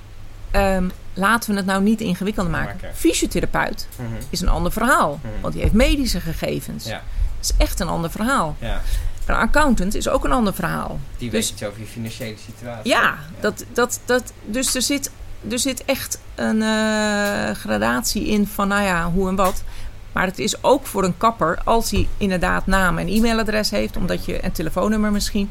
ehm, 0.50 0.88
laten 1.14 1.50
we 1.50 1.56
het 1.56 1.66
nou 1.66 1.82
niet 1.82 2.00
ingewikkeld 2.00 2.50
maken. 2.50 2.76
Maken. 2.82 2.96
Fysiotherapeut 2.96 3.88
Mhm. 3.96 4.08
is 4.30 4.40
een 4.40 4.48
ander 4.48 4.72
verhaal, 4.72 5.20
Mhm. 5.22 5.40
want 5.40 5.52
die 5.52 5.62
heeft 5.62 5.74
medische 5.74 6.20
gegevens. 6.20 6.84
Ja. 6.86 7.02
Dat 7.40 7.44
is 7.50 7.52
echt 7.58 7.80
een 7.80 7.88
ander 7.88 8.10
verhaal. 8.10 8.56
Ja. 8.58 8.80
Een 9.26 9.34
accountant 9.34 9.94
is 9.94 10.08
ook 10.08 10.24
een 10.24 10.32
ander 10.32 10.54
verhaal. 10.54 10.98
Die 11.18 11.30
Dus- 11.30 11.40
weet 11.44 11.50
iets 11.58 11.68
over 11.68 11.80
je 11.80 11.86
financiële 11.86 12.36
situatie. 12.46 12.90
Ja, 12.92 13.14
Dat, 13.40 13.64
dat, 13.72 14.00
dat, 14.04 14.32
dus 14.44 14.74
er 14.74 14.82
zit, 14.82 15.10
er 15.50 15.58
zit 15.58 15.84
echt 15.84 16.18
een 16.34 16.62
eh, 16.62 17.50
gradatie 17.50 18.26
in 18.26 18.46
van, 18.46 18.68
nou 18.68 18.82
ja, 18.82 19.10
hoe 19.10 19.28
en 19.28 19.34
wat. 19.36 19.62
Maar 20.12 20.26
het 20.26 20.38
is 20.38 20.62
ook 20.62 20.86
voor 20.86 21.04
een 21.04 21.16
kapper, 21.18 21.58
als 21.64 21.90
hij 21.90 22.08
inderdaad 22.16 22.66
naam 22.66 22.98
en 22.98 23.08
e-mailadres 23.08 23.70
heeft, 23.70 23.96
omdat 23.96 24.24
je 24.24 24.44
een 24.44 24.52
telefoonnummer 24.52 25.12
misschien. 25.12 25.50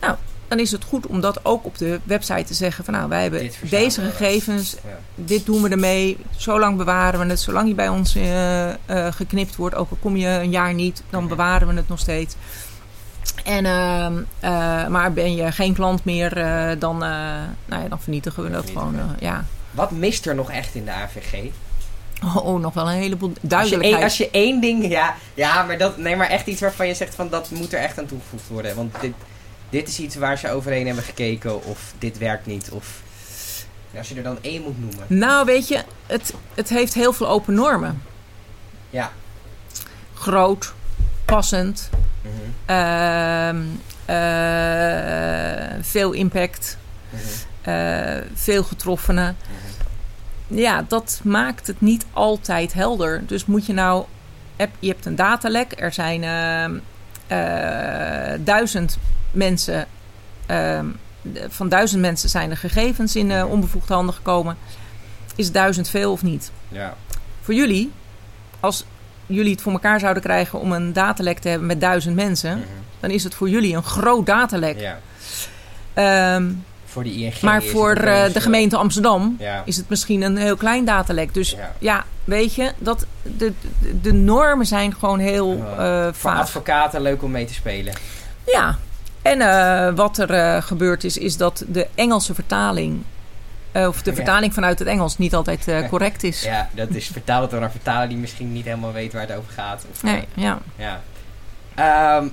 Nou, 0.00 0.16
dan 0.48 0.58
is 0.58 0.70
het 0.70 0.84
goed 0.84 1.06
om 1.06 1.20
dat 1.20 1.44
ook 1.44 1.64
op 1.64 1.78
de 1.78 2.00
website 2.04 2.44
te 2.44 2.54
zeggen: 2.54 2.84
van 2.84 2.94
nou, 2.94 3.08
wij 3.08 3.22
hebben 3.22 3.50
deze 3.70 4.00
gegevens, 4.00 4.76
Ja. 4.84 4.98
dit 5.14 5.46
doen 5.46 5.62
we 5.62 5.68
ermee, 5.68 6.16
zo 6.36 6.58
lang 6.58 6.76
bewaren 6.76 7.20
we 7.20 7.26
het, 7.26 7.40
zolang 7.40 7.68
je 7.68 7.74
bij 7.74 7.88
ons 7.88 8.14
eh, 8.14 8.68
eh, 8.70 8.76
geknipt 9.10 9.56
wordt, 9.56 9.74
ook 9.74 9.90
al 9.90 9.96
kom 10.00 10.16
je 10.16 10.28
een 10.28 10.50
jaar 10.50 10.74
niet, 10.74 11.02
dan 11.10 11.28
bewaren 11.28 11.68
we 11.68 11.74
het 11.74 11.88
nog 11.88 11.98
steeds. 11.98 12.34
En, 13.44 13.64
ehm, 13.66 14.12
eh, 14.40 14.86
maar 14.86 15.12
ben 15.12 15.34
je 15.34 15.52
geen 15.52 15.74
klant 15.74 16.04
meer, 16.04 16.30
dan, 16.78 16.98
nou 16.98 17.82
ja, 17.82 17.88
dan 17.88 18.00
vernietigen 18.00 18.42
we 18.42 18.50
dat 18.50 18.66
gewoon. 18.70 18.96
ja. 19.18 19.44
Wat 19.70 19.90
mist 19.90 20.26
er 20.26 20.34
nog 20.34 20.50
echt 20.50 20.74
in 20.74 20.84
de 20.84 20.90
AVG? 20.90 21.34
Oh, 22.24 22.36
oh, 22.46 22.60
nog 22.60 22.74
wel 22.74 22.88
een 22.90 22.96
heleboel 22.98 23.28
Als 23.28 23.38
je, 23.38 23.40
één, 23.40 23.48
duidelijkheid. 23.48 24.02
als 24.02 24.16
je 24.16 24.28
één 24.30 24.60
ding... 24.60 24.88
Ja, 24.88 25.14
ja 25.34 25.62
maar, 25.62 25.78
dat, 25.78 25.96
nee, 25.96 26.16
maar 26.16 26.28
echt 26.28 26.46
iets 26.46 26.60
waarvan 26.60 26.86
je 26.86 26.94
zegt 26.94 27.14
van 27.14 27.28
dat 27.28 27.50
moet 27.50 27.72
er 27.72 27.78
echt 27.80 27.98
aan 27.98 28.06
toegevoegd 28.06 28.48
worden. 28.48 28.76
Want 28.76 29.00
dit, 29.00 29.12
dit 29.74 29.88
is 29.88 29.98
iets 29.98 30.14
waar 30.16 30.38
ze 30.38 30.50
overheen 30.50 30.86
hebben 30.86 31.04
gekeken 31.04 31.64
of 31.64 31.92
dit 31.98 32.18
werkt 32.18 32.46
niet. 32.46 32.70
Of 32.70 33.02
als 33.96 34.08
je 34.08 34.14
er 34.14 34.22
dan 34.22 34.38
één 34.40 34.62
moet 34.62 34.80
noemen. 34.80 35.04
Nou, 35.06 35.44
weet 35.44 35.68
je, 35.68 35.82
het, 36.06 36.34
het 36.54 36.68
heeft 36.68 36.94
heel 36.94 37.12
veel 37.12 37.28
open 37.28 37.54
normen. 37.54 38.02
Ja. 38.90 39.12
Groot, 40.14 40.72
passend, 41.24 41.90
Mhm. 42.22 42.32
ehm, 42.66 43.62
eh, 44.04 45.74
veel 45.80 46.12
impact, 46.12 46.78
Mhm. 47.10 47.22
eh, 47.70 48.22
veel 48.34 48.62
getroffenen. 48.64 49.36
Mhm. 50.48 50.58
Ja, 50.60 50.84
dat 50.88 51.20
maakt 51.24 51.66
het 51.66 51.80
niet 51.80 52.04
altijd 52.12 52.72
helder. 52.72 53.22
Dus 53.26 53.46
moet 53.46 53.66
je 53.66 53.72
nou... 53.72 54.04
heb- 54.56 54.74
Je 54.78 54.88
hebt 54.88 55.06
een 55.06 55.16
datalek. 55.16 55.72
Er 55.80 55.92
zijn 55.92 56.22
ehm, 56.24 56.74
eh, 57.26 58.38
duizend 58.40 58.98
mensen... 59.34 59.86
ehm, 60.46 60.86
van 61.48 61.68
duizend 61.68 62.00
mensen 62.00 62.28
zijn 62.28 62.50
er 62.50 62.56
gegevens 62.56 63.16
in 63.16 63.30
eh, 63.30 63.50
onbevoegde 63.50 63.94
handen 63.94 64.14
gekomen. 64.14 64.56
Is 65.36 65.52
duizend 65.52 65.88
veel 65.88 66.12
of 66.12 66.22
niet? 66.22 66.50
Ja. 66.68 66.94
Voor 67.42 67.54
jullie, 67.54 67.92
als 68.60 68.84
jullie 69.26 69.50
het 69.52 69.62
voor 69.62 69.72
elkaar 69.72 70.00
zouden 70.00 70.22
krijgen... 70.22 70.60
om 70.60 70.72
een 70.72 70.92
datalek 70.92 71.38
te 71.38 71.48
hebben 71.48 71.66
met 71.66 71.80
duizend 71.80 72.14
mensen... 72.14 72.56
Mhm. 72.58 72.66
dan 73.00 73.10
is 73.10 73.24
het 73.24 73.34
voor 73.34 73.48
jullie 73.48 73.76
een 73.76 73.82
groot 73.82 74.26
datalek. 74.26 74.80
ja. 74.80 74.98
Ehm, 75.94 76.52
Voor 76.84 77.02
de 77.04 77.12
ING 77.12 77.40
maar 77.40 77.62
voor 77.62 77.92
eh, 77.94 78.32
de 78.32 78.40
gemeente 78.40 78.76
Amsterdam 78.76 79.36
Ja. 79.38 79.62
is 79.64 79.76
het 79.76 79.88
misschien 79.88 80.22
een 80.22 80.36
heel 80.36 80.56
klein 80.56 80.84
datalek. 80.84 81.34
Dus 81.34 81.50
Ja. 81.50 81.72
ja, 81.78 82.04
weet 82.24 82.54
je, 82.54 82.72
dat, 82.78 83.06
de, 83.22 83.52
de, 84.02 84.12
normen 84.12 84.66
zijn 84.66 84.94
gewoon 84.94 85.18
heel 85.18 85.56
Ja. 85.56 85.64
eh 85.98 86.04
Voor 86.04 86.14
vaag. 86.14 86.38
advocaten 86.40 87.00
leuk 87.02 87.22
om 87.22 87.30
mee 87.30 87.44
te 87.44 87.54
spelen. 87.54 87.94
Ja, 88.46 88.78
en 89.24 89.40
eh, 89.40 89.94
wat 89.94 90.18
er 90.18 90.30
eh, 90.30 90.62
gebeurd 90.62 91.04
is, 91.04 91.16
is 91.18 91.36
dat 91.36 91.64
de 91.68 91.86
Engelse 91.94 92.34
vertaling... 92.34 93.02
eh, 93.72 93.86
of 93.86 94.02
de 94.02 94.10
Ja. 94.10 94.16
vertaling 94.16 94.54
vanuit 94.54 94.78
het 94.78 94.88
Engels 94.88 95.18
niet 95.18 95.34
altijd 95.34 95.88
correct 95.88 96.22
is. 96.22 96.42
Ja, 96.42 96.68
dat 96.72 96.90
is 96.90 97.06
vertaald 97.06 97.50
door 97.50 97.62
een 97.62 97.70
vertaler 97.70 98.08
die 98.08 98.16
misschien 98.18 98.52
niet 98.52 98.64
helemaal 98.64 98.92
weet 98.92 99.12
waar 99.12 99.22
het 99.28 99.36
over 99.36 99.52
gaat. 99.52 99.84
Of, 99.90 100.02
Nee, 100.02 100.24
ja. 100.34 100.58
Ja. 100.76 101.00
Ehm, 101.74 102.28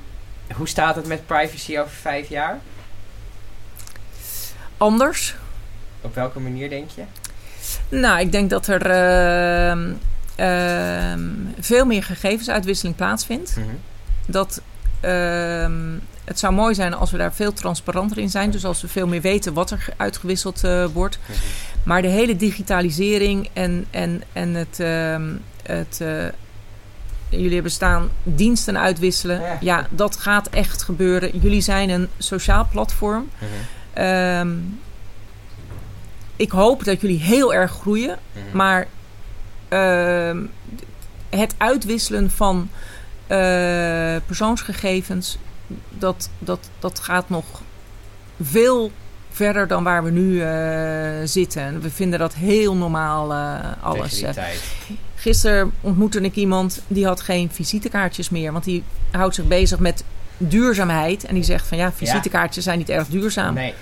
hoe 0.56 0.68
staat 0.68 0.96
het 0.96 1.08
met 1.08 1.26
privacy 1.26 1.78
over 1.80 1.92
vijf 1.92 2.30
jaar? 2.30 2.60
Anders. 4.78 5.36
Op 6.02 6.16
welke 6.16 6.40
manier 6.40 6.70
denk 6.70 6.90
je? 6.96 7.04
Nou, 7.90 8.20
ik 8.20 8.32
denk 8.32 8.50
dat 8.50 8.68
er 8.68 8.86
ehm, 8.90 9.92
ehm, 10.36 11.22
veel 11.60 11.86
meer 11.86 12.04
gegevensuitwisseling 12.04 12.96
plaatsvindt. 12.96 13.58
dat 14.26 14.62
ehm, 15.00 15.98
het 16.32 16.40
zou 16.40 16.54
mooi 16.54 16.74
zijn 16.74 16.94
als 16.94 17.12
we 17.12 17.18
daar 17.18 17.34
veel 17.34 17.54
transparanter 17.54 18.18
in 18.18 18.30
zijn. 18.30 18.52
Dus 18.52 18.66
als 18.66 18.82
we 18.82 18.88
veel 18.88 19.08
meer 19.08 19.22
weten 19.22 19.54
wat 19.54 19.72
er 19.72 19.86
uitgewisseld 19.98 20.64
eh, 20.64 20.86
wordt. 20.94 21.20
Maar 21.84 22.02
de 22.02 22.08
hele 22.08 22.36
digitalisering 22.36 23.50
en, 23.54 23.86
en, 23.90 24.24
en 24.34 24.54
het, 24.54 24.80
ehm, 24.80 25.30
het 25.64 26.02
eh, 26.02 26.26
jullie 27.30 27.54
hebben 27.54 27.72
staan 27.72 28.10
diensten 28.24 28.80
uitwisselen. 28.80 29.42
Ja. 29.42 29.58
Ja. 29.62 29.88
dat 29.90 30.18
gaat 30.18 30.50
echt 30.50 30.84
gebeuren. 30.84 31.40
Jullie 31.40 31.62
zijn 31.62 31.90
een 31.90 32.08
sociaal 32.18 32.68
platform. 32.72 33.30
Ehm, 33.94 34.50
ik 36.36 36.52
hoop 36.52 36.84
dat 36.84 37.02
jullie 37.02 37.20
heel 37.20 37.54
erg 37.54 37.72
groeien. 37.72 38.18
Maar 38.52 38.88
ehm, 39.68 40.38
het 41.30 41.56
uitwisselen 41.58 42.32
van 42.32 42.70
eh, 43.28 44.16
persoonsgegevens, 44.26 45.38
dat, 45.90 46.30
dat, 46.40 46.70
dat 46.80 47.00
gaat 47.00 47.30
nog 47.30 47.46
veel 48.42 48.92
verder 49.30 49.68
dan 49.68 49.84
waar 49.84 50.04
we 50.04 50.12
nu 50.12 50.42
eh, 50.42 51.28
zitten. 51.28 51.62
En 51.62 51.82
we 51.82 51.90
vinden 51.90 52.20
dat 52.20 52.34
heel 52.34 52.76
normaal 52.76 53.34
eh, 53.34 53.60
alles. 53.82 54.24
Gisteren 55.16 55.72
ontmoette 55.82 56.22
ik 56.22 56.36
iemand 56.36 56.82
die 56.88 57.06
had 57.06 57.22
geen 57.22 57.50
visitekaartjes 57.52 58.30
meer. 58.30 58.52
Want 58.52 58.64
die 58.64 58.84
houdt 59.12 59.36
zich 59.36 59.48
bezig 59.48 59.80
met 59.80 60.04
duurzaamheid. 60.38 61.26
En 61.26 61.34
die 61.34 61.44
zegt 61.44 61.68
van 61.68 61.78
ja, 61.78 61.92
visitekaartjes 61.92 62.64
zijn 62.64 62.78
niet 62.78 62.90
erg 62.90 63.08
duurzaam. 63.08 63.54
Nee. 63.54 63.74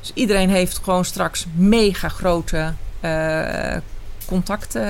Dus 0.00 0.10
iedereen 0.14 0.50
heeft 0.50 0.80
gewoon 0.82 1.04
straks 1.04 1.46
mega 1.54 2.08
grote 2.08 2.72
eh 3.00 3.76
contacten. 4.26 4.82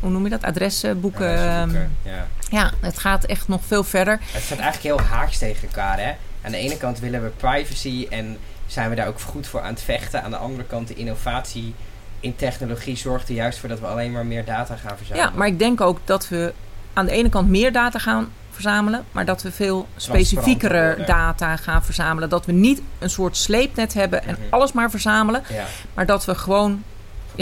Hoe 0.00 0.10
noem 0.10 0.24
je 0.24 0.30
dat? 0.30 0.42
Adressenboeken. 0.42 1.28
Adressenboeken, 1.38 1.92
Ja. 2.02 2.26
Ja, 2.50 2.70
het 2.80 2.98
gaat 2.98 3.24
echt 3.24 3.48
nog 3.48 3.60
veel 3.66 3.84
verder. 3.84 4.18
Het 4.32 4.42
staat 4.42 4.58
eigenlijk 4.58 4.96
heel 4.96 5.06
haaks 5.06 5.38
tegen 5.38 5.68
elkaar, 5.68 5.98
hè? 6.00 6.12
Aan 6.42 6.50
de 6.50 6.56
ene 6.56 6.76
kant 6.76 6.98
willen 6.98 7.22
we 7.22 7.28
privacy 7.28 8.06
en 8.10 8.38
zijn 8.66 8.90
we 8.90 8.96
daar 8.96 9.06
ook 9.08 9.20
goed 9.20 9.46
voor 9.46 9.60
aan 9.60 9.72
het 9.72 9.82
vechten. 9.82 10.22
Aan 10.22 10.30
de 10.30 10.36
andere 10.36 10.64
kant 10.64 10.88
de 10.88 10.94
innovatie 10.94 11.74
in 12.20 12.36
technologie 12.36 12.96
zorgt 12.96 13.28
er 13.28 13.34
juist 13.34 13.58
voor 13.58 13.68
dat 13.68 13.80
we 13.80 13.86
alleen 13.86 14.12
maar 14.12 14.26
meer 14.26 14.44
data 14.44 14.76
gaan 14.76 14.96
verzamelen. 14.96 15.30
Ja, 15.30 15.36
maar 15.38 15.46
ik 15.46 15.58
denk 15.58 15.80
ook 15.80 15.98
dat 16.04 16.28
we 16.28 16.52
aan 16.92 17.06
de 17.06 17.12
ene 17.12 17.28
kant 17.28 17.48
meer 17.48 17.72
data 17.72 17.98
gaan 17.98 18.32
verzamelen, 18.50 19.04
maar 19.12 19.24
dat 19.24 19.42
we 19.42 19.52
veel 19.52 19.88
specifiekere 19.96 21.02
data 21.06 21.56
gaan 21.56 21.82
verzamelen. 21.84 22.28
Dat 22.28 22.46
we 22.46 22.52
niet 22.52 22.82
een 22.98 23.10
soort 23.10 23.36
sleepnet 23.36 23.94
hebben 23.94 24.24
en 24.24 24.36
Mhm. 24.40 24.42
alles 24.54 24.72
maar 24.72 24.90
verzamelen, 24.90 25.42
Ja, 25.48 25.64
maar 25.94 26.06
dat 26.06 26.24
we 26.24 26.34
gewoon 26.34 26.82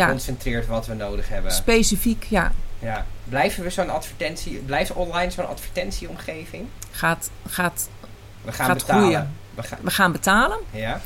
geconcentreerd 0.04 0.66
wat 0.66 0.86
we 0.86 0.94
nodig 0.94 1.28
hebben. 1.28 1.52
specifiek 1.52 2.24
ja, 2.28 2.52
Ja. 2.78 3.06
Blijven 3.24 3.62
we 3.64 3.70
zo'n 3.70 3.90
advertentie, 3.90 4.58
blijft 4.58 4.92
online 4.92 5.30
zo'n 5.30 5.48
advertentieomgeving? 5.48 6.66
gaat, 6.90 7.30
gaat, 7.48 7.88
We 8.42 8.52
gaan 8.52 8.66
gaat 8.66 8.76
betalen. 8.78 9.02
groeien. 9.02 9.34
We 9.54 9.62
gaan, 9.62 9.78
We 9.82 9.90
gaan 9.90 10.12
betalen, 10.12 10.58
ja? 10.70 11.00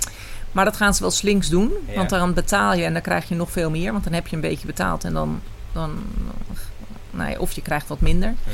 maar 0.53 0.65
dat 0.65 0.77
gaan 0.77 0.95
ze 0.95 1.01
wel 1.01 1.11
slinks 1.11 1.49
doen. 1.49 1.73
Ja. 1.89 1.95
Want 1.95 2.09
dan 2.11 2.35
betaal 2.35 2.75
je 2.75 2.85
en 2.85 2.93
dan 2.93 3.03
krijg 3.03 3.29
je 3.29 3.35
nog 3.35 3.51
veel 3.51 3.71
meer. 3.71 3.93
Want 3.93 4.05
dan 4.05 4.13
heb 4.13 4.27
je 4.27 4.35
een 4.37 4.43
beetje 4.43 4.67
betaald 4.67 5.05
en 5.05 5.13
dan, 5.13 5.41
dan 5.73 6.05
nou 7.11 7.37
of 7.39 7.53
je 7.53 7.63
krijgt 7.63 7.89
wat 7.89 8.01
minder. 8.01 8.29
Mhm. 8.29 8.51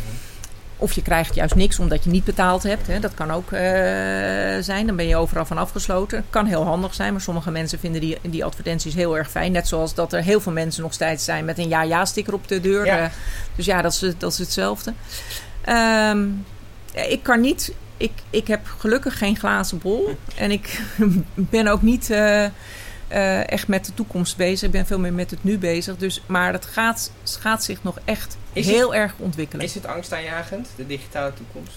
Of 0.80 0.92
je 0.92 1.02
krijgt 1.02 1.34
juist 1.34 1.54
niks 1.54 1.78
omdat 1.78 2.04
je 2.04 2.10
niet 2.10 2.24
betaald 2.24 2.62
hebt. 2.62 2.86
Hè. 2.86 3.00
Dat 3.00 3.14
kan 3.14 3.30
ook 3.30 3.52
uh, 3.52 3.60
zijn. 4.60 4.86
Dan 4.86 4.96
ben 4.96 5.06
je 5.06 5.16
overal 5.16 5.46
van 5.46 5.58
afgesloten. 5.58 6.24
Kan 6.30 6.46
heel 6.46 6.64
handig 6.64 6.94
zijn, 6.94 7.12
maar 7.12 7.20
sommige 7.20 7.50
mensen 7.50 7.78
vinden 7.78 8.00
die, 8.00 8.18
die 8.22 8.44
advertenties 8.44 8.94
heel 8.94 9.16
erg 9.16 9.30
fijn. 9.30 9.52
Net 9.52 9.68
zoals 9.68 9.94
dat 9.94 10.12
er 10.12 10.22
heel 10.22 10.40
veel 10.40 10.52
mensen 10.52 10.82
nog 10.82 10.92
steeds 10.92 11.24
zijn 11.24 11.44
met 11.44 11.58
een 11.58 11.68
ja-ja-sticker 11.68 12.34
op 12.34 12.48
de 12.48 12.60
deur. 12.60 12.86
Ja. 12.86 13.02
Uh, 13.02 13.06
dus 13.56 13.66
ja, 13.66 13.82
dat 13.82 13.92
is, 13.92 14.12
dat 14.18 14.32
is 14.32 14.38
hetzelfde. 14.38 14.92
Um, 15.68 16.44
ik 16.92 17.22
kan 17.22 17.40
niet. 17.40 17.72
Ik, 17.96 18.12
ik 18.30 18.46
heb 18.46 18.60
gelukkig 18.78 19.18
geen 19.18 19.36
glazen 19.36 19.78
bol. 19.78 20.16
En 20.36 20.50
ik 20.50 20.80
ben 21.34 21.66
ook 21.66 21.82
niet. 21.82 22.10
Uh, 22.10 22.44
uh, 23.12 23.50
echt 23.50 23.68
met 23.68 23.84
de 23.84 23.94
toekomst 23.94 24.36
bezig. 24.36 24.66
Ik 24.66 24.72
ben 24.72 24.86
veel 24.86 24.98
meer 24.98 25.12
met 25.12 25.30
het 25.30 25.44
nu 25.44 25.58
bezig. 25.58 25.96
Dus, 25.96 26.22
maar 26.26 26.52
het 26.52 26.64
gaat, 26.66 27.12
gaat 27.24 27.64
zich 27.64 27.82
nog 27.82 27.98
echt 28.04 28.36
heel 28.52 28.94
erg 28.94 29.14
ontwikkelen. 29.18 29.64
Is 29.64 29.74
het 29.74 29.86
angstaanjagend, 29.86 30.68
de 30.76 30.86
digitale 30.86 31.32
toekomst? 31.34 31.76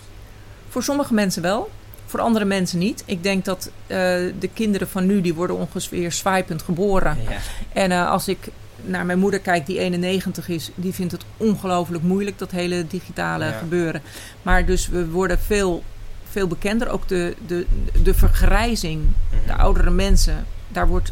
Voor 0.69 0.83
sommige 0.83 1.13
mensen 1.13 1.41
wel. 1.41 1.69
Voor 2.05 2.19
andere 2.19 2.45
mensen 2.45 2.79
niet. 2.79 3.03
Ik 3.05 3.23
denk 3.23 3.45
dat 3.45 3.65
uh, 3.65 3.97
de 4.39 4.49
kinderen 4.53 4.87
van 4.87 5.05
nu, 5.05 5.21
die 5.21 5.33
worden 5.33 5.57
ongeveer 5.57 6.11
swipend 6.11 6.61
geboren. 6.61 7.17
Ja. 7.29 7.37
En 7.73 7.91
uh, 7.91 8.09
als 8.09 8.27
ik 8.27 8.47
naar 8.81 9.05
mijn 9.05 9.19
moeder 9.19 9.39
kijk, 9.39 9.65
die 9.65 9.79
91 9.79 10.49
is, 10.49 10.71
die 10.75 10.93
vindt 10.93 11.11
het 11.11 11.25
ongelooflijk 11.37 12.03
moeilijk, 12.03 12.39
dat 12.39 12.51
hele 12.51 12.87
digitale 12.87 13.45
ja. 13.45 13.51
gebeuren. 13.51 14.01
Maar 14.41 14.65
dus 14.65 14.87
we 14.87 15.09
worden 15.09 15.39
veel, 15.39 15.83
veel 16.29 16.47
bekender. 16.47 16.89
Ook 16.89 17.07
de, 17.07 17.35
de, 17.47 17.65
de 18.03 18.13
vergrijzing, 18.13 19.01
mm 19.01 19.13
-hmm. 19.29 19.47
de 19.47 19.55
oudere 19.55 19.91
mensen 19.91 20.45
daar 20.71 20.87
wordt 20.87 21.11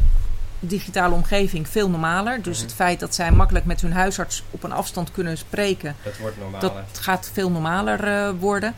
digitale 0.60 1.14
omgeving 1.14 1.68
veel 1.68 1.90
normaler. 1.90 2.42
Dus 2.42 2.56
mhm. 2.56 2.66
het 2.66 2.74
feit 2.74 3.00
dat 3.00 3.14
zij 3.14 3.32
makkelijk 3.32 3.64
met 3.64 3.80
hun 3.80 3.92
huisarts 3.92 4.42
op 4.50 4.62
een 4.62 4.72
afstand 4.72 5.10
kunnen 5.10 5.38
spreken, 5.38 5.96
dat, 6.02 6.18
wordt 6.18 6.38
normaler. 6.38 6.60
dat 6.60 6.98
gaat 6.98 7.30
veel 7.32 7.50
normaler 7.50 8.08
uh, 8.08 8.30
worden. 8.38 8.74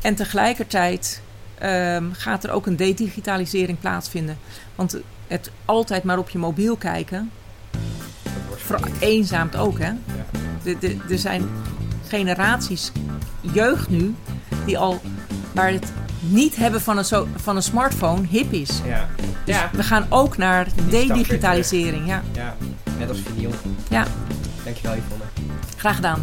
En 0.00 0.14
tegelijkertijd 0.14 1.22
um, 1.62 2.12
gaat 2.12 2.44
er 2.44 2.50
ook 2.50 2.66
een 2.66 2.76
dedigitalisering 2.76 3.80
plaatsvinden. 3.80 4.38
Want 4.74 4.98
het 5.26 5.50
altijd 5.64 6.04
maar 6.04 6.18
op 6.18 6.28
je 6.28 6.38
mobiel 6.38 6.76
kijken, 6.76 7.30
vereenzaamt 8.56 9.56
ook. 9.56 9.78
Hè? 9.78 9.92
Er 11.08 11.18
zijn 11.18 11.48
generaties 12.08 12.92
jeugd 13.40 13.88
nu 13.88 14.14
die 14.66 14.78
al 14.78 15.00
waar 15.52 15.72
het 15.72 15.92
niet 16.28 16.56
hebben 16.56 16.80
van 16.80 16.98
een, 16.98 17.04
so 17.04 17.26
van 17.36 17.56
een 17.56 17.62
smartphone 17.62 18.26
hip 18.28 18.52
is. 18.52 18.80
Ja. 18.84 19.08
Dus 19.44 19.54
ja. 19.54 19.70
we 19.72 19.82
gaan 19.82 20.06
ook 20.08 20.36
naar 20.36 20.66
dedigitalisering. 20.88 22.06
Ja. 22.06 22.22
ja, 22.32 22.54
net 22.98 23.08
als 23.08 23.20
vinyl. 23.20 23.50
Ja. 23.88 24.06
Dankjewel 24.64 24.96
Yvonne. 24.96 25.24
Graag 25.76 25.94
gedaan. 25.94 26.20